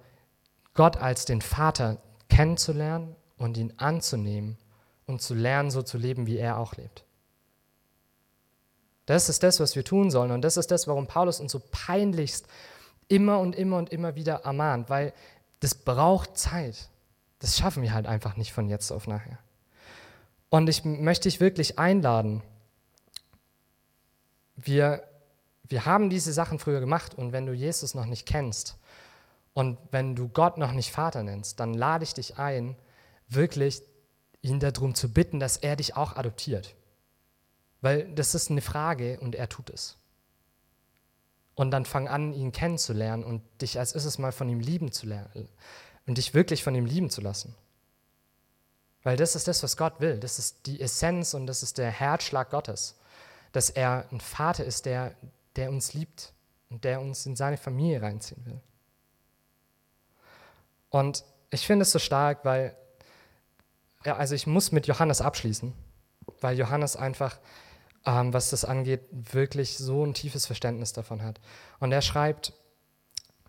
Gott 0.73 0.97
als 0.97 1.25
den 1.25 1.41
Vater 1.41 1.97
kennenzulernen 2.29 3.15
und 3.37 3.57
ihn 3.57 3.73
anzunehmen 3.77 4.57
und 5.05 5.21
zu 5.21 5.33
lernen, 5.33 5.71
so 5.71 5.81
zu 5.81 5.97
leben, 5.97 6.27
wie 6.27 6.37
er 6.37 6.57
auch 6.57 6.75
lebt. 6.75 7.03
Das 9.05 9.27
ist 9.27 9.43
das, 9.43 9.59
was 9.59 9.75
wir 9.75 9.83
tun 9.83 10.11
sollen. 10.11 10.31
Und 10.31 10.41
das 10.41 10.57
ist 10.57 10.71
das, 10.71 10.87
warum 10.87 11.07
Paulus 11.07 11.39
uns 11.39 11.51
so 11.51 11.61
peinlichst 11.71 12.47
immer 13.09 13.39
und 13.39 13.55
immer 13.55 13.77
und 13.77 13.91
immer 13.91 14.15
wieder 14.15 14.41
ermahnt, 14.45 14.89
weil 14.89 15.13
das 15.59 15.75
braucht 15.75 16.37
Zeit. 16.37 16.89
Das 17.43 17.57
schaffen 17.57 17.83
wir 17.83 17.93
halt 17.93 18.05
einfach 18.05 18.37
nicht 18.37 18.53
von 18.53 18.69
jetzt 18.69 18.89
auf 18.89 19.05
nachher. 19.05 19.37
Und 20.47 20.69
ich 20.69 20.85
möchte 20.85 21.27
dich 21.27 21.41
wirklich 21.41 21.77
einladen. 21.77 22.41
Wir, 24.55 25.03
wir 25.63 25.85
haben 25.85 26.09
diese 26.09 26.31
Sachen 26.31 26.57
früher 26.57 26.79
gemacht 26.79 27.15
und 27.15 27.33
wenn 27.33 27.45
du 27.45 27.51
Jesus 27.51 27.95
noch 27.95 28.05
nicht 28.05 28.25
kennst 28.25 28.77
und 29.53 29.77
wenn 29.91 30.15
du 30.15 30.29
Gott 30.29 30.57
noch 30.57 30.71
nicht 30.71 30.93
Vater 30.93 31.21
nennst, 31.21 31.59
dann 31.59 31.73
lade 31.73 32.05
ich 32.05 32.13
dich 32.13 32.37
ein, 32.37 32.77
wirklich 33.27 33.81
ihn 34.41 34.61
darum 34.61 34.95
zu 34.95 35.11
bitten, 35.11 35.41
dass 35.41 35.57
er 35.57 35.75
dich 35.75 35.97
auch 35.97 36.15
adoptiert. 36.15 36.75
Weil 37.81 38.07
das 38.15 38.35
ist 38.35 38.49
eine 38.49 38.61
Frage 38.61 39.19
und 39.19 39.35
er 39.35 39.49
tut 39.49 39.69
es. 39.69 39.97
Und 41.55 41.71
dann 41.71 41.83
fang 41.83 42.07
an, 42.07 42.31
ihn 42.31 42.53
kennenzulernen 42.53 43.25
und 43.25 43.41
dich 43.61 43.79
als 43.79 43.91
erstes 43.91 44.17
mal 44.17 44.31
von 44.31 44.47
ihm 44.47 44.61
lieben 44.61 44.93
zu 44.93 45.07
lernen, 45.07 45.49
und 46.05 46.17
dich 46.17 46.33
wirklich 46.33 46.63
von 46.63 46.75
ihm 46.75 46.85
lieben 46.85 47.09
zu 47.09 47.21
lassen. 47.21 47.55
Weil 49.03 49.17
das 49.17 49.35
ist 49.35 49.47
das, 49.47 49.63
was 49.63 49.77
Gott 49.77 49.99
will. 49.99 50.19
Das 50.19 50.39
ist 50.39 50.65
die 50.65 50.79
Essenz 50.79 51.33
und 51.33 51.47
das 51.47 51.63
ist 51.63 51.77
der 51.77 51.91
Herzschlag 51.91 52.49
Gottes. 52.49 52.95
Dass 53.51 53.69
er 53.69 54.05
ein 54.11 54.21
Vater 54.21 54.63
ist, 54.63 54.85
der 54.85 55.15
der 55.55 55.69
uns 55.69 55.93
liebt 55.93 56.33
und 56.69 56.83
der 56.83 57.01
uns 57.01 57.25
in 57.25 57.35
seine 57.35 57.57
Familie 57.57 58.01
reinziehen 58.01 58.45
will. 58.45 58.59
Und 60.89 61.23
ich 61.49 61.65
finde 61.65 61.83
es 61.83 61.91
so 61.91 61.99
stark, 61.99 62.45
weil, 62.45 62.75
ja, 64.05 64.15
also 64.15 64.35
ich 64.35 64.47
muss 64.47 64.71
mit 64.71 64.87
Johannes 64.87 65.21
abschließen, 65.21 65.73
weil 66.41 66.57
Johannes 66.57 66.95
einfach, 66.95 67.39
ähm, 68.05 68.33
was 68.33 68.49
das 68.49 68.65
angeht, 68.65 69.01
wirklich 69.11 69.77
so 69.77 70.05
ein 70.05 70.13
tiefes 70.13 70.45
Verständnis 70.45 70.93
davon 70.93 71.23
hat. 71.23 71.39
Und 71.79 71.91
er 71.91 72.01
schreibt 72.01 72.53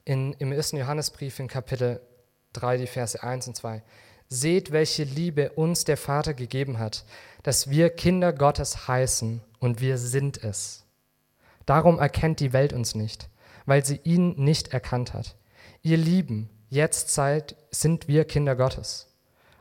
in, 0.04 0.32
im 0.34 0.52
ersten 0.52 0.76
Johannesbrief 0.76 1.38
in 1.38 1.48
Kapitel 1.48 2.00
3, 2.54 2.78
die 2.78 2.86
Verse 2.86 3.22
1 3.22 3.48
und 3.48 3.56
2, 3.56 3.82
Seht, 4.28 4.72
welche 4.72 5.04
Liebe 5.04 5.52
uns 5.52 5.84
der 5.84 5.96
Vater 5.96 6.34
gegeben 6.34 6.78
hat, 6.78 7.04
dass 7.42 7.68
wir 7.68 7.90
Kinder 7.90 8.32
Gottes 8.32 8.88
heißen 8.88 9.42
und 9.60 9.80
wir 9.80 9.98
sind 9.98 10.42
es. 10.42 10.84
Darum 11.66 11.98
erkennt 11.98 12.40
die 12.40 12.52
Welt 12.52 12.72
uns 12.72 12.94
nicht, 12.94 13.28
weil 13.66 13.84
sie 13.84 14.00
ihn 14.02 14.34
nicht 14.42 14.68
erkannt 14.68 15.12
hat. 15.12 15.36
Ihr 15.82 15.98
Lieben, 15.98 16.48
jetzt 16.68 17.10
seid, 17.10 17.54
sind 17.70 18.08
wir 18.08 18.24
Kinder 18.24 18.56
Gottes. 18.56 19.14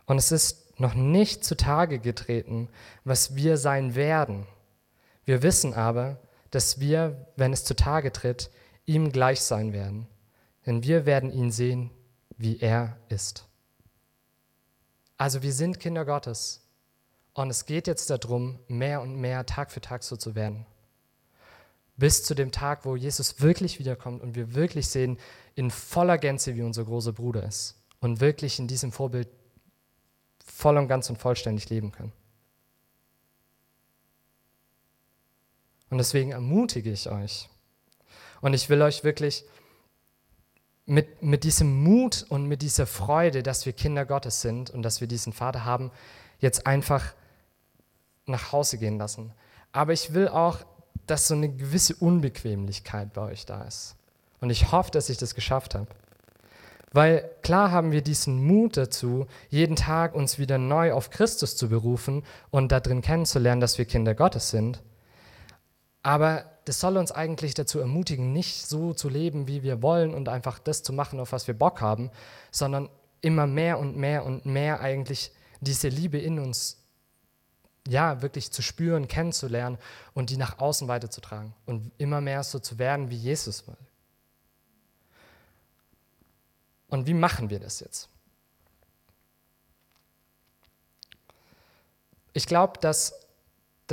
Und 0.05 0.17
es 0.17 0.31
ist 0.31 0.79
noch 0.79 0.93
nicht 0.93 1.43
zutage 1.43 1.99
getreten, 1.99 2.69
was 3.03 3.35
wir 3.35 3.57
sein 3.57 3.95
werden. 3.95 4.47
Wir 5.25 5.43
wissen 5.43 5.73
aber, 5.73 6.19
dass 6.51 6.79
wir, 6.79 7.27
wenn 7.35 7.53
es 7.53 7.63
zutage 7.63 8.11
tritt, 8.11 8.49
ihm 8.85 9.11
gleich 9.11 9.41
sein 9.41 9.73
werden. 9.73 10.07
Denn 10.65 10.83
wir 10.83 11.05
werden 11.05 11.31
ihn 11.31 11.51
sehen, 11.51 11.91
wie 12.43 12.59
er 12.59 12.97
ist. 13.07 13.47
Also 15.17 15.41
wir 15.41 15.53
sind 15.53 15.79
Kinder 15.79 16.03
Gottes. 16.03 16.59
Und 17.33 17.49
es 17.49 17.65
geht 17.65 17.87
jetzt 17.87 18.09
darum, 18.09 18.59
mehr 18.67 19.01
und 19.01 19.15
mehr 19.15 19.45
Tag 19.45 19.71
für 19.71 19.79
Tag 19.79 20.03
so 20.03 20.17
zu 20.17 20.35
werden. 20.35 20.65
Bis 21.95 22.23
zu 22.23 22.35
dem 22.35 22.51
Tag, 22.51 22.83
wo 22.83 22.97
Jesus 22.97 23.39
wirklich 23.39 23.79
wiederkommt 23.79 24.21
und 24.21 24.35
wir 24.35 24.53
wirklich 24.53 24.89
sehen 24.89 25.17
in 25.55 25.71
voller 25.71 26.17
Gänze, 26.17 26.55
wie 26.55 26.61
unser 26.61 26.83
großer 26.83 27.13
Bruder 27.13 27.43
ist. 27.43 27.81
Und 28.01 28.19
wirklich 28.19 28.59
in 28.59 28.67
diesem 28.67 28.91
Vorbild 28.91 29.29
voll 30.45 30.77
und 30.77 30.89
ganz 30.89 31.09
und 31.09 31.17
vollständig 31.17 31.69
leben 31.69 31.93
können. 31.93 32.11
Und 35.89 35.97
deswegen 35.97 36.31
ermutige 36.31 36.91
ich 36.91 37.09
euch. 37.09 37.49
Und 38.41 38.53
ich 38.53 38.69
will 38.69 38.81
euch 38.81 39.05
wirklich 39.05 39.45
mit, 40.85 41.23
mit 41.23 41.43
diesem 41.43 41.83
Mut 41.83 42.25
und 42.29 42.47
mit 42.47 42.61
dieser 42.61 42.85
Freude, 42.85 43.43
dass 43.43 43.65
wir 43.65 43.73
Kinder 43.73 44.05
Gottes 44.05 44.41
sind 44.41 44.69
und 44.69 44.83
dass 44.83 45.01
wir 45.01 45.07
diesen 45.07 45.33
Vater 45.33 45.65
haben, 45.65 45.91
jetzt 46.39 46.67
einfach 46.67 47.13
nach 48.25 48.51
Hause 48.51 48.77
gehen 48.77 48.97
lassen. 48.97 49.31
Aber 49.71 49.93
ich 49.93 50.13
will 50.13 50.27
auch, 50.27 50.59
dass 51.07 51.27
so 51.27 51.35
eine 51.35 51.49
gewisse 51.49 51.95
Unbequemlichkeit 51.95 53.13
bei 53.13 53.21
euch 53.21 53.45
da 53.45 53.63
ist. 53.63 53.95
Und 54.39 54.49
ich 54.49 54.71
hoffe, 54.71 54.91
dass 54.91 55.09
ich 55.09 55.17
das 55.17 55.35
geschafft 55.35 55.75
habe. 55.75 55.87
Weil 56.91 57.29
klar 57.41 57.71
haben 57.71 57.91
wir 57.91 58.01
diesen 58.01 58.45
Mut 58.45 58.77
dazu, 58.77 59.25
jeden 59.49 59.75
Tag 59.75 60.13
uns 60.13 60.37
wieder 60.37 60.57
neu 60.59 60.93
auf 60.93 61.09
Christus 61.09 61.55
zu 61.55 61.69
berufen 61.69 62.23
und 62.51 62.71
darin 62.71 63.01
kennenzulernen, 63.01 63.61
dass 63.61 63.77
wir 63.77 63.85
Kinder 63.85 64.13
Gottes 64.13 64.51
sind. 64.51 64.83
Aber 66.03 66.45
das 66.65 66.79
soll 66.79 66.97
uns 66.97 67.11
eigentlich 67.11 67.53
dazu 67.53 67.79
ermutigen, 67.79 68.31
nicht 68.31 68.67
so 68.67 68.93
zu 68.93 69.09
leben, 69.09 69.47
wie 69.47 69.63
wir 69.63 69.81
wollen 69.81 70.13
und 70.13 70.29
einfach 70.29 70.59
das 70.59 70.83
zu 70.83 70.93
machen, 70.93 71.19
auf 71.19 71.31
was 71.31 71.47
wir 71.47 71.53
Bock 71.53 71.81
haben, 71.81 72.09
sondern 72.51 72.89
immer 73.21 73.47
mehr 73.47 73.79
und 73.79 73.97
mehr 73.97 74.25
und 74.25 74.45
mehr 74.45 74.79
eigentlich 74.79 75.31
diese 75.61 75.87
Liebe 75.87 76.17
in 76.17 76.39
uns 76.39 76.77
ja, 77.87 78.21
wirklich 78.21 78.51
zu 78.51 78.61
spüren, 78.61 79.07
kennenzulernen 79.07 79.77
und 80.13 80.29
die 80.29 80.37
nach 80.37 80.59
außen 80.59 80.87
weiterzutragen 80.87 81.53
und 81.65 81.91
immer 81.97 82.21
mehr 82.21 82.43
so 82.43 82.59
zu 82.59 82.79
werden, 82.79 83.09
wie 83.09 83.17
Jesus 83.17 83.67
will. 83.67 83.75
Und 86.87 87.07
wie 87.07 87.13
machen 87.13 87.49
wir 87.49 87.59
das 87.59 87.79
jetzt? 87.79 88.07
Ich 92.33 92.45
glaube, 92.45 92.79
dass 92.79 93.22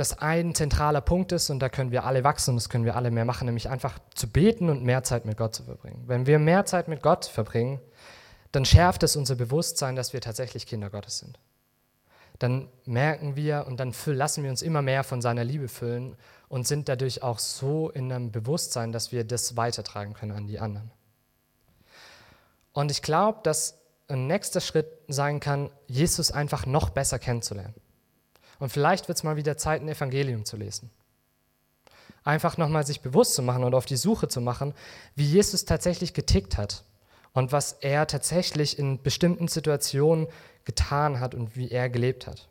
das 0.01 0.17
ein 0.17 0.55
zentraler 0.55 0.99
Punkt 0.99 1.31
ist 1.31 1.51
und 1.51 1.59
da 1.59 1.69
können 1.69 1.91
wir 1.91 2.05
alle 2.05 2.23
wachsen 2.23 2.51
und 2.51 2.55
das 2.55 2.69
können 2.69 2.85
wir 2.85 2.95
alle 2.95 3.11
mehr 3.11 3.23
machen, 3.23 3.45
nämlich 3.45 3.69
einfach 3.69 3.99
zu 4.15 4.27
beten 4.27 4.69
und 4.69 4.83
mehr 4.83 5.03
Zeit 5.03 5.25
mit 5.25 5.37
Gott 5.37 5.53
zu 5.53 5.63
verbringen. 5.63 6.03
Wenn 6.07 6.25
wir 6.25 6.39
mehr 6.39 6.65
Zeit 6.65 6.87
mit 6.87 7.03
Gott 7.03 7.25
verbringen, 7.25 7.79
dann 8.51 8.65
schärft 8.65 9.03
es 9.03 9.15
unser 9.15 9.35
Bewusstsein, 9.35 9.95
dass 9.95 10.11
wir 10.11 10.19
tatsächlich 10.19 10.65
Kinder 10.65 10.89
Gottes 10.89 11.19
sind. 11.19 11.39
Dann 12.39 12.67
merken 12.85 13.35
wir 13.35 13.65
und 13.67 13.79
dann 13.79 13.93
lassen 14.07 14.43
wir 14.43 14.49
uns 14.49 14.63
immer 14.63 14.81
mehr 14.81 15.03
von 15.03 15.21
seiner 15.21 15.43
Liebe 15.43 15.67
füllen 15.67 16.17
und 16.49 16.67
sind 16.67 16.89
dadurch 16.89 17.21
auch 17.21 17.37
so 17.37 17.91
in 17.91 18.11
einem 18.11 18.31
Bewusstsein, 18.31 18.91
dass 18.91 19.11
wir 19.11 19.23
das 19.23 19.55
weitertragen 19.55 20.15
können 20.15 20.31
an 20.31 20.47
die 20.47 20.59
anderen. 20.59 20.89
Und 22.73 22.89
ich 22.89 23.03
glaube, 23.03 23.41
dass 23.43 23.77
ein 24.07 24.25
nächster 24.25 24.61
Schritt 24.61 24.87
sein 25.07 25.39
kann, 25.39 25.69
Jesus 25.85 26.31
einfach 26.31 26.65
noch 26.65 26.89
besser 26.89 27.19
kennenzulernen. 27.19 27.75
Und 28.61 28.69
vielleicht 28.69 29.07
wird 29.07 29.17
es 29.17 29.23
mal 29.23 29.37
wieder 29.37 29.57
Zeit, 29.57 29.81
ein 29.81 29.89
Evangelium 29.89 30.45
zu 30.45 30.55
lesen. 30.55 30.91
Einfach 32.23 32.57
nochmal 32.57 32.85
sich 32.85 33.01
bewusst 33.01 33.33
zu 33.33 33.41
machen 33.41 33.63
und 33.63 33.73
auf 33.73 33.87
die 33.87 33.95
Suche 33.95 34.27
zu 34.27 34.39
machen, 34.39 34.75
wie 35.15 35.25
Jesus 35.25 35.65
tatsächlich 35.65 36.13
getickt 36.13 36.57
hat 36.57 36.83
und 37.33 37.51
was 37.51 37.73
er 37.73 38.05
tatsächlich 38.05 38.77
in 38.77 39.01
bestimmten 39.01 39.47
Situationen 39.47 40.27
getan 40.63 41.19
hat 41.19 41.33
und 41.33 41.55
wie 41.55 41.71
er 41.71 41.89
gelebt 41.89 42.27
hat. 42.27 42.49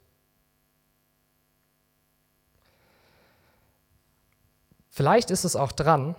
Vielleicht 4.88 5.30
ist 5.30 5.44
es 5.44 5.54
auch 5.54 5.70
dran, 5.70 6.16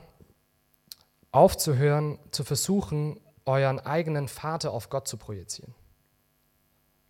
aufzuhören, 1.33 2.17
zu 2.31 2.45
versuchen, 2.45 3.19
euren 3.43 3.81
eigenen 3.81 4.29
Vater 4.29 4.71
auf 4.71 4.89
Gott 4.89 5.09
zu 5.09 5.17
projizieren. 5.17 5.75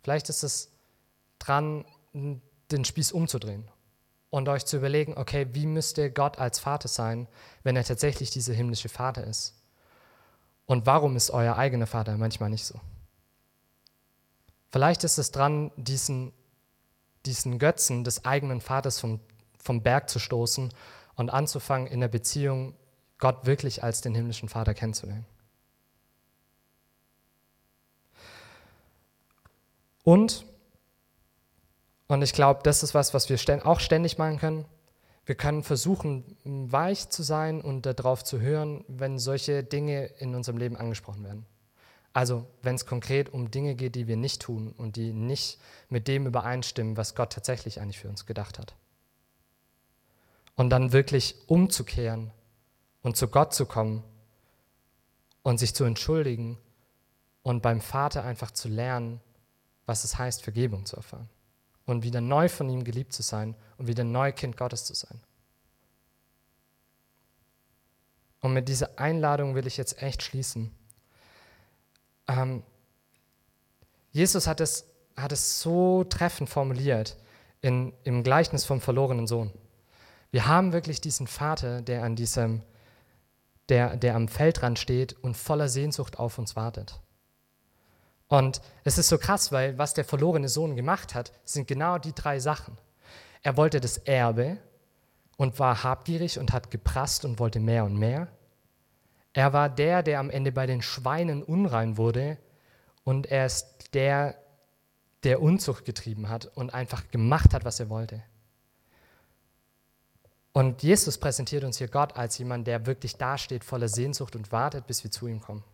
Vielleicht 0.02 0.28
ist 0.28 0.42
es 0.42 0.72
dran, 1.38 1.84
den 2.72 2.84
Spieß 2.84 3.12
umzudrehen 3.12 3.68
und 4.30 4.48
euch 4.48 4.64
zu 4.64 4.78
überlegen, 4.78 5.16
okay, 5.16 5.46
wie 5.52 5.66
müsste 5.66 6.10
Gott 6.10 6.38
als 6.38 6.58
Vater 6.58 6.88
sein, 6.88 7.28
wenn 7.62 7.76
er 7.76 7.84
tatsächlich 7.84 8.30
dieser 8.30 8.54
himmlische 8.54 8.88
Vater 8.88 9.24
ist? 9.24 9.54
Und 10.66 10.86
warum 10.86 11.16
ist 11.16 11.30
euer 11.30 11.56
eigener 11.56 11.86
Vater 11.86 12.16
manchmal 12.16 12.50
nicht 12.50 12.64
so? 12.64 12.80
Vielleicht 14.70 15.04
ist 15.04 15.18
es 15.18 15.30
dran, 15.30 15.70
diesen, 15.76 16.32
diesen 17.26 17.58
Götzen 17.58 18.04
des 18.04 18.24
eigenen 18.24 18.62
Vaters 18.62 18.98
vom, 18.98 19.20
vom 19.62 19.82
Berg 19.82 20.08
zu 20.08 20.18
stoßen 20.18 20.72
und 21.14 21.30
anzufangen, 21.30 21.86
in 21.86 22.00
der 22.00 22.08
Beziehung 22.08 22.74
Gott 23.18 23.44
wirklich 23.44 23.84
als 23.84 24.00
den 24.00 24.14
himmlischen 24.14 24.48
Vater 24.48 24.72
kennenzulernen. 24.72 25.26
Und 30.04 30.46
und 32.12 32.20
ich 32.20 32.34
glaube, 32.34 32.60
das 32.62 32.82
ist 32.82 32.92
was, 32.92 33.14
was 33.14 33.30
wir 33.30 33.66
auch 33.66 33.80
ständig 33.80 34.18
machen 34.18 34.38
können. 34.38 34.66
Wir 35.24 35.34
können 35.34 35.62
versuchen, 35.62 36.36
weich 36.44 37.08
zu 37.08 37.22
sein 37.22 37.62
und 37.62 37.86
darauf 37.86 38.22
zu 38.22 38.38
hören, 38.38 38.84
wenn 38.86 39.18
solche 39.18 39.64
Dinge 39.64 40.04
in 40.18 40.34
unserem 40.34 40.58
Leben 40.58 40.76
angesprochen 40.76 41.24
werden. 41.24 41.46
Also 42.12 42.44
wenn 42.60 42.74
es 42.74 42.84
konkret 42.84 43.32
um 43.32 43.50
Dinge 43.50 43.74
geht, 43.74 43.94
die 43.94 44.08
wir 44.08 44.18
nicht 44.18 44.42
tun 44.42 44.74
und 44.76 44.96
die 44.96 45.14
nicht 45.14 45.58
mit 45.88 46.06
dem 46.06 46.26
übereinstimmen, 46.26 46.98
was 46.98 47.14
Gott 47.14 47.32
tatsächlich 47.32 47.80
eigentlich 47.80 48.00
für 48.00 48.10
uns 48.10 48.26
gedacht 48.26 48.58
hat. 48.58 48.74
Und 50.54 50.68
dann 50.68 50.92
wirklich 50.92 51.34
umzukehren 51.46 52.30
und 53.00 53.16
zu 53.16 53.28
Gott 53.28 53.54
zu 53.54 53.64
kommen 53.64 54.04
und 55.42 55.56
sich 55.56 55.74
zu 55.74 55.84
entschuldigen 55.84 56.58
und 57.42 57.62
beim 57.62 57.80
Vater 57.80 58.22
einfach 58.22 58.50
zu 58.50 58.68
lernen, 58.68 59.18
was 59.86 60.04
es 60.04 60.18
heißt, 60.18 60.42
Vergebung 60.42 60.84
zu 60.84 60.96
erfahren 60.96 61.30
und 61.92 62.02
wieder 62.02 62.20
neu 62.20 62.48
von 62.48 62.68
ihm 62.68 62.82
geliebt 62.82 63.12
zu 63.12 63.22
sein 63.22 63.54
und 63.78 63.86
wieder 63.86 64.02
neu 64.02 64.32
Kind 64.32 64.56
Gottes 64.56 64.84
zu 64.84 64.94
sein. 64.94 65.20
Und 68.40 68.54
mit 68.54 68.68
dieser 68.68 68.98
Einladung 68.98 69.54
will 69.54 69.66
ich 69.66 69.76
jetzt 69.76 70.02
echt 70.02 70.22
schließen. 70.22 70.74
Ähm, 72.26 72.64
Jesus 74.10 74.46
hat 74.46 74.60
es, 74.60 74.86
hat 75.16 75.30
es 75.30 75.60
so 75.60 76.02
treffend 76.04 76.50
formuliert 76.50 77.16
in, 77.60 77.92
im 78.02 78.24
Gleichnis 78.24 78.64
vom 78.64 78.80
verlorenen 78.80 79.28
Sohn. 79.28 79.52
Wir 80.32 80.46
haben 80.46 80.72
wirklich 80.72 81.00
diesen 81.00 81.26
Vater, 81.26 81.82
der 81.82 82.02
an 82.02 82.16
diesem, 82.16 82.62
der, 83.68 83.96
der 83.96 84.16
am 84.16 84.28
Feldrand 84.28 84.78
steht 84.78 85.12
und 85.22 85.36
voller 85.36 85.68
Sehnsucht 85.68 86.18
auf 86.18 86.38
uns 86.38 86.56
wartet. 86.56 87.00
Und 88.32 88.62
es 88.82 88.96
ist 88.96 89.10
so 89.10 89.18
krass, 89.18 89.52
weil 89.52 89.76
was 89.76 89.92
der 89.92 90.06
verlorene 90.06 90.48
Sohn 90.48 90.74
gemacht 90.74 91.14
hat, 91.14 91.32
sind 91.44 91.68
genau 91.68 91.98
die 91.98 92.14
drei 92.14 92.40
Sachen. 92.40 92.78
Er 93.42 93.58
wollte 93.58 93.78
das 93.78 93.98
Erbe 93.98 94.56
und 95.36 95.58
war 95.58 95.82
habgierig 95.82 96.38
und 96.38 96.50
hat 96.50 96.70
geprasst 96.70 97.26
und 97.26 97.38
wollte 97.38 97.60
mehr 97.60 97.84
und 97.84 97.98
mehr. 97.98 98.28
Er 99.34 99.52
war 99.52 99.68
der, 99.68 100.02
der 100.02 100.18
am 100.18 100.30
Ende 100.30 100.50
bei 100.50 100.64
den 100.64 100.80
Schweinen 100.80 101.42
unrein 101.42 101.98
wurde 101.98 102.38
und 103.04 103.26
er 103.26 103.44
ist 103.44 103.92
der, 103.92 104.38
der 105.24 105.42
Unzucht 105.42 105.84
getrieben 105.84 106.30
hat 106.30 106.46
und 106.54 106.72
einfach 106.72 107.08
gemacht 107.08 107.52
hat, 107.52 107.66
was 107.66 107.80
er 107.80 107.90
wollte. 107.90 108.22
Und 110.54 110.82
Jesus 110.82 111.18
präsentiert 111.18 111.64
uns 111.64 111.76
hier 111.76 111.88
Gott 111.88 112.16
als 112.16 112.38
jemand, 112.38 112.66
der 112.66 112.86
wirklich 112.86 113.16
dasteht 113.16 113.62
voller 113.62 113.88
Sehnsucht 113.88 114.34
und 114.36 114.52
wartet, 114.52 114.86
bis 114.86 115.04
wir 115.04 115.10
zu 115.10 115.26
ihm 115.26 115.42
kommen. 115.42 115.64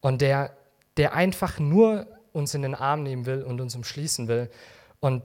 Und 0.00 0.20
der, 0.20 0.56
der 0.98 1.14
einfach 1.14 1.58
nur 1.58 2.06
uns 2.32 2.52
in 2.54 2.62
den 2.62 2.74
Arm 2.74 3.02
nehmen 3.02 3.24
will 3.24 3.42
und 3.42 3.60
uns 3.60 3.74
umschließen 3.74 4.28
will. 4.28 4.50
Und 5.00 5.22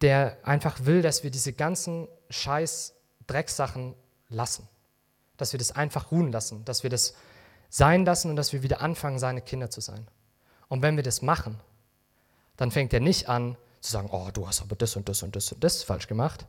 der 0.00 0.38
einfach 0.42 0.84
will, 0.84 1.02
dass 1.02 1.22
wir 1.22 1.30
diese 1.30 1.52
ganzen 1.52 2.08
scheiß 2.30 2.94
Drecksachen 3.26 3.94
lassen. 4.28 4.68
Dass 5.36 5.52
wir 5.52 5.58
das 5.58 5.72
einfach 5.72 6.10
ruhen 6.10 6.32
lassen, 6.32 6.64
dass 6.64 6.82
wir 6.82 6.90
das 6.90 7.14
sein 7.68 8.04
lassen 8.04 8.30
und 8.30 8.36
dass 8.36 8.52
wir 8.52 8.62
wieder 8.62 8.80
anfangen, 8.80 9.18
seine 9.18 9.42
Kinder 9.42 9.70
zu 9.70 9.80
sein. 9.80 10.06
Und 10.68 10.82
wenn 10.82 10.96
wir 10.96 11.02
das 11.02 11.20
machen, 11.20 11.60
dann 12.56 12.70
fängt 12.70 12.92
er 12.94 13.00
nicht 13.00 13.28
an 13.28 13.56
zu 13.80 13.90
sagen, 13.90 14.08
oh, 14.10 14.30
du 14.32 14.46
hast 14.46 14.62
aber 14.62 14.76
das 14.76 14.96
und 14.96 15.08
das 15.08 15.22
und 15.22 15.36
das 15.36 15.52
und 15.52 15.62
das 15.62 15.82
falsch 15.82 16.06
gemacht, 16.06 16.46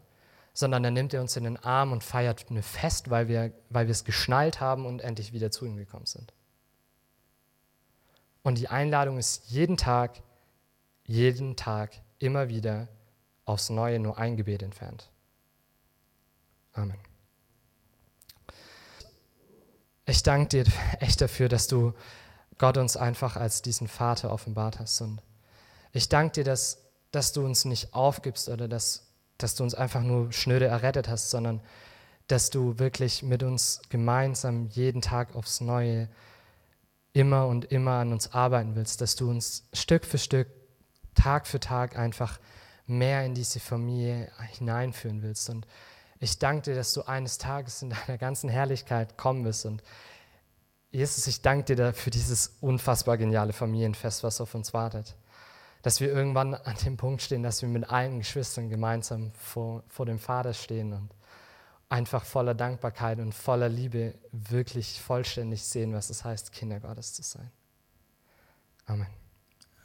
sondern 0.54 0.84
dann 0.84 0.94
nimmt 0.94 1.14
er 1.14 1.22
uns 1.22 1.36
in 1.36 1.44
den 1.44 1.58
Arm 1.58 1.92
und 1.92 2.04
feiert 2.04 2.46
eine 2.50 2.64
Fest, 2.64 3.10
weil 3.10 3.28
wir, 3.28 3.52
weil 3.70 3.88
wir 3.88 3.92
es 3.92 4.06
geschnallt 4.06 4.62
haben 4.62 4.86
und 4.86 5.02
endlich 5.02 5.34
wieder 5.34 5.52
zu 5.52 5.66
ihm 5.66 5.76
gekommen 5.76 6.06
sind. 6.06 6.34
Und 8.48 8.58
die 8.60 8.70
Einladung 8.70 9.18
ist 9.18 9.50
jeden 9.50 9.76
Tag, 9.76 10.22
jeden 11.04 11.58
Tag, 11.58 11.92
immer 12.18 12.48
wieder 12.48 12.88
aufs 13.44 13.70
Neue 13.70 14.00
nur 14.00 14.18
ein 14.18 14.38
Gebet 14.38 14.64
entfernt. 14.64 15.10
Amen. 16.72 16.98
Ich 20.06 20.24
danke 20.24 20.64
dir 20.64 20.74
echt 21.02 21.20
dafür, 21.20 21.50
dass 21.50 21.68
du 21.68 21.94
Gott 22.58 22.78
uns 22.78 22.96
einfach 22.96 23.36
als 23.36 23.64
diesen 23.64 23.90
Vater 23.90 24.32
offenbart 24.32 24.80
hast. 24.80 25.02
Und 25.02 25.22
ich 25.92 26.08
danke 26.08 26.36
dir, 26.36 26.44
dass, 26.46 26.86
dass 27.12 27.34
du 27.34 27.44
uns 27.44 27.66
nicht 27.66 27.94
aufgibst 27.94 28.48
oder 28.48 28.70
dass, 28.70 29.12
dass 29.38 29.56
du 29.56 29.64
uns 29.64 29.76
einfach 29.76 30.04
nur 30.04 30.32
schnöde 30.32 30.68
errettet 30.68 31.10
hast, 31.10 31.32
sondern 31.32 31.60
dass 32.28 32.50
du 32.50 32.80
wirklich 32.80 33.24
mit 33.24 33.44
uns 33.44 33.82
gemeinsam 33.90 34.68
jeden 34.68 35.02
Tag 35.02 35.36
aufs 35.36 35.60
Neue 35.60 36.08
immer 37.14 37.48
und 37.48 37.66
immer 37.66 37.94
an 37.94 38.12
uns 38.12 38.34
arbeiten 38.34 38.76
willst, 38.76 39.02
dass 39.02 39.16
du 39.16 39.30
uns 39.30 39.68
Stück 39.74 40.06
für 40.06 40.18
Stück, 40.18 40.48
Tag 41.16 41.48
für 41.48 41.60
Tag 41.60 41.98
einfach 41.98 42.40
mehr 42.86 43.26
in 43.26 43.34
diese 43.34 43.60
Familie 43.60 44.32
hineinführen 44.52 45.22
willst. 45.22 45.50
Und 45.50 45.68
ich 46.20 46.40
danke 46.40 46.64
dir, 46.64 46.76
dass 46.76 46.94
du 46.94 47.04
eines 47.04 47.38
Tages 47.38 47.82
in 47.82 47.90
deiner 47.90 48.18
ganzen 48.18 48.50
Herrlichkeit 48.50 49.18
kommen 49.18 49.44
wirst. 49.46 49.66
Und 49.66 49.84
Jesus, 50.92 51.28
ich 51.28 51.42
danke 51.42 51.76
dir 51.76 51.94
für 51.94 52.10
dieses 52.10 52.58
unfassbar 52.62 53.18
geniale 53.18 53.54
Familienfest, 53.54 54.24
was 54.24 54.42
auf 54.42 54.56
uns 54.56 54.74
wartet. 54.74 55.16
Dass 55.82 56.00
wir 56.00 56.12
irgendwann 56.12 56.56
an 56.56 56.76
dem 56.86 56.98
Punkt 56.98 57.22
stehen, 57.22 57.44
dass 57.44 57.62
wir 57.62 57.70
mit 57.70 57.90
allen 57.90 58.20
Geschwistern 58.20 58.70
gemeinsam 58.70 59.32
vor, 59.34 59.84
vor 59.90 60.06
dem 60.06 60.20
Vater 60.20 60.54
stehen 60.54 60.94
und 60.94 61.10
einfach 61.90 62.26
voller 62.26 62.54
Dankbarkeit 62.54 63.20
und 63.20 63.34
voller 63.34 63.70
Liebe 63.70 64.16
wirklich 64.32 65.02
vollständig 65.02 65.64
sehen, 65.64 65.94
was 65.94 66.10
es 66.10 66.24
heißt, 66.24 66.52
Kinder 66.52 66.80
Gottes 66.80 67.14
zu 67.14 67.24
sein. 67.24 67.52
Amen. 68.86 69.08